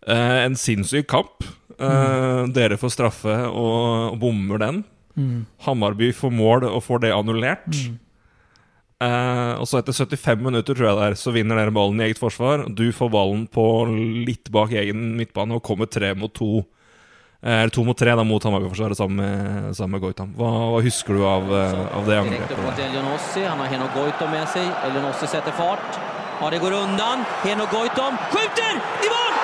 Eh, 0.08 0.38
en 0.46 0.58
sinnssyk 0.58 1.10
kamp. 1.12 1.46
Eh, 1.78 1.86
mm. 1.86 2.54
Dere 2.56 2.80
får 2.82 2.96
straffe 2.96 3.36
og, 3.50 4.14
og 4.14 4.22
bommer 4.22 4.62
den. 4.62 4.84
Mm. 5.18 5.44
Hammarby 5.66 6.12
får 6.16 6.34
mål 6.34 6.66
og 6.72 6.82
får 6.86 7.06
det 7.06 7.14
annullert. 7.16 7.70
Mm. 7.70 8.00
Eh, 9.02 9.54
og 9.58 9.66
så 9.70 9.80
etter 9.80 9.96
75 9.98 10.44
minutter 10.46 10.78
tror 10.78 10.92
jeg 10.92 11.00
det 11.00 11.08
er, 11.10 11.18
så 11.18 11.34
vinner 11.34 11.58
dere 11.58 11.74
ballen 11.74 12.02
i 12.02 12.08
eget 12.10 12.22
forsvar. 12.22 12.68
Du 12.70 12.86
får 12.94 13.14
ballen 13.14 13.48
på 13.50 13.66
litt 14.28 14.52
bak 14.54 14.74
egen 14.78 15.16
midtbane 15.18 15.58
og 15.58 15.66
kommer 15.66 15.90
tre 15.90 16.14
mot 16.18 16.34
to. 16.38 16.62
Eller 17.42 17.72
to 17.74 17.82
mot 17.82 17.98
tre 17.98 18.14
da 18.14 18.24
mot 18.28 18.44
Hammarby-forsvaret 18.46 19.00
sammen 19.00 19.18
med, 19.18 19.72
sammen 19.74 19.96
med 19.98 20.04
Goitam. 20.04 20.34
Hva, 20.38 20.50
hva, 20.76 20.82
husker 20.86 21.18
du 21.18 21.24
av, 21.26 21.50
av 21.50 22.06
det 22.06 22.20
angrepet? 22.22 22.54
Han 23.50 23.64
har 23.64 23.72
Henok 23.74 23.96
Goitom 23.98 24.30
med 24.30 24.46
seg. 24.54 24.70
Elionossi 24.86 25.30
setter 25.32 25.56
fart. 25.58 25.98
Ja, 26.42 26.50
det 26.54 26.62
går 26.62 26.78
unna. 26.84 27.10
Henok 27.42 27.74
Goitom 27.74 28.22
skyter! 28.30 28.78
I 28.78 29.10
mål! 29.10 29.36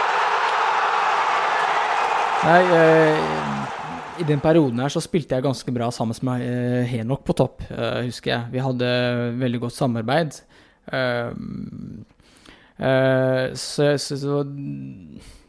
Nei, 2.47 2.61
eh, 2.77 4.21
i 4.21 4.25
den 4.25 4.41
perioden 4.41 4.79
her 4.81 4.89
så 4.93 5.01
spilte 5.03 5.37
jeg 5.37 5.45
ganske 5.45 5.73
bra 5.73 5.89
sammen 5.93 6.17
med 6.25 6.45
eh, 6.45 6.89
Henok 6.89 7.23
på 7.27 7.35
topp, 7.37 7.61
eh, 7.69 8.05
husker 8.07 8.33
jeg. 8.33 8.49
Vi 8.53 8.63
hadde 8.65 8.89
veldig 9.41 9.61
godt 9.65 9.75
samarbeid. 9.77 10.39
Eh, 10.89 11.29
eh, 12.81 13.43
så, 13.53 13.91
så, 14.01 14.17
så, 14.21 14.43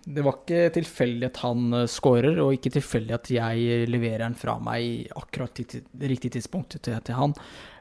det 0.09 0.25
var 0.25 0.39
ikke 0.39 0.73
tilfeldig 0.79 1.29
at 1.29 1.41
han 1.45 1.81
eh, 1.83 1.89
scorer, 1.91 2.41
og 2.43 2.55
ikke 2.57 2.73
tilfeldig 2.79 3.17
at 3.17 3.31
jeg 3.35 3.89
leverer 3.91 4.25
den 4.25 4.37
fra 4.39 4.57
meg 4.63 5.09
akkurat 5.19 5.57
til 5.59 5.85
riktig 6.09 6.33
tidspunkt 6.37 6.79
til, 6.79 6.97
til 7.05 7.19
han. 7.19 7.35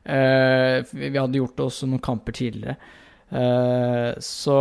vi 0.08 1.10
hadde 1.12 1.40
gjort 1.40 1.66
også 1.66 1.88
noen 1.90 2.04
kamper 2.04 2.36
tidligere. 2.36 2.78
Uh, 3.28 4.16
så 4.24 4.56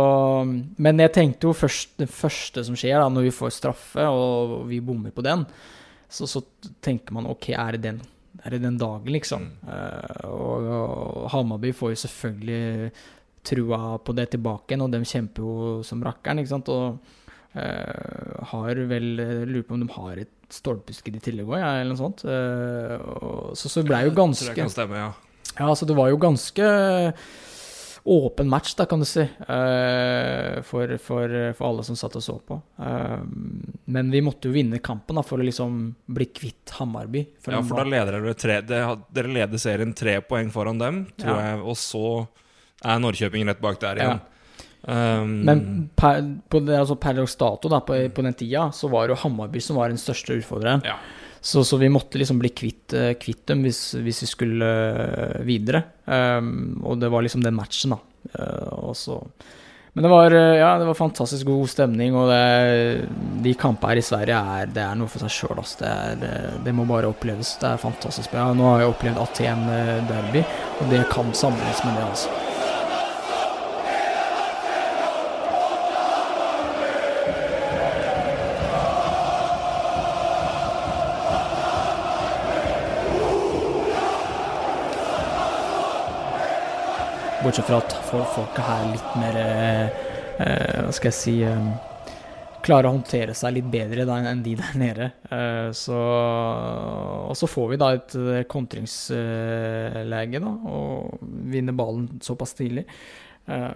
Men 0.75 0.99
jeg 0.99 1.13
tenkte 1.15 1.47
jo 1.47 1.55
først 1.55 1.93
det 2.01 2.09
første 2.11 2.65
som 2.67 2.75
skjer, 2.75 2.99
da, 2.99 3.07
når 3.07 3.29
vi 3.29 3.35
får 3.35 3.53
straffe 3.55 4.03
og 4.11 4.67
vi 4.67 4.81
bommer 4.83 5.13
på 5.15 5.23
den, 5.23 5.45
så, 6.11 6.27
så 6.27 6.43
tenker 6.83 7.15
man 7.15 7.29
OK, 7.31 7.53
er 7.55 7.77
det 7.77 7.83
den, 7.85 8.01
er 8.43 8.55
det 8.55 8.61
den 8.65 8.79
dagen, 8.79 9.13
liksom? 9.15 9.47
Uh, 9.67 10.27
og, 10.27 10.67
og 10.67 11.29
Hammarby 11.31 11.71
får 11.75 11.93
jo 11.93 12.01
selvfølgelig 12.03 12.91
trua 13.47 13.95
på 14.03 14.15
det 14.17 14.27
tilbake 14.35 14.73
igjen, 14.73 14.83
og 14.83 14.91
de 14.91 14.99
kjemper 15.07 15.47
jo 15.47 15.79
som 15.87 16.03
rakkeren, 16.03 16.43
ikke 16.43 16.55
sant? 16.57 16.71
Og 16.73 16.99
uh, 16.99 17.26
har 18.51 18.81
vel 18.89 19.07
Lurer 19.17 19.65
på 19.65 19.75
om 19.75 19.83
de 19.83 19.89
har 19.95 20.23
et 20.23 20.53
stolpeskudd 20.53 21.17
i 21.17 21.23
tillegg 21.23 21.49
òg, 21.49 21.59
eller 21.59 21.91
noe 21.91 21.99
sånt. 21.99 22.23
Så, 23.57 23.71
så 23.73 23.83
blei 23.87 24.05
jo 24.07 24.13
ganske 24.17 24.51
Jeg 24.51 24.59
kan 24.61 24.73
stemme, 24.73 25.01
ja. 25.01 25.11
Ja, 25.57 25.73
så 25.75 25.87
det 25.89 25.95
var 25.97 26.11
jo 26.11 26.19
ganske 26.21 26.71
åpen 28.07 28.49
match, 28.49 28.75
da, 28.75 28.85
kan 28.85 28.99
du 28.99 29.05
si, 29.05 29.25
for, 30.63 30.93
for, 31.03 31.33
for, 31.57 31.63
alle 31.67 31.83
som 31.83 31.97
satt 31.99 32.15
og 32.15 32.23
så 32.23 32.37
på. 32.39 32.55
Men 33.91 34.11
vi 34.13 34.21
måtte 34.23 34.47
jo 34.47 34.55
vinne 34.55 34.79
kampen 34.83 35.19
da, 35.19 35.25
for 35.27 35.41
å 35.41 35.47
liksom 35.47 35.81
bli 36.15 36.29
kvitt 36.31 36.71
Hammarby. 36.77 37.25
For 37.43 37.57
ja, 37.57 37.59
for 37.67 37.81
da 37.81 37.87
leder 37.89 38.19
dere 38.21 38.37
tre 38.39 38.61
Dere 38.63 39.33
leder 39.33 39.59
serien 39.61 39.91
tre 39.97 40.19
poeng 40.23 40.53
foran 40.53 40.79
dem, 40.79 41.03
tror 41.19 41.35
ja. 41.35 41.51
jeg, 41.51 41.61
og 41.67 41.79
så 41.81 42.07
er 42.85 43.03
Norrköping 43.03 43.47
rett 43.49 43.63
bak 43.63 43.81
der 43.83 43.99
igjen. 43.99 44.21
Ja. 44.21 44.36
Um, 44.81 45.41
men 45.43 45.61
per, 45.99 46.21
på, 46.47 46.61
altså 46.71 46.95
per 46.95 47.17
dato, 47.17 47.69
da, 47.71 47.81
på, 47.83 47.97
på, 48.13 48.23
den 48.23 48.35
tida, 48.37 48.69
så 48.71 48.87
var 48.91 49.07
det 49.07 49.15
jo 49.15 49.21
Hammarby 49.25 49.59
som 49.63 49.79
var 49.79 49.91
den 49.91 49.99
største 49.99 50.37
utfordreren. 50.37 50.85
Ja. 50.87 50.95
Så, 51.41 51.63
så, 51.67 51.77
vi 51.77 51.89
måtte 51.91 52.19
liksom 52.19 52.39
bli 52.39 52.53
kvitt, 52.55 52.95
uh, 52.95 53.13
kvitt 53.19 53.45
dem 53.51 53.65
hvis, 53.67 53.81
hvis, 53.99 54.23
vi 54.23 54.31
skulle 54.31 54.67
uh, 54.67 55.45
videre. 55.47 55.83
Um, 56.05 56.81
og 56.85 57.01
det 57.01 57.11
var 57.11 57.25
liksom 57.25 57.43
den 57.43 57.57
matchen, 57.57 57.97
da. 57.97 58.01
Uh, 58.37 58.93
så, 58.95 59.19
men 59.97 60.05
det 60.05 60.11
var, 60.11 60.31
ja, 60.31 60.75
det 60.77 60.85
var 60.85 60.93
fantastisk 60.93 61.47
god 61.49 61.71
stemning, 61.71 62.13
og 62.13 62.27
det, 62.29 63.07
de 63.41 63.53
kampene 63.57 63.95
her 63.95 64.01
i 64.01 64.03
Sverige 64.05 64.41
er, 64.57 64.67
det 64.69 64.83
er 64.83 64.99
noe 64.99 65.09
for 65.09 65.25
seg 65.25 65.33
sjøl. 65.33 65.63
Det, 65.79 65.93
det, 66.21 66.33
det, 66.67 66.75
må 66.77 66.85
bare 66.85 67.09
oppleves. 67.09 67.55
Det 67.57 67.71
er 67.71 67.81
fantastisk 67.81 68.35
bra. 68.35 68.51
Nå 68.53 68.67
har 68.69 68.83
jeg 68.83 68.91
opplevd 68.93 69.23
Aten 69.23 69.65
derby, 70.11 70.45
og 70.77 70.93
det 70.93 71.01
kan 71.09 71.33
sammenlignes 71.33 71.81
med 71.87 71.97
det. 71.97 72.05
altså. 72.11 72.56
Bortsett 87.47 87.69
fra 87.69 87.77
at 87.79 87.93
folk 88.11 88.57
her 88.59 88.81
er 88.83 88.89
litt 88.91 89.11
mer 89.15 89.37
eh, 89.39 89.87
eh, 90.43 90.79
Hva 90.83 90.91
skal 90.91 91.07
jeg 91.07 91.15
si 91.15 91.35
eh, 91.47 91.69
Klarer 92.65 92.89
å 92.89 92.91
håndtere 92.97 93.31
seg 93.37 93.53
litt 93.55 93.69
bedre 93.71 94.03
da, 94.03 94.17
enn 94.27 94.41
de 94.43 94.57
der 94.59 94.73
nede. 94.75 95.05
Eh, 95.31 95.69
så, 95.71 95.95
og 97.29 97.35
så 97.39 97.47
får 97.47 97.69
vi 97.71 97.77
da 97.79 97.87
et 97.95 98.15
eh, 98.19 98.43
kontringslege, 98.51 100.41
da, 100.43 100.51
og 100.67 101.23
vinner 101.53 101.77
ballen 101.77 102.19
såpass 102.25 102.51
tidlig. 102.57 102.83
Eh, 103.47 103.71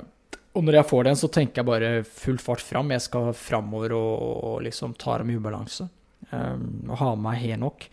og 0.52 0.68
når 0.68 0.82
jeg 0.82 0.90
får 0.92 1.08
den, 1.08 1.20
så 1.22 1.32
tenker 1.32 1.62
jeg 1.62 1.70
bare 1.72 1.94
full 2.04 2.44
fart 2.44 2.66
fram. 2.68 2.92
Jeg 2.92 3.06
skal 3.08 3.32
framover 3.38 3.96
og, 3.96 4.12
og 4.50 4.58
liksom 4.68 5.00
ta 5.00 5.16
dem 5.22 5.32
i 5.32 5.40
ubalanse. 5.40 5.88
og 6.34 6.96
ha 7.00 7.16
med 7.16 7.24
meg 7.30 7.40
Henok. 7.46 7.88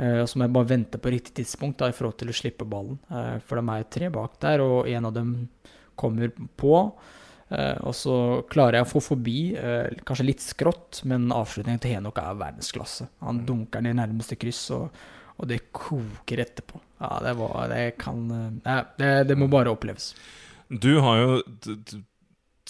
Uh, 0.00 0.24
så 0.24 0.38
må 0.38 0.46
jeg 0.46 0.54
bare 0.56 0.70
vente 0.70 1.00
på 1.00 1.12
riktig 1.12 1.34
tidspunkt 1.42 1.80
da, 1.82 1.90
i 1.90 1.96
forhold 1.96 2.16
til 2.20 2.32
å 2.32 2.36
slippe 2.36 2.68
ballen. 2.68 2.96
Uh, 3.12 3.36
for 3.44 3.60
de 3.60 3.74
er 3.74 3.88
tre 3.92 4.08
bak 4.12 4.38
der, 4.40 4.64
og 4.64 4.88
en 4.88 5.08
av 5.10 5.16
dem 5.16 5.34
kommer 6.00 6.32
på. 6.60 6.74
Uh, 7.50 7.76
og 7.84 7.94
så 7.98 8.16
klarer 8.48 8.78
jeg 8.78 8.86
å 8.86 8.92
få 8.92 9.02
forbi, 9.10 9.38
kanskje 10.06 10.28
litt 10.28 10.44
skrått, 10.44 11.02
men 11.10 11.28
avslutningen 11.34 11.82
til 11.82 11.96
Henok 11.98 12.20
er 12.22 12.38
verdensklasse. 12.40 13.10
Han 13.26 13.42
mm. 13.42 13.46
dunker 13.48 13.84
ned 13.84 13.96
i 13.96 14.00
nærmeste 14.00 14.38
kryss, 14.40 14.62
og, 14.76 15.02
og, 15.36 15.48
det 15.50 15.66
koker 15.76 16.46
etterpå. 16.46 16.80
Ja, 17.02 17.16
det, 17.26 17.34
var, 17.40 17.58
det 17.72 17.84
kan 18.00 18.28
det, 18.64 19.10
det 19.28 19.36
må 19.40 19.50
bare 19.52 19.72
oppleves. 19.72 20.14
Du 20.70 20.92
har 21.02 21.18
jo 21.18 21.40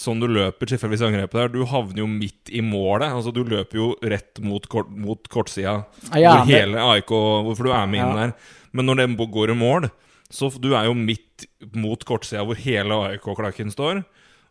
sånn 0.00 0.22
du 0.22 0.26
løper 0.30 0.70
tilfeldigvis 0.70 1.04
angrepet 1.06 1.36
der, 1.36 1.50
du 1.52 1.64
havner 1.68 2.02
jo 2.02 2.08
midt 2.10 2.50
i 2.52 2.62
målet. 2.64 3.10
Altså 3.12 3.32
Du 3.34 3.42
løper 3.46 3.78
jo 3.78 3.90
rett 4.02 4.40
mot, 4.44 4.64
kort, 4.70 4.90
mot 4.90 5.28
kortsida, 5.32 5.82
ja, 6.14 6.38
hvor 6.40 6.48
hele 6.50 6.80
AIK 6.94 7.12
Hvorfor 7.48 7.68
du 7.68 7.74
er 7.74 7.90
med 7.90 8.02
inn 8.02 8.14
ja. 8.14 8.24
der. 8.24 8.56
Men 8.76 8.88
når 8.88 9.02
den 9.02 9.18
går 9.18 9.52
i 9.52 9.58
mål, 9.58 9.90
så 10.30 10.50
du 10.62 10.72
er 10.78 10.86
jo 10.86 10.96
midt 10.96 11.46
mot 11.74 12.02
kortsida 12.06 12.44
hvor 12.46 12.58
hele 12.58 12.98
AIK-klakken 13.10 13.72
står. 13.74 14.04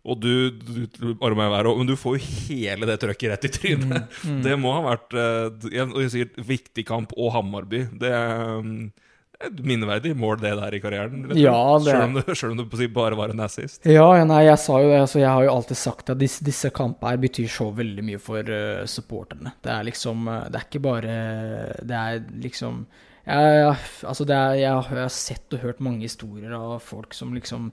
Og 0.09 0.15
du, 0.23 0.49
du, 0.55 0.85
du, 0.87 1.09
men 1.19 1.87
du 1.87 1.95
får 1.99 2.17
jo 2.17 2.31
hele 2.47 2.87
det 2.87 3.01
trøkket 3.01 3.33
rett 3.33 3.47
i 3.49 3.51
trynet. 3.51 4.07
Mm, 4.23 4.37
mm. 4.37 4.41
Det 4.45 4.55
må 4.59 4.71
ha 4.77 4.83
vært 4.85 5.15
uh, 5.15 5.69
en, 5.73 5.91
en 5.91 6.45
viktig 6.47 6.85
kamp 6.87 7.13
og 7.17 7.33
Hammarby. 7.35 7.83
Det 7.99 8.13
um, 8.15 8.89
et 9.39 9.59
minneverdig 9.63 10.11
mål, 10.19 10.39
det 10.41 10.51
der 10.59 10.75
i 10.75 10.81
karrieren. 10.83 11.21
Ja, 11.39 11.55
det... 11.79 11.93
Selv 11.93 12.03
om 12.03 12.15
det, 12.17 12.35
selv 12.35 12.55
om 12.55 12.59
det 12.59 12.87
bare 12.91 13.15
var 13.15 13.31
en 13.31 13.43
assist. 13.45 13.85
Ja, 13.87 14.07
nei, 14.27 14.41
jeg 14.49 14.59
sa 14.59 14.79
jo 14.83 14.89
det. 14.91 15.01
Altså, 15.05 15.21
jeg 15.21 15.31
har 15.31 15.45
jo 15.45 15.53
alltid 15.53 15.79
sagt 15.79 16.11
at 16.11 16.19
disse, 16.19 16.43
disse 16.45 16.71
kampene 16.75 17.21
betyr 17.23 17.47
så 17.51 17.69
veldig 17.75 18.03
mye 18.09 18.19
for 18.19 18.51
uh, 18.51 18.83
supporterne. 18.89 19.55
Det 19.63 19.71
er 19.71 19.87
liksom 19.87 20.27
uh, 20.27 20.41
Det 20.49 20.59
er 20.59 20.67
ikke 20.67 20.83
bare 20.83 21.13
Det 21.79 22.01
er 22.01 22.25
liksom 22.43 22.83
jeg, 23.29 23.49
jeg, 23.59 23.73
altså 24.09 24.25
det 24.25 24.35
er, 24.35 24.53
jeg, 24.57 24.85
har 24.89 25.11
sett 25.13 25.53
og 25.53 25.61
hørt 25.61 25.81
mange 25.85 26.07
historier 26.07 26.53
av 26.57 26.79
folk 26.81 27.13
som 27.13 27.35
liksom 27.35 27.67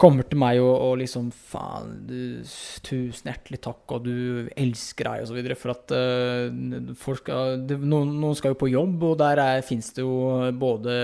kommer 0.00 0.24
til 0.26 0.38
meg 0.40 0.58
og, 0.62 0.72
og 0.72 0.94
liksom 1.00 1.28
Faen, 1.50 1.92
du, 2.08 2.40
tusen 2.86 3.28
hjertelig 3.28 3.60
takk, 3.66 3.82
og 3.92 4.06
du 4.06 4.48
elsker 4.58 5.06
deg, 5.06 5.22
og 5.24 5.30
så 5.30 5.36
videre. 5.36 5.56
For 5.58 5.74
at 5.74 5.94
uh, 5.94 6.94
folk 6.98 7.22
skal 7.22 7.60
noen, 7.68 8.14
noen, 8.22 8.36
skal 8.38 8.54
jo 8.54 8.60
på 8.62 8.70
jobb, 8.72 9.04
og 9.10 9.18
der 9.20 9.42
fins 9.66 9.92
det 9.96 10.04
jo 10.04 10.50
både 10.60 10.96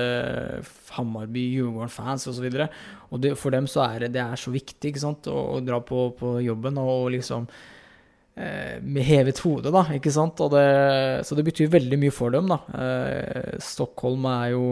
Hammarby, 0.97 1.45
Djurgården-fans. 1.59 2.29
Og, 2.31 2.39
så 2.39 2.45
videre, 2.45 2.69
og 3.11 3.23
det, 3.25 3.37
for 3.41 3.55
dem 3.55 3.69
så 3.71 3.85
er 3.87 4.07
det, 4.07 4.15
det 4.17 4.25
er 4.25 4.41
så 4.41 4.55
viktig 4.55 4.93
ikke 4.93 5.05
sant, 5.05 5.31
å, 5.31 5.39
å 5.57 5.63
dra 5.65 5.81
på, 5.85 6.09
på, 6.17 6.37
jobben 6.47 6.81
og 6.83 7.11
liksom 7.17 7.49
uh, 7.49 8.77
med 8.81 9.03
hevet 9.07 9.45
hode, 9.45 9.73
da, 9.75 9.87
ikke 9.99 10.15
sant. 10.15 10.41
Det, 10.57 10.69
så 11.27 11.39
det 11.39 11.47
betyr 11.51 11.73
veldig 11.77 12.01
mye 12.07 12.15
for 12.15 12.33
dem, 12.35 12.49
da. 12.53 12.63
Eh, 12.81 13.57
Stockholm 13.65 14.29
er 14.33 14.53
jo 14.55 14.69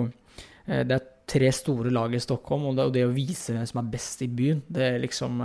det 0.64 0.94
er 0.96 1.02
tre 1.30 1.50
store 1.54 1.92
lag 1.94 2.14
i 2.14 2.22
Stockholm, 2.22 2.68
og 2.70 2.78
det, 2.78 2.88
og 2.88 2.94
det, 2.94 3.06
å 3.08 3.14
vise 3.14 3.54
hvem 3.54 3.66
som 3.68 3.80
er 3.80 3.90
best 3.94 4.22
i 4.24 4.30
byen, 4.30 4.62
det 4.68 4.86
er 4.92 5.02
liksom 5.02 5.42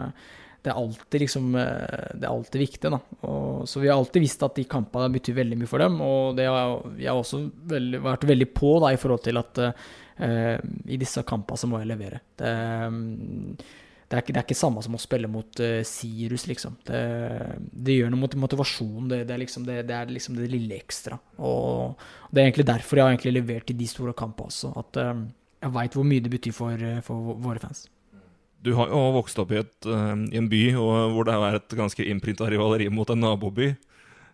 det 0.60 0.74
er 0.74 0.76
alltid, 0.76 1.22
liksom, 1.24 1.54
det 1.56 2.26
er 2.26 2.32
alltid 2.34 2.60
viktig. 2.60 2.90
Da. 2.92 3.00
Og, 3.30 3.68
så 3.70 3.80
vi 3.80 3.88
har 3.88 3.96
alltid 3.96 4.26
visst 4.26 4.44
at 4.44 4.58
de 4.60 4.66
kampene 4.68 5.08
betyr 5.14 5.38
veldig 5.38 5.60
mye 5.62 5.70
for 5.72 5.80
dem. 5.80 6.00
Og 6.04 6.36
det 6.36 6.50
har, 6.52 6.74
vi 6.98 7.08
har 7.08 7.20
også 7.20 7.46
veldig, 7.72 8.02
vært 8.04 8.28
veldig 8.28 8.50
på 8.58 8.74
da, 8.84 8.92
i 8.92 9.00
forhold 9.00 9.24
til 9.24 9.40
at 9.40 9.62
uh, 9.64 10.58
i 10.84 11.00
disse 11.00 11.24
kampene 11.28 11.62
så 11.62 11.70
må 11.70 11.80
jeg 11.80 11.92
levere. 11.94 12.20
Det, 12.40 12.52
um, 12.92 13.56
det, 13.56 14.18
er 14.18 14.24
ikke, 14.24 14.36
det 14.36 14.42
er 14.42 14.48
ikke 14.50 14.60
samme 14.60 14.84
som 14.84 15.00
å 15.00 15.02
spille 15.02 15.32
mot 15.32 15.64
uh, 15.64 15.80
Sirus, 15.88 16.50
liksom. 16.52 16.76
Det, 16.90 17.02
det, 17.72 17.96
gjør 17.96 18.12
noe 18.12 18.26
mot 18.26 18.40
motivasjonen. 18.44 19.10
Det, 19.14 19.24
er 19.24 19.44
liksom, 19.46 19.68
det, 19.70 19.82
er 19.88 20.12
liksom 20.12 20.40
det 20.42 20.52
lille 20.52 20.80
ekstra. 20.80 21.22
Og, 21.40 22.08
det 22.30 22.42
er 22.42 22.50
egentlig 22.50 22.68
derfor 22.68 23.00
jeg 23.00 23.16
har 23.16 23.38
levert 23.40 23.72
i 23.72 23.80
de 23.80 23.88
store 23.90 24.18
kampene 24.18 24.52
også. 24.52 24.76
At 24.84 25.00
um, 25.08 25.30
jeg 25.60 25.76
veit 25.76 25.96
hvor 25.98 26.08
mye 26.08 26.24
det 26.24 26.32
betyr 26.32 26.56
for, 26.56 26.84
eh, 26.90 27.02
for, 27.06 27.36
våre 27.44 27.62
fans. 27.62 27.88
Du 28.64 28.74
har 28.76 28.90
jo 28.92 29.00
vokst 29.16 29.40
opp 29.40 29.54
i, 29.56 29.62
et, 29.62 29.76
uh, 29.88 30.18
i 30.20 30.40
en 30.40 30.50
by 30.52 30.64
hvor 30.76 31.24
det 31.28 31.36
er 31.36 31.62
et 31.62 31.76
ganske 31.80 32.04
innprinta 32.04 32.50
rivaleri 32.52 32.90
mot 32.92 33.08
en 33.12 33.22
naboby. 33.24 33.70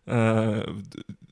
Uh, 0.10 0.66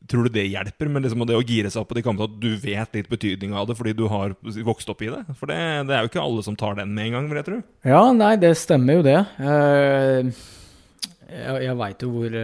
tror 0.10 0.28
du 0.28 0.34
det 0.34 0.46
hjelper 0.46 0.92
med 0.92 1.06
liksom 1.06 1.24
det 1.30 1.38
å 1.38 1.46
gire 1.46 1.72
seg 1.74 1.82
opp 1.82 1.90
på 1.90 1.98
de 1.98 2.04
kampene, 2.06 2.30
at 2.30 2.38
du 2.42 2.52
vet 2.62 2.98
litt 2.98 3.10
betydning 3.10 3.56
av 3.58 3.66
det 3.70 3.78
fordi 3.80 3.96
du 3.98 4.06
har 4.12 4.36
vokst 4.66 4.92
opp 4.94 5.02
i 5.02 5.10
det? 5.10 5.24
For 5.40 5.50
det, 5.50 5.58
det 5.90 5.96
er 5.96 6.06
jo 6.06 6.12
ikke 6.12 6.22
alle 6.26 6.46
som 6.46 6.58
tar 6.60 6.78
den 6.78 6.94
med 6.94 7.10
en 7.10 7.18
gang, 7.18 7.32
vil 7.32 7.42
jeg 7.42 7.50
tro. 7.50 7.60
Ja, 7.96 8.04
nei, 8.18 8.36
det 8.42 8.54
stemmer 8.62 9.00
jo 9.00 9.08
det. 9.10 9.18
Uh, 9.42 10.30
jeg 11.34 11.66
jeg 11.66 11.80
veit 11.82 12.06
jo 12.06 12.14
hvor 12.14 12.40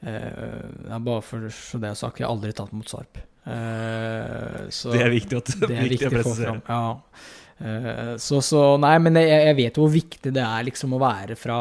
Bare 0.00 1.20
for 1.24 1.44
det 1.44 1.52
jeg 1.52 1.92
har 1.92 1.98
sagt, 1.98 2.20
jeg 2.20 2.24
har 2.24 2.32
aldri 2.32 2.52
tatt 2.56 2.72
mot 2.72 2.88
Sarp. 2.88 3.20
Uh, 3.50 4.92
det 4.92 5.02
er 5.02 5.10
viktig, 5.12 5.40
at, 5.40 5.52
det 5.64 5.74
er 5.74 5.88
viktig, 5.94 6.08
å 6.10 6.14
presisere. 6.14 6.60
Ja. 6.68 6.82
Uh, 7.60 8.14
så, 8.20 8.38
så, 8.44 8.62
Nei, 8.80 8.94
men 9.02 9.18
jeg, 9.20 9.42
jeg, 9.50 9.58
vet 9.58 9.80
hvor 9.80 9.90
viktig 9.92 10.32
det 10.36 10.44
er 10.44 10.68
liksom 10.68 10.94
å 10.96 11.02
være 11.02 11.36
fra 11.38 11.58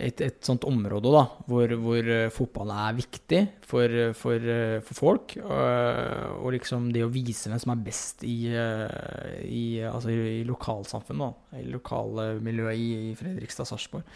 et, 0.00 0.20
et 0.22 0.38
sånt 0.46 0.64
område 0.68 1.10
da, 1.12 1.24
hvor, 1.48 1.74
hvor 1.82 2.10
uh, 2.12 2.28
fotball 2.32 2.72
er 2.76 2.98
viktig 3.00 3.42
for, 3.66 3.96
for, 4.18 4.50
for 4.86 4.98
folk. 4.98 5.36
og 5.40 6.48
liksom 6.56 6.88
det 6.94 7.04
å 7.06 7.12
vise 7.12 7.50
hvem 7.50 7.60
som 7.62 7.74
er 7.74 7.84
best 7.84 8.24
i, 8.26 8.38
i, 8.50 9.64
altså 9.86 10.10
i 10.10 10.40
lokalsamfunnet, 10.48 11.20
da, 11.22 11.60
i 11.60 11.68
lokalmiljøet 11.70 12.80
i, 12.80 12.88
i 13.10 13.12
Fredrikstad-Sarpsborg. 13.18 14.08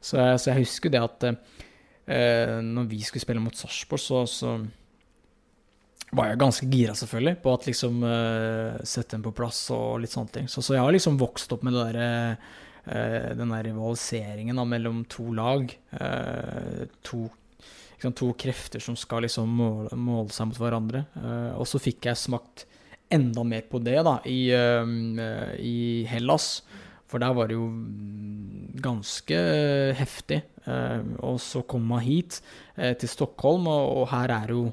Så, 0.00 0.18
så, 0.18 0.50
jeg 0.50 0.64
husker 0.64 0.92
det 0.92 1.04
at 1.04 1.30
når 2.66 2.90
vi 2.90 2.98
skulle 3.02 3.22
spille 3.22 3.42
mot 3.42 3.54
Sarpsborg, 3.58 4.02
så, 4.02 4.24
så 4.30 4.56
var 6.14 6.30
jeg 6.30 6.38
ganske 6.40 6.68
gira, 6.70 6.94
selvfølgelig, 6.94 7.38
på 7.42 7.54
at 7.56 7.66
liksom 7.66 8.04
uh, 8.06 8.76
sette 8.86 9.16
den 9.16 9.24
på 9.24 9.34
plass 9.36 9.64
og 9.74 10.02
litt 10.02 10.14
sånne 10.14 10.34
ting. 10.36 10.46
Så, 10.50 10.62
så 10.62 10.76
jeg 10.76 10.84
har 10.84 10.94
liksom 10.94 11.18
vokst 11.18 11.52
opp 11.56 11.66
med 11.66 11.74
det 11.74 11.88
der, 11.96 12.38
uh, 12.86 13.32
den 13.40 13.54
der 13.54 13.66
rivaliseringen 13.66 14.60
da, 14.60 14.66
mellom 14.68 15.02
to 15.10 15.26
lag. 15.34 15.74
Uh, 15.90 16.86
to, 17.06 17.24
liksom, 17.96 18.14
to, 18.14 18.30
krefter 18.38 18.82
som 18.82 18.98
skal 18.98 19.26
liksom 19.26 19.50
måle, 19.58 19.98
måle 19.98 20.30
seg 20.34 20.52
mot 20.52 20.62
hverandre. 20.62 21.06
og 21.58 21.66
så 21.66 21.82
fikk 21.82 22.10
jeg 22.10 22.22
smakt 22.22 22.66
enda 23.10 23.42
mer 23.46 23.66
på 23.70 23.78
det 23.82 23.98
da, 24.06 24.18
i, 24.26 24.50
i 24.50 25.78
Hellas. 26.10 26.60
For 27.06 27.22
der 27.22 27.34
var 27.38 27.46
det 27.46 27.54
jo 27.54 27.68
ganske 28.82 29.38
heftig. 29.94 30.40
og 31.22 31.38
så 31.40 31.62
kom 31.62 31.86
man 31.86 32.02
hit, 32.02 32.40
til 32.74 33.08
Stockholm, 33.08 33.70
og, 33.70 34.02
og 34.02 34.08
her 34.10 34.34
er 34.34 34.54
jo 34.54 34.64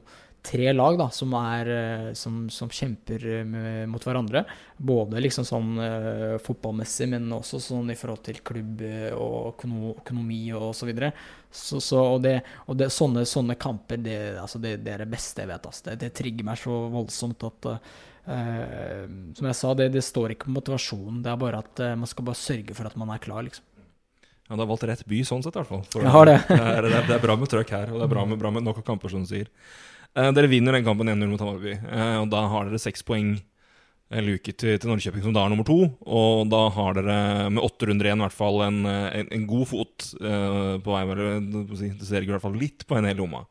tre 0.43 0.73
lag 0.73 0.97
da, 0.99 1.07
som, 1.09 1.31
er, 1.39 1.69
eh, 1.71 2.09
som, 2.19 2.43
som 2.51 2.71
kjemper 2.71 3.23
eh, 3.39 3.45
med, 3.47 3.87
mot 3.89 4.03
hverandre. 4.03 4.43
Både 4.83 5.21
liksom 5.21 5.45
sånn 5.47 5.77
uh, 5.79 6.35
fotballmessig, 6.43 7.07
men 7.13 7.29
også 7.31 7.61
sånn 7.63 7.93
i 7.93 7.95
forhold 7.95 8.23
til 8.25 8.41
klubb 8.43 8.81
og 9.15 9.63
økonomi 9.63 10.41
og 10.57 10.73
så 10.75 10.89
videre. 10.89 11.13
Så, 11.47 11.79
så, 11.79 12.01
og 12.15 12.23
det, 12.25 12.39
og 12.67 12.75
det, 12.79 12.89
sånne, 12.91 13.23
sånne, 13.29 13.55
kamper, 13.61 14.01
det, 14.03 14.17
altså 14.41 14.59
det, 14.59 14.79
det, 14.83 14.95
er 14.95 15.05
det 15.05 15.11
beste 15.13 15.45
jeg 15.45 15.53
vet. 15.53 15.69
Altså. 15.69 15.85
Det, 15.87 15.99
det 16.01 16.11
trigger 16.17 16.49
meg 16.49 16.59
så 16.59 16.79
voldsomt 16.91 17.47
at 17.47 17.69
uh, 17.71 19.05
Som 19.37 19.47
jeg 19.47 19.59
sa, 19.61 19.71
det, 19.79 19.91
står 20.03 20.35
ikke 20.35 20.49
på 20.49 20.57
motivasjonen. 20.57 21.23
Det 21.23 21.31
er 21.31 21.39
bare 21.45 21.63
at 21.63 21.85
uh, 21.85 21.93
man 22.03 22.11
skal 22.11 22.27
bare 22.27 22.41
sørge 22.41 22.75
for 22.75 22.89
at 22.89 22.99
man 22.99 23.15
er 23.15 23.23
klar, 23.23 23.45
liksom. 23.47 23.69
Ja, 24.49 24.57
Du 24.57 24.65
har 24.65 24.67
valgt 24.73 24.83
rett 24.89 25.07
by 25.07 25.23
sånn 25.23 25.45
sett, 25.45 25.55
i 25.55 25.63
hvert 25.63 25.71
fall. 25.71 25.87
det. 26.27 26.37
det, 26.51 26.91
det, 26.91 27.15
er, 27.15 27.23
bra 27.23 27.39
med 27.39 27.51
trøkk 27.53 27.71
her, 27.77 27.93
og 27.93 28.01
det 28.01 28.09
er 28.09 28.15
bra 28.17 28.27
med, 28.27 28.41
bra 28.41 28.51
med 28.51 28.67
nok 28.67 28.83
kamper, 28.83 29.13
som 29.13 29.23
du 29.23 29.31
sier. 29.31 29.47
Eh, 30.13 30.29
dere 30.29 30.49
vinner 30.49 30.75
den 30.75 30.85
kampen 30.85 31.09
1-0 31.09 31.25
mot 31.31 31.41
Hammarby, 31.41 31.73
eh, 31.73 32.15
og 32.21 32.29
da 32.29 32.43
har 32.51 32.69
dere 32.69 32.81
seks 32.81 33.01
poeng 33.05 33.33
en 34.13 34.27
luke 34.27 34.51
til, 34.53 34.75
til, 34.77 34.89
Norrköping, 34.91 35.23
som 35.25 35.33
da 35.33 35.41
er 35.41 35.49
nummer 35.49 35.65
to. 35.65 35.87
Og 36.05 36.43
da 36.51 36.67
har 36.75 36.99
dere 36.99 37.49
med 37.49 37.63
åtte 37.65 37.87
runder 37.89 38.05
igjen 38.05 38.21
i 38.21 38.25
hvert 38.27 38.35
fall 38.37 38.61
en, 38.61 38.83
en, 38.85 39.31
en 39.33 39.47
god 39.49 39.65
fot 39.71 40.05
uh, 40.21 40.75
på 40.83 40.93
vei 40.93 41.15
si, 41.79 41.89
Det 41.97 42.05
ser 42.05 42.21
i 42.21 42.29
hvert 42.29 42.43
fall 42.43 42.59
litt 42.59 42.85
på 42.85 42.99
en 42.99 43.07
hel 43.09 43.17
lomma. 43.17 43.41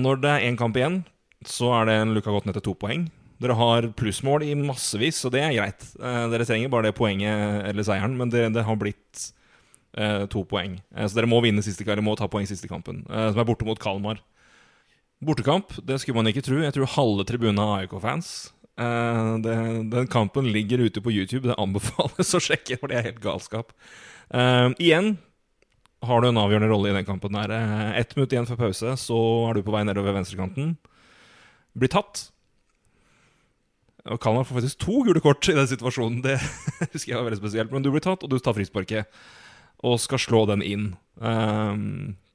Når 0.00 0.22
det 0.22 0.30
er 0.32 0.46
én 0.46 0.56
kamp 0.56 0.78
igjen, 0.80 1.02
så 1.44 1.74
er 1.76 1.90
det 1.90 1.98
en 2.00 2.14
luka 2.16 2.32
gått 2.32 2.48
ned 2.48 2.56
til 2.56 2.64
to 2.70 2.74
poeng. 2.86 3.04
Dere 3.42 3.58
har 3.58 3.90
plussmål 4.00 4.46
i 4.46 4.54
massevis, 4.56 5.20
og 5.28 5.34
det 5.34 5.42
er 5.44 5.52
greit. 5.58 5.84
Uh, 6.00 6.30
dere 6.32 6.46
trenger 6.48 6.72
bare 6.72 6.88
det 6.88 6.96
poenget 6.96 7.68
eller 7.68 7.84
seieren, 7.84 8.16
men 8.16 8.32
det, 8.32 8.46
det 8.56 8.64
har 8.64 8.80
blitt 8.80 9.26
uh, 10.00 10.24
to 10.32 10.46
poeng. 10.48 10.78
så 10.96 11.12
dere 11.18 11.28
må 11.28 11.42
vinne 11.44 11.64
siste 11.66 11.84
eller 11.84 12.06
må 12.06 12.16
ta 12.16 12.30
poeng 12.32 12.48
siste 12.48 12.70
kampen, 12.70 13.04
som 13.10 13.44
er 13.44 13.50
borte 13.50 13.68
mot 13.68 13.82
Kalmar. 13.82 14.24
Bortekamp, 15.24 15.72
det 15.86 16.00
skulle 16.02 16.18
man 16.18 16.28
ikke 16.28 16.44
tro. 16.44 16.58
Jeg 16.60 16.74
tror 16.76 16.92
halve 16.92 17.24
tribunen 17.28 17.60
er 17.62 17.86
AIK-fans. 17.86 18.32
Uh, 18.76 19.40
den 19.40 20.08
kampen 20.12 20.50
ligger 20.52 20.82
ute 20.84 21.00
på 21.00 21.12
YouTube. 21.12 21.48
Det 21.48 21.56
anbefales 21.60 22.34
å 22.36 22.42
sjekke, 22.42 22.76
for 22.80 22.92
det 22.92 22.98
er 22.98 23.08
helt 23.10 23.22
galskap. 23.24 23.72
Uh, 24.28 24.76
igjen 24.76 25.14
har 26.04 26.20
du 26.20 26.28
en 26.28 26.40
avgjørende 26.42 26.68
rolle 26.68 26.92
i 26.92 26.96
den 26.98 27.08
kampen. 27.08 27.38
der 27.38 27.54
uh, 27.56 27.96
Ett 27.96 28.12
minutt 28.16 28.34
igjen 28.34 28.48
før 28.48 28.66
pause, 28.66 28.92
så 29.00 29.20
er 29.48 29.56
du 29.56 29.64
på 29.64 29.72
vei 29.72 29.86
nedover 29.88 30.18
venstrekanten. 30.18 30.74
Blir 31.76 31.92
tatt. 31.92 32.26
Og 34.06 34.20
Kalmar 34.22 34.44
får 34.46 34.60
faktisk 34.60 34.84
to 34.84 35.00
gule 35.08 35.24
kort 35.24 35.48
i 35.48 35.56
den 35.56 35.66
situasjonen. 35.72 36.20
Det 36.22 36.36
husker 36.92 37.14
jeg 37.14 37.16
var 37.16 37.30
veldig 37.30 37.40
spesielt. 37.40 37.72
Men 37.72 37.82
du 37.86 37.88
blir 37.94 38.04
tatt, 38.04 38.20
og 38.20 38.30
du 38.30 38.36
tar 38.36 38.54
frisparket. 38.58 39.08
Og 39.80 39.96
skal 40.00 40.20
slå 40.20 40.44
den 40.52 40.62
inn. 40.64 40.90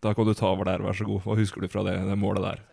Da 0.01 0.13
kan 0.17 0.27
du 0.27 0.33
ta 0.33 0.49
over 0.49 0.65
der, 0.65 0.81
vær 0.81 0.97
så 0.97 1.05
god. 1.07 1.21
Hva 1.25 1.37
husker 1.37 1.61
du 1.61 1.69
fra 1.71 1.85
det, 1.87 1.95
det 2.07 2.17
målet 2.17 2.47
der? 2.47 2.63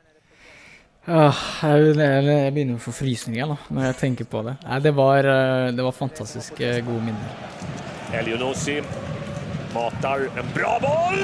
Ja, 1.09 1.29
jeg, 1.65 1.95
jeg, 1.97 2.53
begynner 2.53 2.77
å 2.77 2.85
få 2.85 2.93
frysninger 2.93 3.55
når 3.73 3.87
jeg 3.91 3.99
tenker 4.01 4.29
på 4.29 4.43
det. 4.45 4.59
Nei, 4.65 4.81
det, 4.85 4.93
var, 4.97 5.25
eh, 5.25 5.69
det 5.77 5.85
var 5.85 5.97
fantastisk 5.97 6.61
gode 6.61 7.05
minner. 7.07 7.39
Elionossi 8.17 8.81
matar 9.75 10.29
en 10.37 10.53
bra 10.57 10.75
boll! 10.81 11.23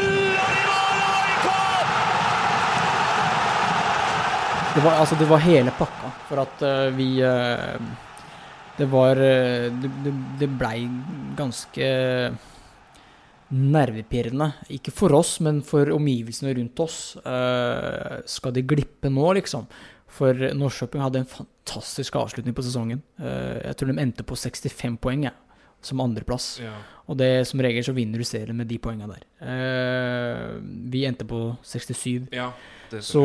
Det 4.75 4.83
var, 4.83 4.93
altså, 4.93 5.15
det 5.15 5.29
var 5.31 5.45
hele 5.45 5.73
pakka 5.79 6.11
for 6.29 6.43
at 6.43 6.63
uh, 6.67 6.89
vi 6.97 7.23
uh, 7.23 7.77
Det 8.75 8.89
var 8.91 9.21
uh, 9.23 9.69
Det, 9.71 9.91
det, 10.03 10.15
det 10.41 10.49
blei 10.51 10.89
ganske 11.39 11.91
nervepirrende. 13.55 14.51
Ikke 14.75 14.93
for 14.95 15.15
oss, 15.17 15.37
men 15.45 15.63
for 15.67 15.91
omgivelsene 15.95 16.55
rundt 16.59 16.81
oss. 16.83 16.99
Uh, 17.25 18.21
skal 18.31 18.55
de 18.57 18.65
glippe 18.67 19.13
nå, 19.13 19.27
liksom? 19.39 19.69
For 20.15 20.51
Norrköping 20.55 21.03
hadde 21.03 21.23
en 21.23 21.31
fantastisk 21.31 22.17
avslutning 22.19 22.55
på 22.57 22.65
sesongen. 22.67 23.03
Uh, 23.21 23.61
jeg 23.61 23.79
tror 23.79 23.93
de 23.93 24.03
endte 24.03 24.27
på 24.27 24.39
65 24.39 24.99
poeng, 25.03 25.29
ja, 25.29 25.35
som 25.85 26.03
andreplass. 26.05 26.59
Ja. 26.65 26.75
Og 27.11 27.19
det, 27.21 27.31
som 27.49 27.61
regel 27.61 27.85
så 27.85 27.93
vinner 27.97 28.21
du 28.21 28.27
serien 28.27 28.57
med 28.57 28.69
de 28.71 28.79
poengene 28.81 29.13
der. 29.13 29.25
Eh, 29.45 30.55
vi 30.93 31.05
endte 31.05 31.27
på 31.29 31.41
67. 31.61 32.31
Ja, 32.33 32.49
så, 32.95 33.25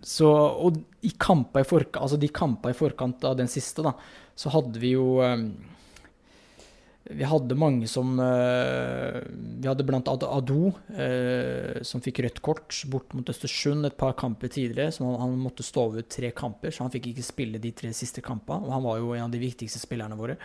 så, 0.00 0.30
Og 0.30 0.78
i 1.04 1.12
kampa 1.20 1.60
i 1.60 1.68
forkant, 1.68 2.00
altså 2.06 2.16
de 2.20 2.30
kampene 2.32 2.72
i 2.72 2.78
forkant 2.78 3.24
av 3.28 3.36
den 3.36 3.50
siste, 3.52 3.84
da, 3.84 3.92
så 4.36 4.52
hadde 4.54 4.80
vi 4.80 4.94
jo 4.94 5.18
um, 5.20 5.50
vi 7.10 7.26
hadde 7.26 7.56
mange 7.58 7.88
som 7.90 8.12
eh, 8.22 9.20
Vi 9.60 9.68
hadde 9.68 9.86
blant 9.86 10.08
Ado, 10.10 10.72
eh, 10.94 11.80
som 11.86 12.02
fikk 12.04 12.22
rødt 12.24 12.40
kort 12.44 12.76
bort 12.90 13.14
mot 13.16 13.32
Østersund 13.32 13.86
et 13.88 13.96
par 13.98 14.14
kamper 14.18 14.52
tidligere. 14.52 14.92
så 14.92 15.04
han, 15.04 15.18
han, 15.20 15.38
måtte 15.40 15.66
stå 15.66 15.86
over 15.90 16.06
tre 16.06 16.30
kamper, 16.36 16.70
så 16.70 16.84
han 16.86 16.94
fikk 16.94 17.10
ikke 17.10 17.26
spille 17.26 17.62
de 17.62 17.72
tre 17.76 17.92
siste 17.96 18.22
kampene. 18.24 18.66
Og 18.66 18.76
han 18.76 18.86
var 18.86 19.00
jo 19.00 19.14
en 19.16 19.26
av 19.26 19.34
de 19.34 19.42
viktigste 19.42 19.82
spillerne 19.82 20.18
våre. 20.18 20.38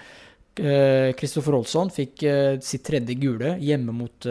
Kristoffer 0.55 1.57
Olsson 1.57 1.89
fikk 1.91 2.21
sitt 2.63 2.85
tredje 2.87 3.17
gule 3.19 3.57
hjemme 3.59 3.91
mot 3.91 4.27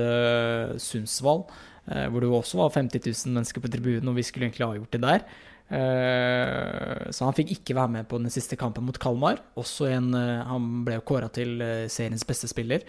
Sundsvall, 0.80 1.42
hvor 1.84 2.24
det 2.24 2.30
også 2.32 2.62
var 2.62 2.72
50 2.72 3.02
000 3.04 3.34
mennesker 3.34 3.60
på 3.60 3.68
tribunen, 3.68 4.08
og 4.08 4.16
vi 4.16 4.24
skulle 4.24 4.48
egentlig 4.48 4.64
ha 4.64 4.78
gjort 4.78 4.96
det 4.96 5.02
der. 5.04 5.26
Så 5.68 7.24
han 7.24 7.34
fikk 7.34 7.54
ikke 7.54 7.74
være 7.78 7.92
med 7.96 8.08
på 8.10 8.18
den 8.20 8.30
siste 8.30 8.56
kampen 8.60 8.84
mot 8.86 8.98
Kalmar. 9.00 9.40
Også 9.58 9.88
en, 9.90 10.12
han 10.14 10.84
ble 10.86 10.98
jo 10.98 11.06
kåra 11.08 11.30
til 11.32 11.56
seriens 11.90 12.26
beste 12.28 12.50
spiller, 12.50 12.84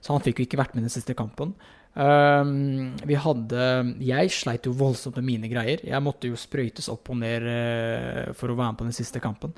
så 0.00 0.14
han 0.14 0.22
fikk 0.24 0.40
jo 0.40 0.46
ikke 0.46 0.60
vært 0.62 0.76
med 0.76 0.84
i 0.84 0.88
den 0.88 0.94
siste 0.94 1.16
kampen. 1.18 1.52
Vi 1.90 3.16
hadde 3.18 3.64
Jeg 4.06 4.30
sleit 4.30 4.68
jo 4.68 4.72
voldsomt 4.78 5.18
med 5.18 5.26
mine 5.26 5.50
greier. 5.50 5.82
Jeg 5.82 6.06
måtte 6.06 6.30
jo 6.30 6.38
sprøytes 6.38 6.88
opp 6.92 7.10
og 7.10 7.18
ned 7.18 7.42
for 8.38 8.52
å 8.52 8.56
være 8.56 8.70
med 8.70 8.78
på 8.78 8.86
den 8.88 8.96
siste 8.96 9.20
kampen. 9.20 9.52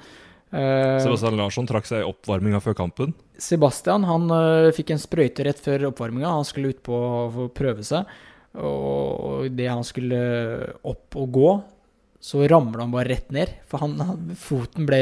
Sebastian 0.52 1.36
Larsson 1.38 1.68
trakk 1.68 1.86
seg 1.88 2.02
i 2.02 2.08
oppvarminga 2.08 2.58
før 2.60 2.74
kampen? 2.76 3.12
Sebastian 3.40 4.04
han 4.08 4.32
fikk 4.76 4.92
en 4.92 5.00
sprøyte 5.00 5.44
rett 5.46 5.60
før 5.64 5.90
oppvarminga. 5.92 6.28
Han 6.40 6.48
skulle 6.48 6.72
ut 6.72 6.82
på 6.84 6.96
å 6.96 7.46
prøve 7.52 7.84
seg. 7.86 8.08
Og 8.60 9.46
idet 9.48 9.70
han 9.70 9.84
skulle 9.86 10.18
opp 10.84 11.16
og 11.16 11.30
gå, 11.32 11.52
så 12.22 12.44
ramla 12.46 12.84
han 12.84 12.92
bare 12.92 13.10
rett 13.10 13.32
ned. 13.34 13.50
For 13.66 13.82
han, 13.82 13.96
han, 13.98 14.30
foten 14.38 14.86
ble 14.86 15.00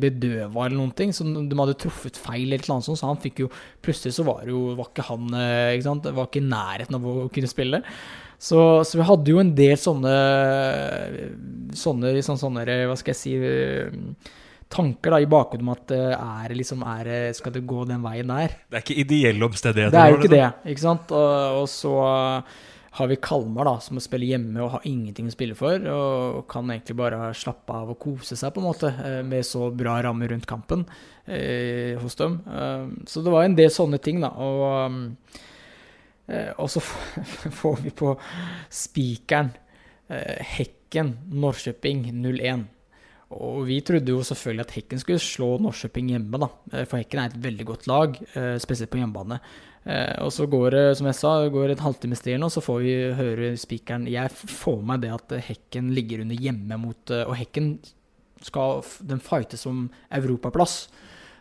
bedøva 0.00 0.64
eller 0.64 0.78
noen 0.78 0.94
ting, 0.96 1.12
så 1.12 1.26
de 1.28 1.58
hadde 1.58 1.76
truffet 1.82 2.16
feil, 2.16 2.48
eller 2.48 2.64
noe 2.70 2.84
sånt, 2.84 3.00
så 3.00 3.10
han 3.10 3.20
fikk 3.20 3.44
jo 3.44 3.50
Plutselig 3.82 4.14
så 4.16 4.24
var, 4.24 4.44
jo, 4.48 4.70
var 4.78 4.88
ikke 4.88 5.04
han 5.08 5.34
eh, 5.36 5.74
ikke 5.74 5.88
sant? 5.88 6.06
Var 6.16 6.28
ikke 6.28 6.40
i 6.40 6.46
nærheten 6.46 6.96
av 6.96 7.08
å 7.10 7.26
kunne 7.34 7.50
spille. 7.50 7.82
Så, 8.42 8.58
så, 8.86 8.98
vi 8.98 9.06
hadde 9.06 9.34
jo 9.34 9.42
en 9.42 9.52
del 9.58 9.74
sånne 9.78 10.14
sånne, 11.78 12.14
sånne, 12.24 12.40
sånne 12.40 12.78
Hva 12.90 12.96
skal 12.98 13.12
jeg 13.12 13.20
si 13.20 13.34
eh, 13.36 14.32
tanker 14.72 15.12
da, 15.12 15.20
i 15.20 15.28
bakhodet 15.28 15.66
om 15.66 15.72
at 15.74 15.92
eh, 15.94 16.14
er, 16.16 16.56
liksom, 16.56 16.82
er, 16.88 17.12
skal 17.36 17.52
det 17.54 17.66
gå 17.68 17.84
den 17.90 18.02
veien 18.06 18.32
der. 18.32 18.56
Det 18.70 18.80
er 18.80 18.86
ikke 18.86 19.00
ideelle 19.04 19.48
omstendigheter? 19.50 19.92
Det 19.92 20.02
er 20.02 20.14
jo 20.14 20.20
ikke 20.22 20.32
det. 20.32 20.46
ikke 20.72 20.86
sant? 20.86 21.12
Og, 21.12 21.62
og 21.62 21.68
så 21.70 21.96
har 22.92 23.08
vi 23.08 23.16
Kalmar, 23.16 23.64
da, 23.64 23.78
som 23.80 23.96
må 23.96 24.02
spille 24.04 24.28
hjemme 24.28 24.60
og 24.60 24.74
har 24.74 24.82
ingenting 24.88 25.30
å 25.30 25.32
spille 25.32 25.56
for, 25.56 25.80
og 25.88 26.42
kan 26.52 26.68
egentlig 26.68 26.98
bare 26.98 27.30
slappe 27.36 27.72
av 27.72 27.94
og 27.94 27.98
kose 28.02 28.36
seg, 28.36 28.52
på 28.52 28.60
en 28.60 28.68
måte, 28.68 28.90
eh, 28.92 29.22
med 29.24 29.46
så 29.48 29.70
bra 29.72 29.94
rammer 30.04 30.28
rundt 30.28 30.48
kampen 30.48 30.84
eh, 31.24 31.96
hos 32.02 32.18
dem. 32.20 32.42
Eh, 32.44 32.84
så 33.08 33.24
det 33.24 33.32
var 33.32 33.46
en 33.46 33.56
del 33.56 33.72
sånne 33.72 34.00
ting, 34.04 34.20
da. 34.20 34.34
Og, 34.44 35.08
eh, 36.28 36.52
og 36.52 36.68
så 36.74 36.84
får 37.62 37.82
vi 37.86 37.96
på 37.96 38.14
spikeren 38.82 39.56
Hekken 40.12 41.14
Norrköping 41.40 42.02
0-1. 42.18 42.66
Og 43.32 43.62
vi 43.64 43.78
trodde 43.80 44.12
jo 44.12 44.18
selvfølgelig 44.28 44.64
at 44.66 44.74
Hekken 44.76 45.00
skulle 45.00 45.22
slå 45.24 45.54
Norrköping 45.64 46.10
hjemme, 46.12 46.36
da. 46.42 46.50
For 46.82 46.98
Hekken 47.00 47.22
er 47.22 47.30
et 47.30 47.44
veldig 47.46 47.66
godt 47.70 47.86
lag, 47.88 48.18
spesielt 48.60 48.92
på 48.92 49.00
hjemmebane. 49.00 49.38
Eh, 49.84 50.14
og 50.22 50.30
så 50.30 50.46
går 50.46 50.68
det, 50.76 50.84
som 50.98 51.08
jeg 51.10 51.18
sa, 51.18 51.32
går 51.50 51.72
et 51.72 51.82
halvtime 51.82 52.14
stil 52.14 52.38
nå 52.38 52.46
så 52.54 52.62
får 52.62 52.76
vi 52.84 52.92
høre 53.18 53.48
spikeren 53.58 54.04
Jeg 54.06 54.30
får 54.30 54.76
med 54.78 54.92
meg 54.92 55.00
det 55.02 55.10
at 55.16 55.32
Hekken 55.48 55.88
ligger 55.96 56.22
under 56.22 56.38
hjemme 56.38 56.78
mot 56.78 57.10
eh, 57.10 57.24
Og 57.26 57.34
Hekken 57.40 57.72
skal 58.46 58.82
den 59.06 59.20
fightes 59.22 59.62
som 59.66 59.88
europaplass. 60.10 60.86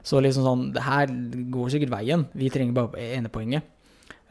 Så 0.05 0.21
liksom 0.21 0.45
sånn 0.45 0.65
Det 0.73 0.85
her 0.85 1.13
går 1.53 1.71
sikkert 1.73 1.93
veien. 1.93 2.25
Vi 2.37 2.49
trenger 2.53 2.77
bare 2.77 3.05
enepoenget. 3.17 3.65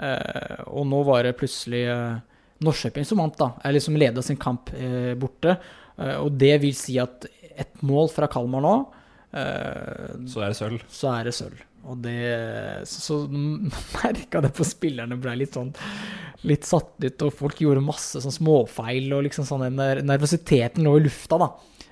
Eh, 0.00 0.60
og 0.66 0.86
nå 0.90 1.02
var 1.06 1.26
det 1.26 1.36
plutselig 1.38 1.84
eh, 1.90 2.20
Norrköping 2.64 3.06
som 3.08 3.22
vant, 3.22 3.38
da. 3.38 3.52
Eller 3.64 3.82
som 3.82 3.96
leda 3.98 4.22
sin 4.22 4.38
kamp 4.40 4.72
eh, 4.76 5.14
borte. 5.18 5.56
Eh, 5.96 6.16
og 6.20 6.34
det 6.40 6.56
vil 6.62 6.76
si 6.78 6.98
at 7.02 7.26
et 7.50 7.82
mål 7.84 8.10
fra 8.12 8.30
Kalmar 8.30 8.62
nå 8.64 8.74
Så 9.30 10.40
er 10.42 10.50
det 10.50 10.56
sølv. 10.58 10.86
Så 10.90 11.10
er 11.12 11.28
det 11.28 11.34
sølv. 11.36 11.58
Og 11.88 11.96
det 12.04 12.20
Så, 12.88 13.00
så 13.00 13.20
merka 14.02 14.42
det 14.44 14.52
på 14.56 14.66
spillerne 14.68 15.16
ble 15.20 15.38
litt 15.40 15.56
sånn 15.56 15.72
litt 16.48 16.64
satt 16.64 16.94
ut, 17.04 17.22
og 17.26 17.34
folk 17.36 17.58
gjorde 17.60 17.82
masse 17.84 18.20
sånn 18.22 18.32
småfeil, 18.32 19.10
og 19.12 19.26
liksom 19.26 19.44
sånn 19.44 19.66
nervøsiteten 19.76 20.86
lå 20.86 20.94
i 20.96 21.02
lufta, 21.04 21.36
da. 21.40 21.50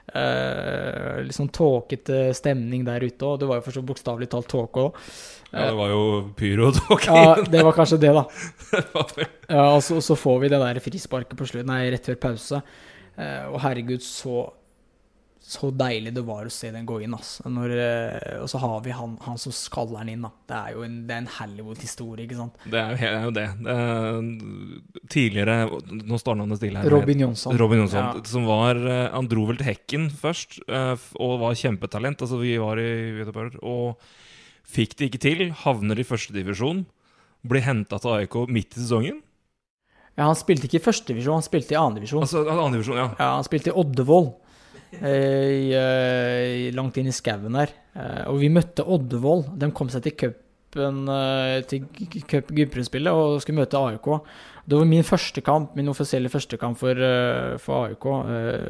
Uh, 0.09 1.19
litt 1.21 1.37
sånn 1.37 1.51
tåkete 1.53 2.31
stemning 2.33 2.87
der 2.87 3.05
ute, 3.05 3.27
òg. 3.29 3.43
det 3.43 3.49
var 3.51 3.59
jo 3.59 3.65
for 3.67 3.77
så 3.77 3.83
bokstavelig 3.85 4.31
talt 4.33 4.49
tåke 4.49 4.87
òg. 4.87 5.03
Ja, 5.51 5.67
det 5.67 5.75
var 5.77 5.93
jo 5.93 6.01
pyro 6.37 6.71
og. 6.71 7.05
Ja, 7.05 7.35
det 7.45 7.65
var 7.65 7.77
kanskje 7.77 8.01
det, 8.01 8.15
da. 8.17 8.25
ja, 9.53 9.67
og 9.75 9.83
så, 9.85 10.01
så, 10.05 10.17
får 10.17 10.41
vi 10.45 10.53
det 10.53 10.63
der 10.65 10.81
frisparket 10.85 11.37
på 11.37 11.49
slutt, 11.49 11.69
nei, 11.69 11.83
rett 11.93 12.09
før 12.09 12.21
pause. 12.25 12.63
Uh, 13.19 13.53
og 13.53 13.61
herregud, 13.67 14.05
så 14.05 14.47
så 15.49 15.71
deilig 15.73 16.11
det 16.13 16.23
var 16.29 16.45
å 16.45 16.51
se 16.53 16.69
den 16.75 16.85
gå 16.85 16.99
inn. 17.01 17.15
Altså. 17.17 17.49
Når, 17.49 17.73
eh, 17.81 18.35
og 18.43 18.51
så 18.53 18.61
har 18.61 18.83
vi 18.85 18.93
han, 18.93 19.15
han, 19.25 19.39
som 19.41 19.55
skaller 19.57 20.03
den 20.03 20.11
inn. 20.13 20.27
Da. 20.27 20.31
Det 20.51 20.57
er 20.59 20.75
jo 20.75 20.83
en, 20.85 20.97
det 21.09 21.15
er 21.15 21.23
en 21.23 21.31
Hollywood-historie, 21.39 22.27
ikke 22.27 22.37
sant? 22.37 22.59
Det 22.69 22.83
er, 22.83 23.05
er 23.09 23.25
jo 23.25 23.33
det. 23.33 23.47
det 23.65 23.77
er, 23.81 24.99
tidligere 25.09 25.57
Nå 25.89 26.19
står 26.21 26.37
navnet 26.37 26.61
stille 26.61 26.83
her. 26.83 26.93
Robin 26.93 27.23
Jonsson. 27.25 27.57
Robin 27.61 27.81
Jonsson 27.81 28.03
ja. 28.03 28.25
som 28.29 28.45
var, 28.49 28.77
eh, 28.77 29.07
Han 29.15 29.31
dro 29.31 29.47
vel 29.49 29.57
til 29.61 29.71
Hekken 29.71 30.11
først, 30.13 30.59
eh, 30.69 31.07
og 31.17 31.39
var 31.41 31.57
kjempetalent. 31.57 32.27
Altså, 32.27 32.41
vi 32.43 32.53
var 32.61 32.83
i 32.83 32.91
Göteborg, 33.17 33.57
og 33.65 33.97
fikk 34.69 34.99
det 34.99 35.09
ikke 35.09 35.23
til. 35.25 35.47
Havner 35.63 35.97
i 35.97 36.07
førstedivisjon. 36.11 36.85
Blir 37.49 37.65
henta 37.65 37.97
til 38.03 38.19
AIK 38.19 38.37
midt 38.53 38.77
i 38.77 38.83
sesongen. 38.83 39.23
Ja, 40.19 40.27
Han 40.27 40.37
spilte 40.37 40.69
ikke 40.69 40.81
i 40.81 40.85
førstedivisjon, 40.85 41.39
han 41.39 41.47
spilte 41.47 41.73
i 41.73 41.81
andredivisjon. 41.81 42.27
Altså, 42.27 42.45
andre 42.51 42.75
divisjon, 42.77 43.01
ja. 43.01 43.09
ja. 43.15 43.31
Han 43.39 43.49
spilte 43.49 43.73
i 43.73 43.77
Oddevold. 43.79 44.35
Eh, 44.91 45.69
eh, 45.77 46.73
langt 46.73 46.97
inn 46.97 47.11
i 47.11 47.15
skauen 47.15 47.57
der. 47.59 47.75
Eh, 47.93 48.25
og 48.31 48.41
vi 48.41 48.51
møtte 48.53 48.87
Oddevold. 48.87 49.51
De 49.61 49.71
kom 49.77 49.91
seg 49.93 50.07
til 50.07 50.17
cupen 50.17 51.05
til 51.69 51.87
cup 52.29 52.51
Gudbrandsspillet 52.53 53.13
og 53.13 53.39
skulle 53.43 53.63
møte 53.63 53.81
AIK. 53.81 54.09
Det 54.69 54.77
var 54.77 54.89
min 54.89 55.07
første 55.07 55.41
kamp, 55.45 55.77
min 55.77 55.89
offisielle 55.89 56.29
første 56.29 56.59
kamp 56.61 56.77
for, 56.77 57.01
for 57.65 57.87
AIK, 57.87 58.05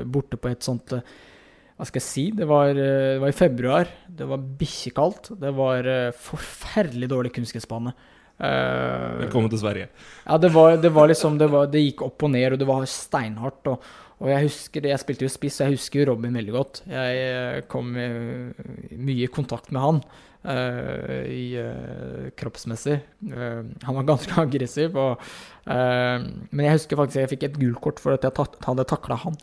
borte 0.07 0.39
på 0.39 0.53
et 0.53 0.63
sånt 0.63 0.95
hva 0.95 1.87
skal 1.87 2.01
jeg 2.01 2.07
si? 2.07 2.23
Det 2.35 2.47
var, 2.51 2.73
det 2.75 3.19
var 3.23 3.31
i 3.31 3.35
februar. 3.39 3.91
Det 4.11 4.27
var 4.27 4.47
bikkjekaldt. 4.61 5.29
Det 5.39 5.51
var 5.55 5.87
forferdelig 6.19 7.11
dårlig 7.11 7.31
kunstgressbane. 7.35 7.93
Velkommen 8.39 9.51
til 9.51 9.61
Sverige. 9.63 9.91
Ja, 10.25 10.39
det 10.39 10.51
var, 10.55 10.75
det 10.79 10.91
var 10.95 11.11
liksom 11.11 11.39
det, 11.39 11.51
var, 11.51 11.71
det, 11.71 11.83
gikk 11.83 12.03
opp 12.07 12.27
og 12.27 12.33
ned, 12.35 12.55
og 12.55 12.63
det 12.63 12.67
var 12.67 12.87
steinhardt. 12.91 13.71
Og, 13.71 13.93
og 14.19 14.31
jeg 14.33 14.49
husker 14.49 14.83
det, 14.83 14.91
jeg 14.91 15.03
spilte 15.03 15.27
jo 15.27 15.31
spiss, 15.31 15.61
jeg 15.63 15.77
husker 15.77 16.09
Robin 16.11 16.35
veldig 16.35 16.55
godt. 16.55 16.81
Jeg 16.91 17.19
eh, 17.23 17.61
kom 17.71 17.93
mye 17.95 19.23
i 19.23 19.31
kontakt 19.31 19.71
med 19.71 19.85
han 19.85 20.01
uh, 20.49 21.23
i 21.31 21.55
uh, 21.59 22.27
kroppsmessig. 22.39 22.99
Uh, 23.31 23.63
han 23.85 23.99
var 24.01 24.09
ganske 24.13 24.35
aggressiv. 24.43 24.99
Og, 24.99 25.23
men 25.69 26.65
jeg 26.65 26.79
husker 26.79 26.99
faktisk 26.99 27.23
jeg 27.23 27.33
fikk 27.35 27.49
et 27.49 27.59
gult 27.61 28.03
for 28.03 28.17
at 28.17 28.27
jeg 28.27 28.35
tatt, 28.39 28.59
hadde 28.65 28.87
takla 28.89 29.19
han. 29.27 29.39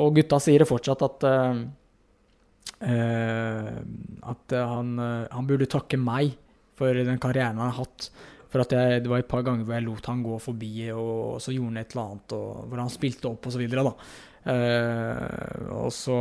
og 0.00 0.14
gutta 0.16 0.38
sier 0.42 0.62
det 0.62 0.68
fortsatt 0.68 1.02
at 1.06 1.26
at 4.30 4.54
han, 4.54 4.92
han 4.98 5.46
burde 5.46 5.68
takke 5.70 5.98
meg 6.00 6.32
for 6.78 6.96
den 6.96 7.20
karrieren 7.22 7.60
han 7.60 7.70
har 7.70 7.84
hatt. 7.84 8.10
For 8.50 8.64
jeg, 8.66 9.04
det 9.04 9.10
var 9.10 9.22
et 9.22 9.30
par 9.30 9.44
ganger 9.46 9.66
hvor 9.66 9.76
jeg 9.76 9.86
lot 9.86 10.08
han 10.10 10.24
gå 10.24 10.40
forbi, 10.42 10.72
og, 10.94 11.38
så 11.42 11.54
gjorde 11.54 11.70
han 11.70 11.82
et 11.82 11.94
eller 11.94 12.08
annet, 12.08 12.34
og 12.34 12.64
hvor 12.66 12.82
han 12.82 12.92
spilte 12.92 13.30
opp 13.30 13.46
og 13.46 13.54
så 13.54 13.62
videre, 13.62 13.86
da. 13.86 13.94
Uh, 14.40 15.66
og 15.84 15.90
så 15.92 16.16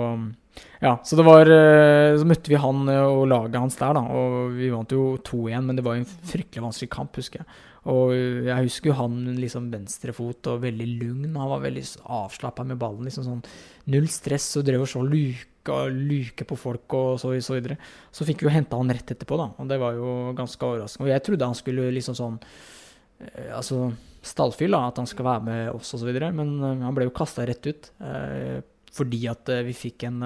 Ja, 0.83 0.97
så 1.07 1.15
det 1.15 1.23
var 1.23 1.47
uh, 1.47 2.17
Så 2.19 2.25
møtte 2.27 2.51
vi 2.51 2.57
han 2.59 2.81
og 2.91 3.21
laget 3.31 3.55
hans 3.55 3.77
der, 3.79 3.95
da. 3.95 4.03
Og 4.03 4.57
vi 4.57 4.67
vant 4.73 4.91
jo 4.91 5.13
2-1, 5.23 5.63
men 5.69 5.79
det 5.79 5.85
var 5.85 5.95
jo 5.95 6.03
en 6.03 6.11
fryktelig 6.33 6.65
vanskelig 6.65 6.91
kamp, 6.93 7.15
husker 7.15 7.41
jeg. 7.41 7.59
Og 7.89 8.11
jeg 8.13 8.65
husker 8.67 8.91
jo 8.91 8.97
han 8.99 9.21
liksom 9.39 9.69
venstrefot 9.73 10.49
og 10.51 10.65
veldig 10.65 10.87
lugn. 10.99 11.37
Han 11.37 11.53
var 11.53 11.63
veldig 11.63 11.85
avslappa 12.19 12.65
med 12.67 12.79
ballen. 12.81 13.07
liksom 13.07 13.25
sånn 13.25 13.45
Null 13.89 14.09
stress 14.11 14.51
og 14.59 14.67
drev 14.67 14.83
og 14.85 14.91
så 14.91 15.01
luka, 15.01 15.79
luke 15.89 16.45
på 16.45 16.57
folk 16.59 16.97
og 16.97 17.15
så, 17.21 17.33
så 17.41 17.55
videre. 17.57 17.79
Så 18.13 18.27
fikk 18.27 18.43
vi 18.43 18.49
jo 18.49 18.53
henta 18.53 18.77
han 18.77 18.93
rett 18.93 19.15
etterpå, 19.15 19.39
da. 19.39 19.49
Og 19.57 19.71
det 19.71 19.79
var 19.81 19.97
jo 19.97 20.11
ganske 20.37 20.67
overraskende. 20.67 21.07
Og 21.07 21.13
jeg 21.15 21.25
trodde 21.25 21.49
han 21.49 21.57
skulle 21.57 21.89
liksom 21.95 22.17
sånn 22.19 22.37
eh, 22.43 23.49
Altså 23.55 23.87
stallfyll, 24.21 24.75
da. 24.75 24.85
At 24.91 25.01
han 25.01 25.09
skal 25.09 25.29
være 25.31 25.47
med 25.47 25.73
oss 25.73 25.95
og 25.95 26.03
så 26.03 26.09
videre. 26.09 26.29
Men 26.35 26.57
uh, 26.61 26.73
han 26.85 26.95
ble 26.97 27.09
jo 27.09 27.15
kasta 27.15 27.47
rett 27.49 27.65
ut. 27.65 27.91
Uh, 28.03 28.59
fordi 28.93 29.23
at 29.29 29.49
vi 29.65 29.73
fikk 29.77 30.05
en 30.09 30.21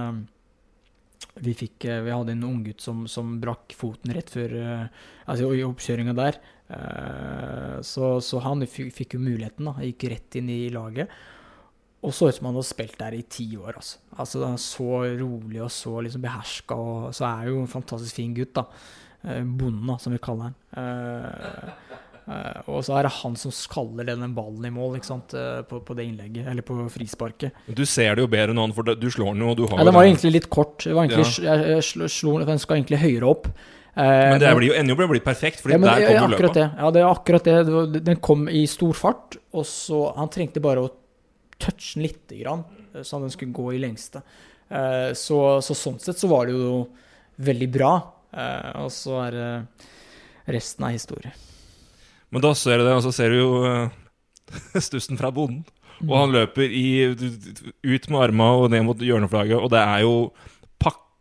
vi, 1.33 1.51
fikk, 1.57 1.83
vi, 1.83 2.11
hadde 2.11 2.31
en 2.31 2.45
unggutt 2.45 2.83
som, 2.83 3.01
som 3.11 3.39
brakk 3.41 3.73
foten 3.75 4.13
rett 4.15 4.29
før 4.31 4.53
Altså 5.27 5.49
oppkjøringa 5.67 6.13
der. 6.15 6.37
Eh, 6.73 7.81
så, 7.81 8.17
så, 8.21 8.41
han 8.43 8.65
fikk 8.67 9.17
jo 9.17 9.21
muligheten, 9.21 9.69
da. 9.69 9.77
Gikk 9.83 10.09
rett 10.13 10.39
inn 10.39 10.51
i 10.53 10.61
laget. 10.73 11.11
Og 12.03 12.11
så 12.11 12.27
ut 12.27 12.35
som 12.35 12.49
han 12.49 12.57
hadde 12.57 12.67
spilt 12.67 12.97
der 12.99 13.15
i 13.15 13.23
ti 13.31 13.47
år. 13.55 13.77
Altså. 13.79 14.01
altså 14.19 14.53
Så 14.59 14.89
rolig 15.21 15.61
og 15.63 15.71
så 15.71 16.01
liksom 16.03 16.23
beherska. 16.23 16.75
Og 16.77 17.15
så 17.15 17.29
er 17.29 17.51
jo 17.51 17.61
en 17.61 17.71
fantastisk 17.71 18.19
fin 18.19 18.35
gutt, 18.35 18.55
da. 18.59 18.67
Eh, 19.23 19.43
bonden, 19.43 19.87
da, 19.87 19.99
som 20.01 20.15
vi 20.15 20.19
kaller 20.23 20.51
han. 20.51 20.57
Uh, 20.73 21.69
uh, 22.25 22.57
og 22.73 22.81
så 22.83 22.97
er 22.97 23.07
det 23.07 23.13
han 23.21 23.37
som 23.39 23.53
skaller 23.55 24.09
den 24.09 24.33
ballen 24.35 24.67
i 24.67 24.71
mål 24.73 24.97
ikke 24.97 25.07
sant? 25.07 25.35
på, 25.69 25.79
på 25.87 25.95
det 25.95 26.09
innlegget, 26.09 26.49
eller 26.51 26.65
på 26.65 26.75
frisparket. 26.91 27.63
Du 27.71 27.85
ser 27.87 28.17
det 28.17 28.25
jo 28.25 28.31
bedre 28.31 28.51
enn 28.51 28.59
han, 28.65 28.75
for 28.75 28.91
du 28.91 29.07
slår 29.07 29.31
den 29.31 29.45
jo, 29.45 29.53
og 29.53 29.61
du 29.61 29.63
har 29.69 29.79
Ja, 29.79 29.87
den 29.87 29.95
var 29.95 30.09
egentlig 30.09 30.33
litt 30.35 30.49
kort. 30.51 30.83
Det 30.83 30.91
var 30.91 31.07
egentlig, 31.07 31.47
jeg, 31.47 31.71
jeg 31.71 31.87
slo, 31.87 32.11
slo, 32.11 32.35
den 32.43 32.59
skal 32.59 32.81
egentlig 32.81 32.99
høyere 33.05 33.31
opp. 33.31 33.47
Eh, 33.93 34.03
Men 34.03 34.39
det 34.41 34.51
blir 34.57 34.71
jo 34.71 34.75
ender 34.79 34.95
jo 34.95 34.97
med 34.97 35.05
å 35.05 35.13
bli 35.13 35.21
perfekt, 35.21 35.61
for 35.61 35.69
ja, 35.69 35.77
der 35.77 36.01
ja, 36.01 36.13
kommer 36.17 36.35
akkurat 36.35 36.55
løpet. 36.55 36.57
det. 36.57 36.81
Ja, 36.81 36.91
det 36.95 37.01
er 37.03 37.09
akkurat 37.11 37.49
det. 37.49 38.01
Den 38.09 38.21
kom 38.25 38.47
i 38.49 38.63
stor 38.69 38.93
fart, 38.97 39.37
og 39.53 39.67
så 39.69 40.07
Han 40.17 40.31
trengte 40.33 40.63
bare 40.63 40.81
å 40.81 40.89
touche 41.61 41.93
den 41.99 42.07
lite 42.07 42.39
grann, 42.41 42.63
eh, 42.93 43.03
så 43.05 43.21
den 43.21 43.29
skulle 43.33 43.53
gå 43.53 43.73
i 43.75 43.81
lengste. 43.83 44.23
Eh, 44.69 45.13
så, 45.13 45.61
så 45.61 45.77
sånn 45.77 45.99
sett 46.01 46.17
så 46.17 46.27
var 46.31 46.49
det 46.49 46.57
jo 46.57 46.87
veldig 47.37 47.69
bra. 47.73 47.93
Og 48.81 48.89
så 48.89 49.19
er 49.27 49.35
det 49.35 49.49
resten 50.55 50.87
av 50.87 50.95
historie. 50.95 51.29
Men 52.33 52.41
da 52.41 52.49
ser 52.57 52.81
du 52.81 52.87
det, 52.87 52.95
og 52.97 53.03
så 53.05 53.11
ser 53.13 53.29
du 53.29 53.37
jo 53.37 53.51
stussen 54.87 55.19
fra 55.19 55.29
bonden. 55.29 55.61
Og 56.01 56.15
han 56.17 56.33
løper 56.33 56.65
i, 56.65 57.13
ut 57.13 58.09
med 58.09 58.17
armene 58.19 58.57
og 58.57 58.71
ned 58.73 58.81
mot 58.87 58.97
hjørneflagget, 58.97 59.61
og 59.61 59.69
det 59.69 59.83
er 59.83 60.01
jo 60.01 60.15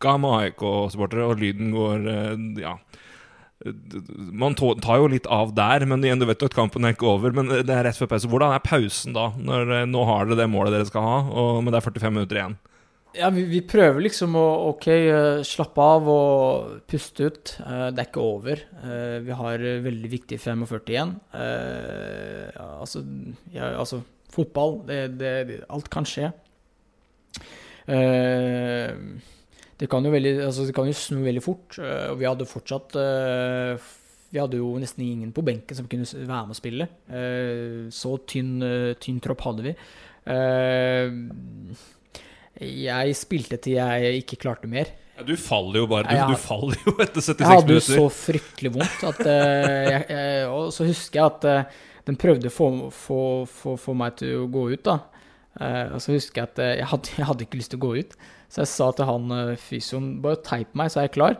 pakka 0.03 0.19
med 0.19 0.35
AIK-supportere, 0.41 1.29
og 1.31 1.39
lyden 1.39 1.71
går 1.73 2.11
eh, 2.11 2.61
Ja. 2.61 2.77
Man 4.19 4.57
tar 4.59 4.97
jo 4.99 5.07
litt 5.07 5.27
av 5.31 5.53
der, 5.55 5.85
men 5.87 6.03
igjen, 6.03 6.19
du 6.19 6.25
vet 6.27 6.41
jo 6.41 6.49
at 6.49 6.55
kampen 6.57 6.83
er 6.83 6.97
ikke 6.97 7.07
over. 7.07 7.31
Men 7.31 7.47
det 7.47 7.71
er 7.71 7.85
rett 7.87 7.95
før 7.95 8.09
pause. 8.11 8.27
Hvordan 8.27 8.51
er 8.51 8.59
pausen 8.59 9.15
da? 9.15 9.29
Når, 9.39 9.71
eh, 9.71 9.87
nå 9.87 10.03
har 10.09 10.27
dere 10.27 10.41
det 10.41 10.51
målet 10.51 10.75
dere 10.75 10.89
skal 10.89 11.07
ha, 11.07 11.17
og, 11.31 11.63
men 11.63 11.71
det 11.71 11.79
er 11.79 11.87
45 11.87 12.11
minutter 12.17 12.41
igjen. 12.41 12.57
Ja, 13.13 13.29
vi, 13.29 13.43
vi 13.45 13.61
prøver 13.61 14.01
liksom 14.01 14.33
å 14.35 14.43
OK, 14.71 14.87
eh, 14.89 15.43
slappe 15.45 15.85
av 15.95 16.07
og 16.09 16.71
puste 16.89 17.29
ut. 17.29 17.53
Eh, 17.61 17.87
det 17.93 18.03
er 18.03 18.09
ikke 18.09 18.25
over. 18.25 18.63
Eh, 18.81 19.19
vi 19.23 19.37
har 19.37 19.63
eh, 19.63 19.83
veldig 19.85 20.11
viktig 20.11 20.39
45 20.41 20.89
igjen. 20.95 21.13
Eh, 21.37 22.49
altså, 22.81 23.05
ja, 23.53 23.69
altså 23.77 24.01
Fotball, 24.33 24.79
det, 24.87 24.97
det, 25.19 25.59
alt 25.69 25.91
kan 25.93 26.07
skje. 26.09 26.31
Det 29.79 29.87
kan 29.89 30.05
jo 30.05 30.11
veldig 30.13 30.31
Altså, 30.45 30.65
det 30.67 30.75
kan 30.77 30.85
jo 30.87 30.93
snu 30.95 31.23
veldig 31.25 31.41
fort. 31.43 31.77
eh, 31.81 32.11
og 32.11 32.19
vi 32.21 32.27
hadde 32.29 32.45
fortsatt 32.49 32.95
eh, 32.99 33.77
Vi 34.33 34.39
hadde 34.41 34.57
jo 34.61 34.71
nesten 34.81 35.03
ingen 35.05 35.31
på 35.33 35.43
benken 35.45 35.75
som 35.77 35.87
kunne 35.89 36.05
være 36.05 36.47
med 36.47 36.55
å 36.55 36.59
spille. 36.59 36.87
Eh, 37.09 37.89
så 37.93 38.15
tynn, 38.29 38.55
tynn 39.01 39.19
tropp 39.21 39.41
hadde 39.45 39.65
vi. 39.67 39.73
Jeg 42.63 43.15
spilte 43.17 43.57
til 43.61 43.79
jeg 43.79 44.21
ikke 44.23 44.37
klarte 44.45 44.69
mer. 44.69 44.91
Ja, 45.17 45.25
du 45.25 45.35
faller 45.37 45.83
jo 45.83 45.87
bare. 45.89 46.07
Du, 46.09 46.15
Ja, 46.17 46.27
du 46.29 46.37
faller 46.41 46.77
jo 46.87 46.93
etter 47.03 47.21
76 47.21 47.39
Jeg 47.43 47.49
hadde 47.49 47.67
minutter. 47.69 47.97
så 47.97 48.05
fryktelig 48.17 48.71
vondt 48.73 49.03
at 49.11 49.19
jeg, 49.29 50.05
jeg, 50.09 50.47
Og 50.49 50.69
så 50.73 50.87
husker 50.89 51.19
jeg 51.19 51.25
at 51.33 51.75
den 52.07 52.17
prøvde 52.19 52.49
å 52.49 52.53
få, 52.53 52.69
få, 52.91 53.19
få, 53.47 53.75
få 53.79 53.93
meg 53.95 54.17
til 54.19 54.41
å 54.43 54.47
gå 54.51 54.63
ut, 54.73 54.81
da. 54.85 54.97
Og 55.93 56.01
så 56.01 56.15
husker 56.17 56.41
jeg 56.41 56.49
at 56.49 56.63
jeg 56.81 56.89
hadde, 56.89 57.13
jeg 57.19 57.27
hadde 57.29 57.45
ikke 57.45 57.59
lyst 57.61 57.71
til 57.75 57.79
å 57.81 57.85
gå 57.85 57.93
ut. 58.01 58.17
Så 58.53 58.61
jeg 58.61 58.69
sa 58.69 58.91
til 58.93 59.09
han 59.09 59.31
uh, 59.33 59.53
fysioen 59.57 60.09
bare 60.21 60.37
teip 60.45 60.75
meg, 60.77 60.91
så 60.93 61.01
er 61.01 61.07
jeg 61.09 61.15
klar. 61.17 61.39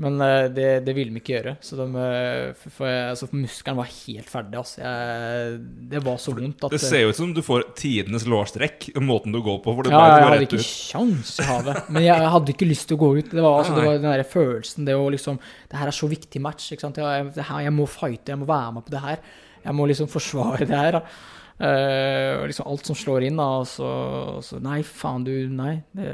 Men 0.00 0.16
eh, 0.24 0.46
det, 0.48 0.68
det 0.86 0.94
ville 0.96 1.12
de 1.12 1.20
ikke 1.20 1.34
gjøre. 1.34 1.52
Så 1.60 1.76
de, 1.76 1.84
eh, 2.00 2.54
for, 2.72 2.86
jeg- 2.88 3.10
altså, 3.12 3.26
muskelen 3.36 3.76
var 3.76 3.88
helt 3.90 4.30
ferdig. 4.32 4.56
Altså. 4.56 4.78
Jeg, 4.80 5.58
det 5.92 6.00
var 6.06 6.16
så 6.22 6.32
vondt 6.38 6.64
at 6.64 6.72
Det 6.72 6.80
ser 6.80 7.02
jo 7.04 7.10
ut 7.12 7.18
som 7.18 7.34
du 7.36 7.42
får 7.44 7.66
tidenes 7.76 8.24
lårstrekk, 8.30 8.86
måten 9.04 9.34
du 9.36 9.42
går 9.44 9.58
på. 9.60 9.74
For 9.76 9.84
det 9.84 9.92
ja, 9.92 10.00
jeg 10.14 10.24
hadde 10.24 10.46
ikke 10.48 10.62
kjangs 10.64 11.34
i 11.42 11.48
havet. 11.50 11.82
Men 11.92 12.06
jeg 12.06 12.30
hadde 12.36 12.54
ikke 12.54 12.70
lyst 12.70 12.88
til 12.88 12.96
å 12.96 13.02
gå 13.02 13.10
ut. 13.18 13.28
Det 13.34 13.44
var, 13.44 13.58
altså, 13.60 13.76
det 13.76 13.84
var 13.90 14.00
den 14.00 14.08
der 14.08 14.24
følelsen, 14.32 14.88
det 14.88 14.96
å 14.96 15.04
liksom 15.12 15.36
Det 15.68 15.82
her 15.82 15.92
er 15.92 15.98
så 16.00 16.08
viktig 16.14 16.42
match. 16.48 16.70
Jeg, 16.72 16.80
det 16.96 17.44
jeg 17.68 17.76
må 17.76 17.88
fighte, 17.90 18.32
jeg 18.32 18.40
må 18.40 18.48
være 18.48 18.72
med 18.78 18.88
på 18.88 18.96
det 18.96 19.04
her. 19.04 19.20
Jeg 19.68 19.76
må 19.76 19.90
liksom 19.90 20.08
forsvare 20.08 20.64
det 20.64 20.80
her. 20.80 20.96
Da. 20.96 21.04
Og 21.60 22.46
liksom 22.48 22.68
alt 22.70 22.88
som 22.88 22.96
slår 22.96 23.28
inn, 23.28 23.36
da. 23.36 23.46
Og 23.60 23.68
så, 23.68 23.90
og 24.38 24.42
så 24.46 24.60
Nei, 24.64 24.80
faen, 24.86 25.26
du. 25.26 25.34
Nei. 25.52 25.76
Det, 25.96 26.08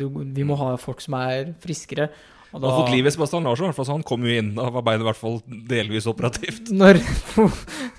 du, 0.00 0.08
vi 0.34 0.46
må 0.48 0.56
ha 0.60 0.72
folk 0.80 1.04
som 1.04 1.18
er 1.20 1.52
friskere. 1.62 2.08
Og 2.48 2.62
Du 2.62 2.64
har 2.64 2.78
fått 2.80 2.94
liv 2.94 3.06
i 3.06 3.10
Sebastian 3.12 3.44
Larsson, 3.44 3.74
så 3.76 3.92
han 3.92 4.04
kom 4.06 4.24
jo 4.24 4.32
inn. 4.40 4.54
Da 4.56 4.70
var 4.72 4.84
beinet 4.86 5.04
i 5.04 5.08
hvert 5.10 5.20
fall 5.20 5.42
delvis 5.68 6.08
operativt. 6.08 6.70
Når, 6.80 7.00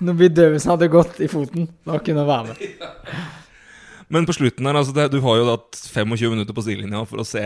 når 0.01 0.17
bedøvelsen 0.23 0.73
hadde 0.73 0.89
gått 0.89 1.19
i 1.21 1.29
foten, 1.29 1.67
da 1.85 1.99
kunne 2.01 2.23
jeg 2.23 2.29
være 2.31 2.47
med. 2.49 3.19
Men 4.09 4.25
på 4.25 4.33
slutten 4.33 4.65
her, 4.65 4.73
altså 4.79 4.93
det, 4.95 5.11
du 5.13 5.19
har 5.21 5.37
jo 5.37 5.45
hatt 5.51 5.77
25 5.77 6.31
minutter 6.33 6.55
på 6.57 6.63
sidelinja 6.65 7.03
for 7.05 7.21
å 7.21 7.27
se, 7.29 7.43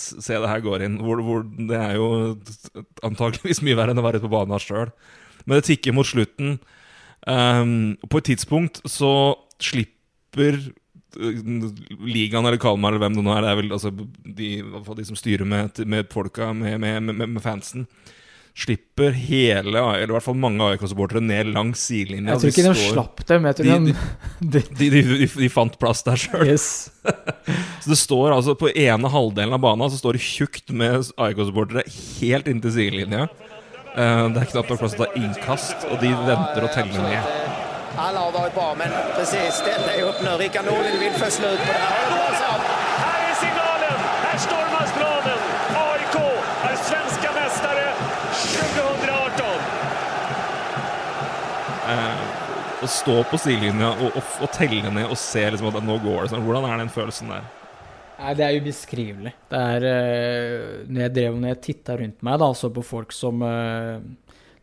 se 0.00 0.32
det 0.32 0.48
her 0.48 0.62
går 0.64 0.86
inn. 0.86 0.96
Hvor, 1.04 1.20
hvor 1.20 1.42
det 1.44 1.76
er 1.76 1.98
jo 1.98 2.06
antakeligvis 3.04 3.60
mye 3.66 3.76
verre 3.76 3.92
enn 3.92 4.00
å 4.00 4.06
være 4.06 4.22
ute 4.22 4.24
på 4.24 4.32
banen 4.32 4.62
sjøl. 4.62 4.94
Men 5.44 5.60
det 5.60 5.66
tikker 5.68 5.92
mot 5.92 6.08
slutten. 6.08 6.56
Ehm, 7.26 7.96
på 8.06 8.20
et 8.20 8.28
tidspunkt 8.30 8.82
så 8.86 9.12
slipper 9.62 10.60
eh, 10.60 11.40
ligaen 12.06 12.46
eller 12.46 12.60
Kalmar 12.62 12.94
eller 12.94 13.02
hvem 13.06 13.16
det 13.18 13.24
nå 13.26 13.32
er, 13.34 13.42
det 13.46 13.50
er 13.54 13.60
vel 13.62 13.72
altså 13.74 13.90
de, 13.90 14.50
de 14.62 15.06
som 15.08 15.18
styrer 15.18 15.48
med, 15.48 15.80
med 15.90 16.06
folka, 16.12 16.52
med, 16.54 16.78
med, 16.82 17.02
med, 17.24 17.40
fansen, 17.42 17.88
slipper 18.56 19.12
hele, 19.12 19.74
eller 19.82 20.08
i 20.08 20.14
hvert 20.14 20.24
fall 20.24 20.38
mange 20.40 20.64
AIK-supportere 20.64 21.20
ned 21.20 21.50
langs 21.52 21.82
sidelinja. 21.90 22.36
Jeg 22.36 22.40
tror 22.40 22.54
ikke 22.54 22.62
de 22.64 22.70
står- 22.78 22.94
slapp 22.94 23.24
dem. 23.28 23.48
Jeg 23.50 23.58
tror 23.58 23.90
de, 24.54 24.62
de, 24.78 24.88
de, 24.94 25.26
de 25.42 25.50
fant 25.52 25.76
plass 25.82 26.00
der 26.06 26.22
sjøl. 26.22 26.46
yes. 26.54 26.68
Så 27.82 27.90
det 27.92 27.98
står 28.00 28.32
altså 28.34 28.54
På 28.58 28.66
ene 28.72 29.06
halvdelen 29.12 29.52
av 29.54 29.60
banen 29.62 29.90
Så 29.92 30.00
står 30.00 30.16
det 30.16 30.22
tjukt 30.24 30.72
med 30.74 31.04
AIK-supportere 31.20 31.84
helt 32.16 32.48
inntil 32.50 32.72
sidelinja. 32.74 33.26
Eh, 33.96 34.28
det 34.28 34.40
er 34.42 34.48
knapt 34.50 34.68
nok 34.68 34.80
plass 34.82 34.92
til 34.92 35.00
å 35.00 35.06
ta 35.06 35.14
innkast, 35.16 35.84
og 35.88 36.02
de 36.02 36.10
venter 36.12 36.64
og 36.66 36.72
teller 36.74 37.00
ned. 37.00 37.28
Alla 37.96 38.26
har 38.26 38.34
vært 38.34 38.54
bra, 38.58 38.74
men 38.76 38.92
precis, 39.16 39.62
detta 39.64 39.94
är 39.94 40.02
upp 40.02 40.20
nu. 40.22 40.30
Rickard 40.36 40.64
Norling 40.64 40.98
vill 41.00 41.12
få 41.12 41.30
slut 41.30 41.58
på 41.58 41.72
det 41.72 41.78
her. 41.80 42.12
Är 43.30 43.34
signalen! 43.40 43.96
Her 44.24 44.38
stormas 44.38 44.92
planen! 44.98 45.40
AIK 45.86 46.16
er 46.68 46.76
svenske 46.76 47.32
mestere 47.38 47.86
2018! 48.36 49.44
Eh, 51.88 52.84
å 52.84 52.86
stå 52.86 53.22
på 53.30 53.38
sidelinja 53.40 53.94
og, 53.94 54.10
og, 54.12 54.22
og 54.44 54.52
telle 54.52 54.90
ned 54.92 55.08
og 55.08 55.16
se 55.16 55.48
liksom 55.50 55.72
at 55.72 55.80
nå 55.88 55.96
går 56.04 56.26
det 56.26 56.34
sånn. 56.34 56.44
Hvordan 56.44 56.68
er 56.68 56.84
den 56.84 56.92
følelsen 56.92 57.32
der? 57.32 57.48
Nei, 58.16 58.32
det 58.36 58.44
er 58.46 58.58
ubeskrivelig. 58.62 59.32
Det 59.50 59.58
er 59.72 59.84
uh, 59.84 60.84
Når 60.88 61.02
jeg 61.04 61.14
drev 61.18 61.40
når 61.40 61.52
jeg 61.52 61.62
titta 61.66 61.96
rundt 62.00 62.22
meg 62.24 62.38
da, 62.40 62.48
så 62.56 62.70
på 62.72 62.84
folk 62.86 63.12
som 63.12 63.44
uh, 63.44 63.98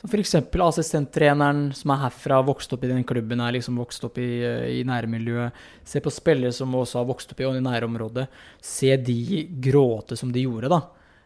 Som 0.02 0.10
f.eks. 0.10 0.34
assistenttreneren 0.66 1.68
som 1.78 1.94
er 1.94 2.02
herfra, 2.08 2.42
vokst 2.46 2.74
opp 2.74 2.88
i 2.88 2.90
den 2.92 3.06
klubben, 3.08 3.44
er 3.44 3.54
liksom 3.58 3.78
vokst 3.82 4.08
opp 4.10 4.18
i, 4.22 4.32
uh, 4.42 4.66
i 4.74 4.82
nærmiljøet. 4.90 5.62
Se 5.86 6.02
på 6.04 6.14
spillere 6.14 6.56
som 6.56 6.74
også 6.80 7.02
har 7.02 7.12
vokst 7.12 7.36
opp 7.36 7.46
i, 7.46 7.48
i 7.52 7.64
nærområdet. 7.70 8.26
Se 8.58 8.96
de 8.98 9.46
gråte 9.70 10.18
som 10.20 10.34
de 10.34 10.48
gjorde, 10.48 10.74
da. 10.74 10.82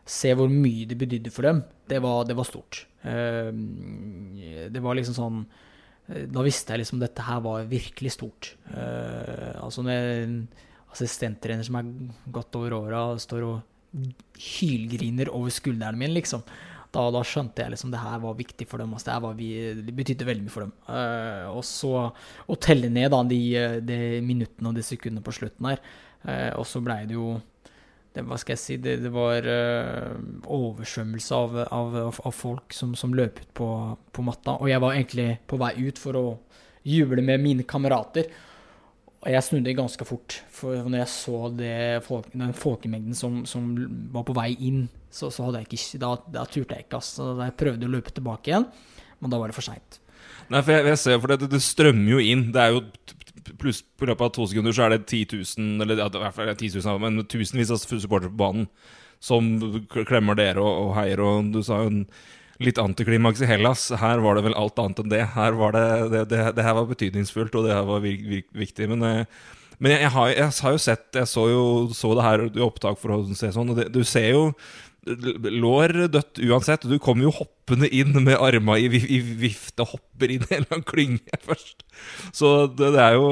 Se 0.08 0.36
hvor 0.36 0.52
mye 0.52 0.86
det 0.88 1.00
betydde 1.00 1.32
for 1.32 1.48
dem. 1.48 1.64
Det 1.88 2.04
var, 2.04 2.28
det 2.28 2.36
var 2.36 2.48
stort. 2.48 2.84
Uh, 3.08 3.56
det 4.68 4.84
var 4.84 5.00
liksom 5.00 5.16
sånn 5.16 5.42
Da 6.08 6.42
visste 6.44 6.74
jeg 6.74 6.82
liksom 6.82 7.00
dette 7.00 7.24
her 7.24 7.42
var 7.44 7.66
virkelig 7.68 8.14
stort. 8.16 8.54
Altså 8.72 9.84
når 9.84 9.92
jeg 9.92 10.67
assistenttrener 10.98 11.66
som 11.68 11.78
er 11.80 11.92
godt 12.34 12.58
over 12.60 12.76
åra, 12.82 13.04
står 13.22 13.46
og 13.46 13.60
hylgriner 14.38 15.30
over 15.34 15.54
skulderen 15.54 16.00
min, 16.00 16.16
liksom. 16.18 16.44
Da, 16.94 17.04
da 17.12 17.20
skjønte 17.26 17.62
jeg 17.62 17.74
liksom 17.74 17.92
det 17.92 18.00
her 18.00 18.22
var 18.24 18.38
viktig 18.38 18.66
for 18.70 18.82
dem. 18.82 18.94
Altså, 18.96 19.12
det, 19.12 19.18
var 19.26 19.36
det 19.38 19.96
betydde 19.96 20.28
veldig 20.28 20.46
mye 20.46 20.54
for 20.54 20.66
dem. 20.66 20.74
Uh, 20.88 21.52
og 21.52 21.62
så 21.68 21.92
å 22.48 22.58
telle 22.64 22.90
ned 22.90 23.12
da 23.14 23.22
de, 23.28 23.42
de 23.84 24.00
minuttene 24.26 24.72
og 24.72 24.78
de 24.78 24.86
sekundene 24.88 25.26
på 25.26 25.36
slutten 25.36 25.68
her. 25.70 25.84
Uh, 26.24 26.56
og 26.58 26.66
så 26.68 26.82
blei 26.84 27.04
det 27.08 27.14
jo 27.18 27.38
Hva 28.18 28.40
skal 28.42 28.56
jeg 28.56 28.62
si? 28.64 28.76
Det, 28.82 28.96
det 29.04 29.12
var 29.14 29.46
uh, 29.46 30.16
oversvømmelse 30.56 31.38
av, 31.38 31.60
av, 31.68 31.98
av 32.18 32.34
folk 32.34 32.74
som, 32.74 32.96
som 32.98 33.14
løp 33.14 33.44
ut 33.44 33.52
på, 33.60 33.70
på 34.16 34.26
matta. 34.26 34.58
Og 34.58 34.72
jeg 34.72 34.82
var 34.82 34.96
egentlig 34.96 35.30
på 35.46 35.60
vei 35.62 35.76
ut 35.84 36.02
for 36.02 36.18
å 36.18 36.26
juble 36.88 37.22
med 37.22 37.44
mine 37.44 37.68
kamerater. 37.68 38.32
Og 39.28 39.34
jeg 39.36 39.44
snudde 39.44 39.74
ganske 39.76 40.06
fort, 40.08 40.38
for 40.56 40.86
når 40.88 41.02
jeg 41.02 41.12
så 41.12 41.40
folk, 42.06 42.30
den 42.32 42.54
folkemengden 42.56 43.18
som, 43.18 43.42
som 43.44 43.66
var 44.14 44.24
på 44.24 44.36
vei 44.38 44.54
inn, 44.56 44.86
så, 45.12 45.28
så 45.36 45.50
hadde 45.50 45.66
jeg 45.66 45.68
ikke, 45.68 46.00
da, 46.00 46.12
da 46.32 46.46
turte 46.48 46.78
jeg 46.78 46.86
ikke. 46.86 47.02
Altså. 47.02 47.34
Da 47.36 47.50
jeg 47.50 47.58
prøvde 47.60 47.90
å 47.90 47.92
løpe 47.92 48.14
tilbake 48.16 48.54
igjen, 48.54 48.68
men 49.20 49.34
da 49.34 49.42
var 49.42 49.52
det 49.52 49.58
for 49.58 49.68
seint. 49.68 50.00
Nei, 50.48 50.62
for 50.62 50.72
jeg, 50.72 50.86
jeg 50.94 51.02
ser, 51.02 51.20
for 51.20 51.34
det, 51.34 51.50
det 51.52 51.60
strømmer 51.66 52.14
jo 52.14 52.22
inn. 52.24 52.46
Det 52.56 52.64
er 52.64 52.78
jo 52.78 52.86
pluss 53.60 53.82
På 54.00 54.08
løpet 54.08 54.26
av 54.26 54.32
to 54.36 54.46
sekunder 54.48 54.76
så 54.76 54.86
er 54.86 54.96
det 54.96 55.06
10 55.08 55.36
000, 55.60 55.84
eller 55.84 56.00
i 56.00 56.24
hvert 56.24 56.36
fall 56.36 56.50
10 56.54 56.80
000, 56.80 57.04
men 57.04 57.28
tusenvis 57.32 57.72
av 57.74 57.80
supportere 57.84 58.32
på 58.32 58.40
banen 58.40 58.68
som 59.24 59.48
klemmer 59.92 60.38
dere 60.40 60.64
og, 60.64 60.88
og 60.88 60.92
heier. 61.02 61.24
Og 61.24 61.52
du 61.52 61.60
sa 61.66 61.82
jo 61.84 61.92
en 61.92 62.04
litt 62.64 62.80
antiklimaks 62.82 63.44
i 63.44 63.50
Hellas. 63.50 63.90
Her 64.02 64.24
var 64.24 64.38
det 64.38 64.48
vel 64.48 64.58
alt 64.58 64.80
annet 64.82 65.04
enn 65.04 65.14
det. 65.14 65.22
Her 65.36 65.60
var 65.60 65.76
det, 65.78 65.86
det, 66.14 66.24
det, 66.34 66.42
det 66.58 66.66
her 66.66 66.78
var 66.80 66.90
betydningsfullt, 66.90 67.56
og 67.56 67.68
det 67.68 67.76
her 67.76 67.86
var 67.88 68.04
vir, 68.06 68.18
vir, 68.32 68.44
viktig. 68.66 68.90
Men, 68.94 69.06
eh, 69.06 69.46
men 69.78 69.94
jeg, 69.94 70.04
jeg, 70.08 70.14
har, 70.16 70.34
jeg 70.34 70.54
har 70.66 70.74
jo 70.74 70.80
sett 70.82 71.18
Jeg 71.20 71.30
så 71.30 71.44
jo 71.52 71.64
så 71.94 72.16
det 72.18 72.24
her 72.26 72.44
i 72.50 72.66
opptak 72.66 72.98
for 72.98 73.14
å 73.14 73.22
se 73.38 73.52
sånn, 73.54 73.76
og 73.76 73.82
du 73.94 74.04
ser 74.08 74.32
jo 74.32 74.44
lår 75.08 75.94
dødt 76.12 76.40
uansett. 76.44 76.88
Du 76.88 76.98
kommer 77.00 77.28
jo 77.28 77.36
hoppende 77.38 77.88
inn 77.94 78.12
med 78.24 78.38
arma 78.44 78.78
i, 78.80 78.88
i 78.90 79.20
vifte 79.22 79.86
hopper 79.88 80.34
inn 80.34 80.44
i 80.44 80.50
en 80.50 80.66
eller 80.66 80.74
annen 80.74 80.88
klynge 80.88 81.40
først. 81.46 81.86
Så 82.36 82.68
det, 82.74 82.92
det 82.96 83.04
er 83.04 83.16
jo 83.18 83.30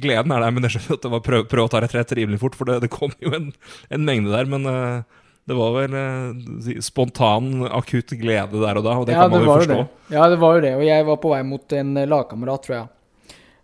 Gleden 0.00 0.34
er 0.34 0.44
der, 0.44 0.54
men 0.54 0.66
jeg 0.66 0.76
skjønner 0.76 0.98
at 0.98 1.06
det 1.06 1.12
var 1.16 1.24
prøv, 1.26 1.46
prøv 1.50 1.66
å 1.66 1.72
ta 1.72 1.82
retrett 1.82 2.14
rimelig 2.18 2.40
fort, 2.42 2.58
for 2.58 2.70
det, 2.70 2.80
det 2.84 2.92
kom 2.94 3.14
jo 3.24 3.34
en, 3.36 3.50
en 3.90 4.06
mengde 4.06 4.34
der. 4.34 4.50
Men 4.50 4.70
eh, 4.70 5.22
det 5.44 5.54
var 5.54 5.74
vel 5.76 5.94
eh, 5.98 6.80
spontan, 6.80 7.66
akutt 7.68 8.14
glede 8.16 8.60
der 8.62 8.80
og 8.80 8.86
da, 8.86 8.96
og 8.96 9.08
det 9.08 9.16
kan 9.18 9.32
man 9.32 9.44
jo 9.44 9.50
forstå. 9.52 9.76
det. 9.76 10.16
Ja, 10.16 10.28
det 10.32 10.38
var 10.40 10.56
jo 10.56 10.62
det. 10.64 10.74
Og 10.78 10.84
jeg 10.86 11.06
var 11.10 11.18
på 11.20 11.32
vei 11.34 11.40
mot 11.44 11.74
en 11.76 11.96
eh, 12.00 12.08
lagkamerat, 12.08 12.64
tror 12.64 12.76
jeg. 12.78 12.86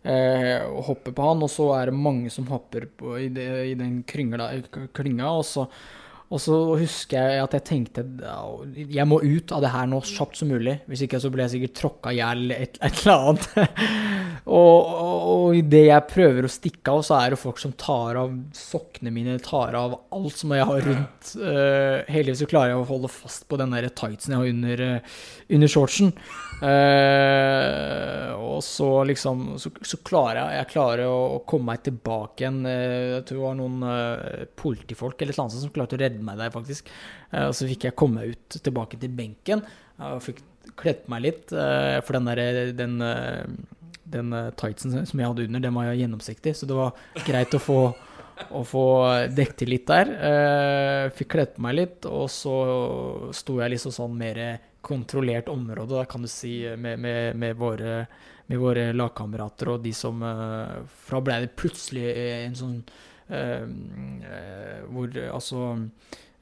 Eh, 0.00 0.58
og 0.68 0.82
hopper 0.90 1.14
på 1.16 1.24
han, 1.24 1.46
og 1.46 1.52
så 1.52 1.70
er 1.78 1.88
det 1.88 1.96
mange 1.96 2.32
som 2.32 2.48
hopper 2.52 2.84
på, 3.00 3.14
i, 3.20 3.30
det, 3.32 3.48
i 3.70 3.74
den 3.80 4.02
krynga, 4.08 4.50
klynga. 4.96 5.32
Og 5.32 5.46
så, 5.48 5.64
og 6.30 6.38
så 6.38 6.56
husker 6.78 7.18
jeg 7.18 7.42
at 7.42 7.54
jeg 7.56 7.64
tenkte 7.66 8.04
jeg 8.76 9.06
må 9.08 9.18
ut 9.18 9.50
av 9.50 9.64
det 9.64 9.72
her 9.72 9.88
nå 9.90 9.98
kjapt 10.06 10.38
som 10.38 10.50
mulig. 10.52 10.76
Hvis 10.86 11.02
ikke 11.06 11.18
så 11.22 11.30
blir 11.32 11.42
jeg 11.46 11.56
sikkert 11.56 11.78
tråkka 11.80 12.12
i 12.12 12.20
hjel 12.20 12.52
et, 12.54 12.78
et 12.78 13.00
eller 13.00 13.24
annet. 13.32 13.48
og, 14.60 14.76
og, 14.78 15.16
og 15.30 15.58
idet 15.58 15.88
jeg 15.88 16.08
prøver 16.12 16.46
å 16.46 16.52
stikke 16.52 16.94
av, 16.94 17.02
så 17.06 17.16
er 17.18 17.34
det 17.34 17.40
folk 17.42 17.58
som 17.62 17.74
tar 17.74 18.20
av 18.20 18.36
sokkene 18.54 19.10
mine, 19.14 19.40
tar 19.42 19.74
av 19.78 19.96
alt 20.14 20.38
som 20.38 20.54
jeg 20.54 20.68
har 20.70 20.86
rundt. 20.86 21.32
Uh, 21.34 22.06
heldigvis 22.06 22.44
så 22.44 22.50
klarer 22.52 22.76
jeg 22.76 22.84
å 22.84 22.86
holde 22.92 23.10
fast 23.10 23.48
på 23.50 23.58
den 23.58 23.74
der 23.74 23.90
tightsen 23.90 24.36
jeg 24.36 24.42
har 24.44 24.52
under, 24.54 24.84
eh, 24.86 25.18
under 25.50 25.74
shortsen. 25.74 26.14
Uh, 26.60 28.36
og 28.36 28.60
så 28.62 28.88
liksom 29.08 29.56
så, 29.58 29.72
så 29.80 29.98
klarer 30.04 30.42
jeg, 30.42 30.58
jeg 30.60 30.70
klarer 30.76 31.08
å, 31.08 31.40
komme 31.48 31.72
meg 31.72 31.82
tilbake 31.88 32.44
igjen. 32.44 32.62
Jeg 32.68 33.26
tror 33.26 33.40
det 33.40 33.46
var 33.48 33.58
noen 33.58 33.82
uh, 33.82 34.48
politifolk 34.60 35.24
eller 35.24 35.30
eller 35.30 35.46
annet 35.46 35.62
som 35.62 35.72
klarte 35.74 35.96
å 35.96 36.00
redde 36.00 36.19
meg 36.26 36.40
der, 36.40 36.52
faktisk. 36.54 36.90
Eh, 37.30 37.46
og 37.46 37.54
så 37.56 37.68
fikk 37.70 37.88
jeg 37.88 37.96
komme 37.98 38.20
meg 38.20 38.36
ut 38.36 38.60
tilbake 38.60 39.00
til 39.00 39.12
benken 39.16 39.64
eh, 39.64 40.12
og 40.12 40.22
fikk 40.24 40.44
kledd 40.80 41.08
meg 41.12 41.24
litt. 41.26 41.52
eh, 41.52 41.98
for 42.04 42.18
den 42.18 42.30
der 42.30 42.72
den, 42.76 43.00
den 44.10 44.38
tightsen 44.60 44.94
som 45.06 45.22
jeg 45.22 45.32
hadde 45.32 45.48
under, 45.48 45.66
den 45.66 45.76
var 45.76 45.90
jo 45.90 45.98
gjennomsiktig, 46.00 46.56
så 46.56 46.68
det 46.68 46.78
var 46.78 46.96
greit 47.26 47.56
å 47.56 47.62
få 47.62 47.82
å 48.56 48.62
få 48.64 48.82
dekket 49.36 49.58
til 49.60 49.68
litt 49.68 49.90
der. 49.90 51.10
Fikk 51.12 51.28
kledd 51.34 51.58
meg 51.60 51.74
litt, 51.76 52.06
og 52.08 52.24
så 52.32 52.54
sto 53.36 53.58
jeg 53.60 53.74
liksom 53.74 53.92
sånn 53.92 54.14
mer 54.16 54.40
kontrollert 54.80 55.48
område, 55.48 55.94
da 55.94 56.04
kan 56.08 56.22
du 56.24 56.28
si, 56.28 56.64
med, 56.76 56.98
med, 56.98 57.36
med, 57.36 57.56
våre, 57.56 58.06
med 58.48 58.60
våre 58.62 58.86
lagkamerater 58.96 59.74
og 59.74 59.84
de 59.84 59.92
som 59.94 60.22
uh, 60.24 60.80
For 61.04 61.20
ble 61.24 61.42
det 61.44 61.54
plutselig 61.60 62.06
en 62.46 62.56
sånn 62.56 62.76
Hvor 64.90 65.18
altså 65.30 65.64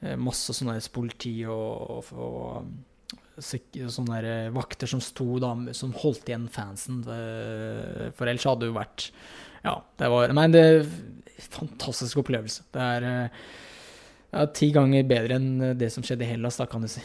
eh, 0.01 0.15
Masse 0.19 0.55
sånne 0.57 0.77
politi 0.93 1.35
og, 1.45 2.09
og, 2.13 2.13
og 2.17 3.39
sånne 3.39 4.49
vakter 4.55 4.89
som 4.89 5.01
sto 5.03 5.37
da, 5.39 5.53
som 5.77 5.93
holdt 6.01 6.31
igjen 6.31 6.49
fansen. 6.51 7.03
eh, 7.07 8.09
For 8.17 8.27
ellers 8.27 8.47
hadde 8.49 8.65
det 8.65 8.71
jo 8.73 8.79
vært 8.79 9.09
Ja, 9.63 9.77
det 9.99 10.11
var 10.11 10.35
Nei, 10.35 10.47
det 10.51 10.65
fantastisk 11.39 12.19
opplevelse. 12.19 12.65
Det 12.73 12.83
er 12.83 13.05
eh, 13.07 13.41
ja, 14.33 14.45
ti 14.53 14.69
ganger 14.75 15.07
bedre 15.07 15.39
enn 15.39 15.77
det 15.79 15.87
som 15.93 16.03
skjedde 16.05 16.27
i 16.27 16.33
Hellas, 16.33 16.59
da, 16.59 16.67
kan 16.69 16.83
du 16.83 16.89
si. 16.91 17.03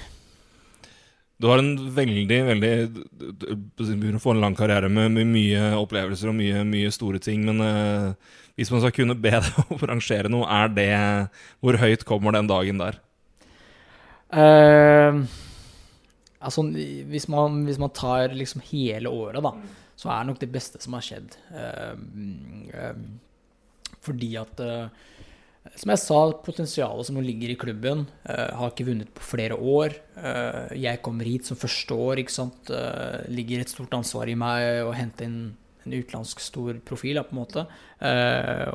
Du 1.40 1.48
har 1.50 1.58
en 1.58 1.72
veldig, 1.96 2.38
veldig 2.46 2.72
du- 2.94 3.46
begynner 3.76 4.20
å 4.20 4.22
få 4.22 4.34
en 4.34 4.42
lang 4.44 4.54
karriere 4.54 4.88
med, 4.88 5.18
mye 5.26 5.72
opplevelser 5.80 6.30
og 6.30 6.36
mye, 6.38 6.62
mye 6.68 6.92
store 6.94 7.18
ting, 7.18 7.42
men 7.44 7.58
uh, 7.60 8.14
hvis 8.54 8.70
man 8.70 8.84
skal 8.84 8.94
kunne 8.94 9.16
be 9.18 9.32
deg 9.44 9.72
å 9.74 9.78
rangere 9.82 10.30
noe, 10.30 10.46
er 10.46 10.70
det 10.70 10.92
Hvor 11.60 11.80
høyt 11.82 12.06
kommer 12.06 12.36
den 12.36 12.50
dagen 12.50 12.78
der? 12.78 13.00
Uh, 14.34 15.26
altså, 16.38 16.64
hvis 17.10 17.28
man, 17.30 17.64
hvis 17.66 17.82
man 17.82 17.92
tar 17.94 18.34
liksom 18.34 18.62
hele 18.70 19.10
året, 19.10 19.42
da, 19.42 19.52
så 19.98 20.10
er 20.10 20.22
det 20.22 20.30
nok 20.30 20.40
det 20.40 20.52
beste 20.54 20.80
som 20.82 20.94
har 20.96 21.04
skjedd. 21.06 21.36
Uh, 21.50 22.94
fordi 24.04 24.34
at 24.36 24.60
eh, 24.60 24.88
Som 25.72 25.90
jeg 25.94 26.00
sa, 26.02 26.18
potensialet 26.44 27.08
som 27.08 27.18
ligger 27.24 27.54
i 27.54 27.58
klubben, 27.58 28.04
Uh, 28.24 28.50
har 28.56 28.70
ikke 28.70 28.86
vunnet 28.88 29.10
på 29.12 29.24
flere 29.24 29.56
år. 29.56 29.94
Uh, 30.16 30.72
jeg 30.76 31.00
kommer 31.04 31.28
hit 31.28 31.48
som 31.48 31.58
første 31.60 31.92
år, 31.92 32.20
ikke 32.20 32.32
sant. 32.32 32.70
Uh, 32.72 33.20
ligger 33.32 33.60
et 33.60 33.72
stort 33.72 33.92
ansvar 33.96 34.28
i 34.28 34.36
meg 34.38 34.84
å 34.84 34.94
hente 34.96 35.26
inn 35.26 35.38
en 35.84 35.92
utenlandsk 35.92 36.40
stor 36.40 36.78
profil, 36.88 37.18
da, 37.18 37.24
på 37.28 37.34
en 37.34 37.40
måte. 37.42 37.64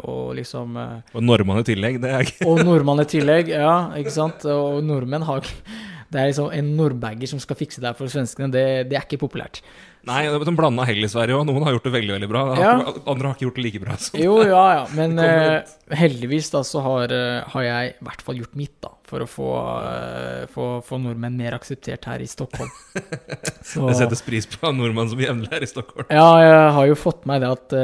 Og 0.06 0.36
liksom 0.38 0.76
Og 0.78 1.24
nordmann 1.26 1.64
i 1.64 1.66
tillegg, 1.66 1.98
det 2.04 2.12
er 2.14 2.28
ikke 2.28 2.46
og 2.46 2.62
nordmann 2.62 3.02
i 3.02 3.08
tillegg, 3.10 3.50
ja, 3.50 3.96
ikke 3.98 4.14
sant. 4.14 4.46
Og 4.46 4.84
nordmenn 4.86 5.26
har 5.26 5.42
Det 5.42 6.22
er 6.22 6.30
liksom 6.30 6.54
en 6.54 6.70
nordbagger 6.78 7.30
som 7.30 7.42
skal 7.42 7.58
fikse 7.58 7.82
det 7.82 7.90
her 7.90 7.98
for 7.98 8.14
svenskene. 8.14 8.52
Det, 8.54 8.66
det 8.90 8.98
er 8.98 9.08
ikke 9.08 9.24
populært. 9.26 9.64
Nei, 10.08 10.22
det 10.32 10.48
en 10.48 10.56
blanda 10.56 10.86
hell 10.88 11.04
i 11.04 11.10
Sverige 11.12 11.36
òg. 11.36 11.44
Noen 11.50 11.66
har 11.68 11.76
gjort 11.76 11.90
det 11.90 11.92
veldig 11.92 12.14
veldig 12.16 12.30
bra. 12.32 12.44
Ja. 12.56 12.76
Andre 13.04 13.30
har 13.30 13.36
ikke 13.36 13.50
gjort 13.50 13.58
det 13.60 13.66
like 13.66 13.82
bra. 13.84 13.98
Jo, 14.16 14.38
ja, 14.48 14.62
ja. 14.78 14.86
Men 14.96 15.20
eh, 15.24 15.74
heldigvis 16.00 16.52
da 16.54 16.62
så 16.64 16.84
har, 16.86 17.12
uh, 17.12 17.50
har 17.52 17.66
jeg 17.66 17.92
i 17.92 18.08
hvert 18.08 18.24
fall 18.24 18.40
gjort 18.40 18.56
mitt, 18.60 18.78
da. 18.86 18.94
For 19.10 19.26
å 19.26 19.28
få, 19.28 19.50
uh, 19.84 20.46
få, 20.54 20.70
få 20.86 21.02
nordmenn 21.04 21.36
mer 21.40 21.58
akseptert 21.58 22.08
her 22.08 22.24
i 22.24 22.30
Stockholm. 22.30 22.72
Så, 23.70 23.90
Det 23.90 23.98
settes 24.00 24.24
pris 24.24 24.48
på 24.50 24.62
av 24.70 24.78
nordmenn 24.78 25.12
som 25.12 25.20
jevnlig 25.20 25.52
er 25.54 25.66
i 25.66 25.70
Stockholm. 25.70 26.08
Ja, 26.14 26.30
jeg 26.46 26.72
har 26.78 26.90
jo 26.90 26.98
fått 26.98 27.28
med 27.30 27.44
det 27.44 27.52
at 27.58 27.76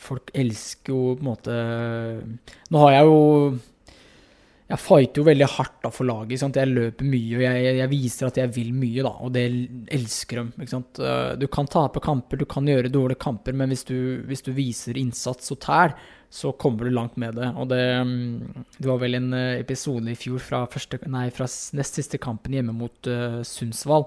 folk 0.00 0.30
elsker 0.38 0.94
jo 0.94 1.02
på 1.18 1.24
en 1.24 1.28
måte 1.28 1.56
Nå 2.70 2.80
har 2.84 2.94
jeg 2.94 3.10
jo 3.10 3.18
Jeg 4.70 4.78
fighter 4.78 5.18
jo 5.18 5.26
veldig 5.26 5.46
hardt 5.50 5.80
da 5.82 5.90
for 5.90 6.06
laget. 6.06 6.44
Jeg 6.54 6.70
løper 6.70 7.06
mye, 7.10 7.38
og 7.40 7.42
jeg, 7.42 7.76
jeg 7.80 7.90
viser 7.90 8.28
at 8.28 8.36
jeg 8.38 8.52
vil 8.54 8.68
mye, 8.76 9.02
da, 9.02 9.10
og 9.18 9.32
det 9.34 9.42
elsker 9.96 10.38
de. 10.38 10.62
Ikke 10.62 10.74
sant? 10.76 11.00
Eh, 11.02 11.32
Du 11.40 11.48
kan 11.50 11.66
tape 11.66 12.02
kamper, 12.04 12.38
du 12.38 12.46
kan 12.46 12.68
gjøre 12.70 12.92
dårlige 12.92 13.18
kamper, 13.18 13.56
men 13.56 13.72
hvis 13.74 13.82
du, 13.88 14.22
hvis 14.28 14.44
du 14.46 14.52
viser 14.54 15.00
innsats 15.00 15.50
og 15.50 15.58
tæl, 15.64 15.96
så 16.30 16.52
kommer 16.54 16.86
du 16.86 16.94
langt 16.94 17.16
med 17.18 17.34
det. 17.40 17.48
Og 17.58 17.66
det, 17.72 17.82
mm, 18.06 18.66
det 18.78 18.86
var 18.86 19.00
vel 19.02 19.18
en 19.18 19.32
eh, 19.34 19.58
episode 19.64 20.12
i 20.12 20.18
fjor 20.18 20.38
fra, 20.44 20.62
første, 20.70 21.00
nei, 21.10 21.26
fra 21.34 21.48
nest 21.50 21.98
siste 21.98 22.20
kampen 22.22 22.54
hjemme 22.54 22.76
mot 22.76 23.10
uh, 23.10 23.40
Sundsvall, 23.46 24.06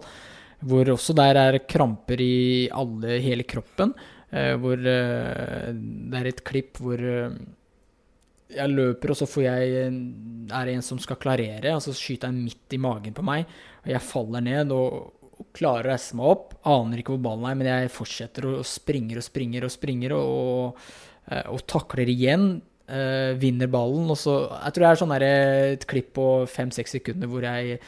hvor 0.64 0.94
også 0.94 1.16
der 1.20 1.42
er 1.42 1.60
kramper 1.68 2.24
i 2.24 2.70
alle, 2.72 3.20
hele 3.26 3.44
kroppen. 3.44 3.92
Uh, 4.32 4.56
hvor 4.64 4.80
uh, 4.80 5.68
det 5.76 6.22
er 6.22 6.32
et 6.32 6.42
klipp 6.48 6.80
hvor 6.80 7.04
jeg 8.52 8.74
løper, 8.74 9.14
og 9.14 9.18
så 9.18 9.28
får 9.30 9.44
jeg 9.46 9.74
er 9.84 10.68
det 10.68 10.76
en 10.76 10.86
som 10.86 11.00
skal 11.02 11.20
klarere, 11.22 11.74
og 11.76 11.82
så 11.86 11.94
skyter 11.96 12.30
han 12.32 12.42
midt 12.44 12.76
i 12.76 12.82
magen 12.82 13.16
på 13.16 13.26
meg. 13.26 13.48
Og 13.86 13.92
jeg 13.94 14.06
faller 14.06 14.44
ned 14.46 14.74
og, 14.76 15.14
og 15.32 15.48
klarer 15.56 15.88
å 15.88 15.94
reise 15.94 16.20
meg 16.20 16.30
opp. 16.34 16.54
Aner 16.70 17.02
ikke 17.02 17.16
hvor 17.16 17.24
ballen 17.30 17.50
er, 17.50 17.58
men 17.60 17.72
jeg 17.72 17.94
fortsetter 17.96 18.50
og 18.52 18.68
springer 18.68 19.22
og 19.22 19.26
springer 19.26 19.68
og 19.68 19.74
springer 19.74 20.16
og, 20.18 20.30
og, 20.44 20.86
eh, 21.32 21.50
og 21.54 21.66
takler 21.70 22.12
igjen. 22.14 22.48
eh, 22.88 23.34
vinner 23.40 23.68
ballen, 23.72 24.10
og 24.12 24.18
så 24.20 24.50
Jeg 24.52 24.74
tror 24.74 24.84
det 24.84 24.90
er 24.92 25.02
sånn 25.02 25.14
der, 25.16 25.28
et 25.74 25.88
klipp 25.88 26.14
på 26.14 26.46
fem-seks 26.52 26.98
sekunder 27.00 27.32
hvor 27.32 27.42
jeg 27.48 27.80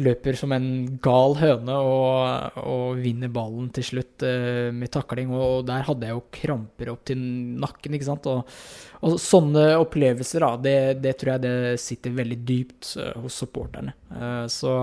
løper 0.00 0.36
som 0.38 0.52
en 0.54 0.66
gal 1.02 1.36
høne 1.38 1.76
og, 1.76 2.58
og 2.62 3.00
vinner 3.02 3.30
ballen 3.32 3.68
til 3.74 3.86
slutt 3.88 4.24
uh, 4.26 4.70
med 4.74 4.90
takling. 4.94 5.30
Og, 5.34 5.44
og 5.60 5.68
der 5.68 5.86
hadde 5.86 6.08
jeg 6.08 6.16
jo 6.16 6.24
kramper 6.34 6.92
opp 6.94 7.04
til 7.10 7.20
nakken, 7.62 7.96
ikke 7.96 8.08
sant. 8.08 8.28
Og, 8.30 8.56
og 9.04 9.16
sånne 9.22 9.66
opplevelser, 9.82 10.46
da, 10.46 10.52
det, 10.66 10.76
det 11.04 11.16
tror 11.20 11.34
jeg 11.34 11.44
det 11.46 11.56
sitter 11.82 12.18
veldig 12.18 12.40
dypt 12.48 12.94
uh, 12.98 13.12
hos 13.22 13.38
supporterne. 13.44 13.96
Uh, 14.10 14.44
så, 14.50 14.74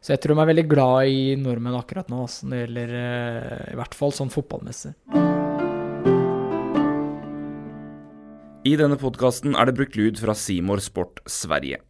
så 0.00 0.14
jeg 0.14 0.24
tror 0.24 0.36
de 0.36 0.44
er 0.46 0.52
veldig 0.54 0.68
glad 0.70 1.12
i 1.12 1.22
nordmenn 1.40 1.78
akkurat 1.78 2.10
nå, 2.12 2.24
altså, 2.26 2.48
det 2.50 2.64
gjelder 2.64 2.96
i 3.72 3.78
hvert 3.78 3.96
fall 3.98 4.16
sånn 4.16 4.32
fotballmessig. 4.32 4.96
I 8.62 8.76
denne 8.78 8.94
podkasten 8.94 9.56
er 9.58 9.66
det 9.66 9.74
brukt 9.74 9.96
lyd 9.98 10.20
fra 10.22 10.36
Simor 10.38 10.78
Sport 10.84 11.18
Sverige. 11.26 11.80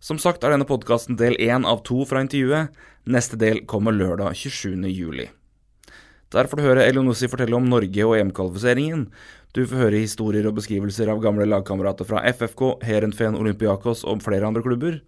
Som 0.00 0.16
sagt 0.16 0.40
er 0.44 0.54
denne 0.54 0.64
podkasten 0.64 1.18
del 1.20 1.34
én 1.36 1.66
av 1.68 1.82
to 1.84 2.06
fra 2.08 2.22
intervjuet. 2.24 2.72
Neste 3.04 3.36
del 3.36 3.66
kommer 3.68 3.92
lørdag 3.92 4.32
27. 4.32 4.88
juli. 4.88 5.26
Der 6.32 6.48
får 6.48 6.56
du 6.56 6.64
høre 6.64 6.86
Elionossi 6.88 7.28
fortelle 7.28 7.58
om 7.58 7.66
Norge 7.68 8.06
og 8.06 8.14
EM-kvalifiseringen. 8.16 9.08
Du 9.52 9.66
får 9.66 9.82
høre 9.82 10.00
historier 10.00 10.48
og 10.48 10.56
beskrivelser 10.56 11.10
av 11.12 11.20
gamle 11.20 11.44
lagkamerater 11.50 12.08
fra 12.08 12.22
FFK, 12.32 12.78
Heerenveen, 12.86 13.36
Olympiakos 13.36 14.06
og 14.08 14.24
flere 14.24 14.48
andre 14.48 14.64
klubber. 14.64 15.00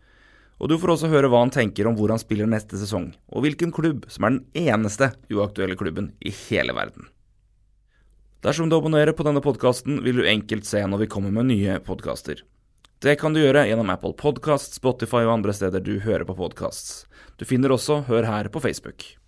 Og 0.61 0.69
du 0.69 0.77
får 0.77 0.97
også 0.97 1.13
høre 1.15 1.33
hva 1.33 1.41
han 1.41 1.55
tenker 1.55 1.89
om 1.89 1.97
hvor 1.97 2.13
han 2.13 2.21
spiller 2.21 2.51
neste 2.51 2.77
sesong, 2.77 3.15
og 3.33 3.47
hvilken 3.47 3.73
klubb 3.73 4.05
som 4.13 4.29
er 4.29 4.37
den 4.37 4.69
eneste 4.69 5.15
uaktuelle 5.33 5.79
klubben 5.79 6.13
i 6.21 6.35
hele 6.51 6.77
verden. 6.77 7.09
Dersom 8.45 8.69
du 8.69 8.77
abonnerer 8.77 9.17
på 9.17 9.25
denne 9.25 9.41
podkasten, 9.41 10.03
vil 10.05 10.21
du 10.21 10.29
enkelt 10.29 10.69
se 10.69 10.85
når 10.85 11.07
vi 11.07 11.13
kommer 11.15 11.33
med 11.33 11.49
nye 11.49 11.81
podkaster. 11.87 12.43
Det 13.03 13.17
kan 13.19 13.35
du 13.35 13.41
gjøre 13.41 13.65
gjennom 13.67 13.89
Apple 13.91 14.15
Podkast, 14.15 14.77
Spotify 14.79 15.25
og 15.25 15.33
andre 15.41 15.55
steder 15.59 15.83
du 15.83 15.97
hører 16.05 16.23
på 16.29 16.37
podkasts. 16.39 17.09
Du 17.35 17.43
finner 17.43 17.75
også 17.75 18.05
Hør 18.07 18.29
her 18.29 18.47
på 18.47 18.63
Facebook. 18.63 19.22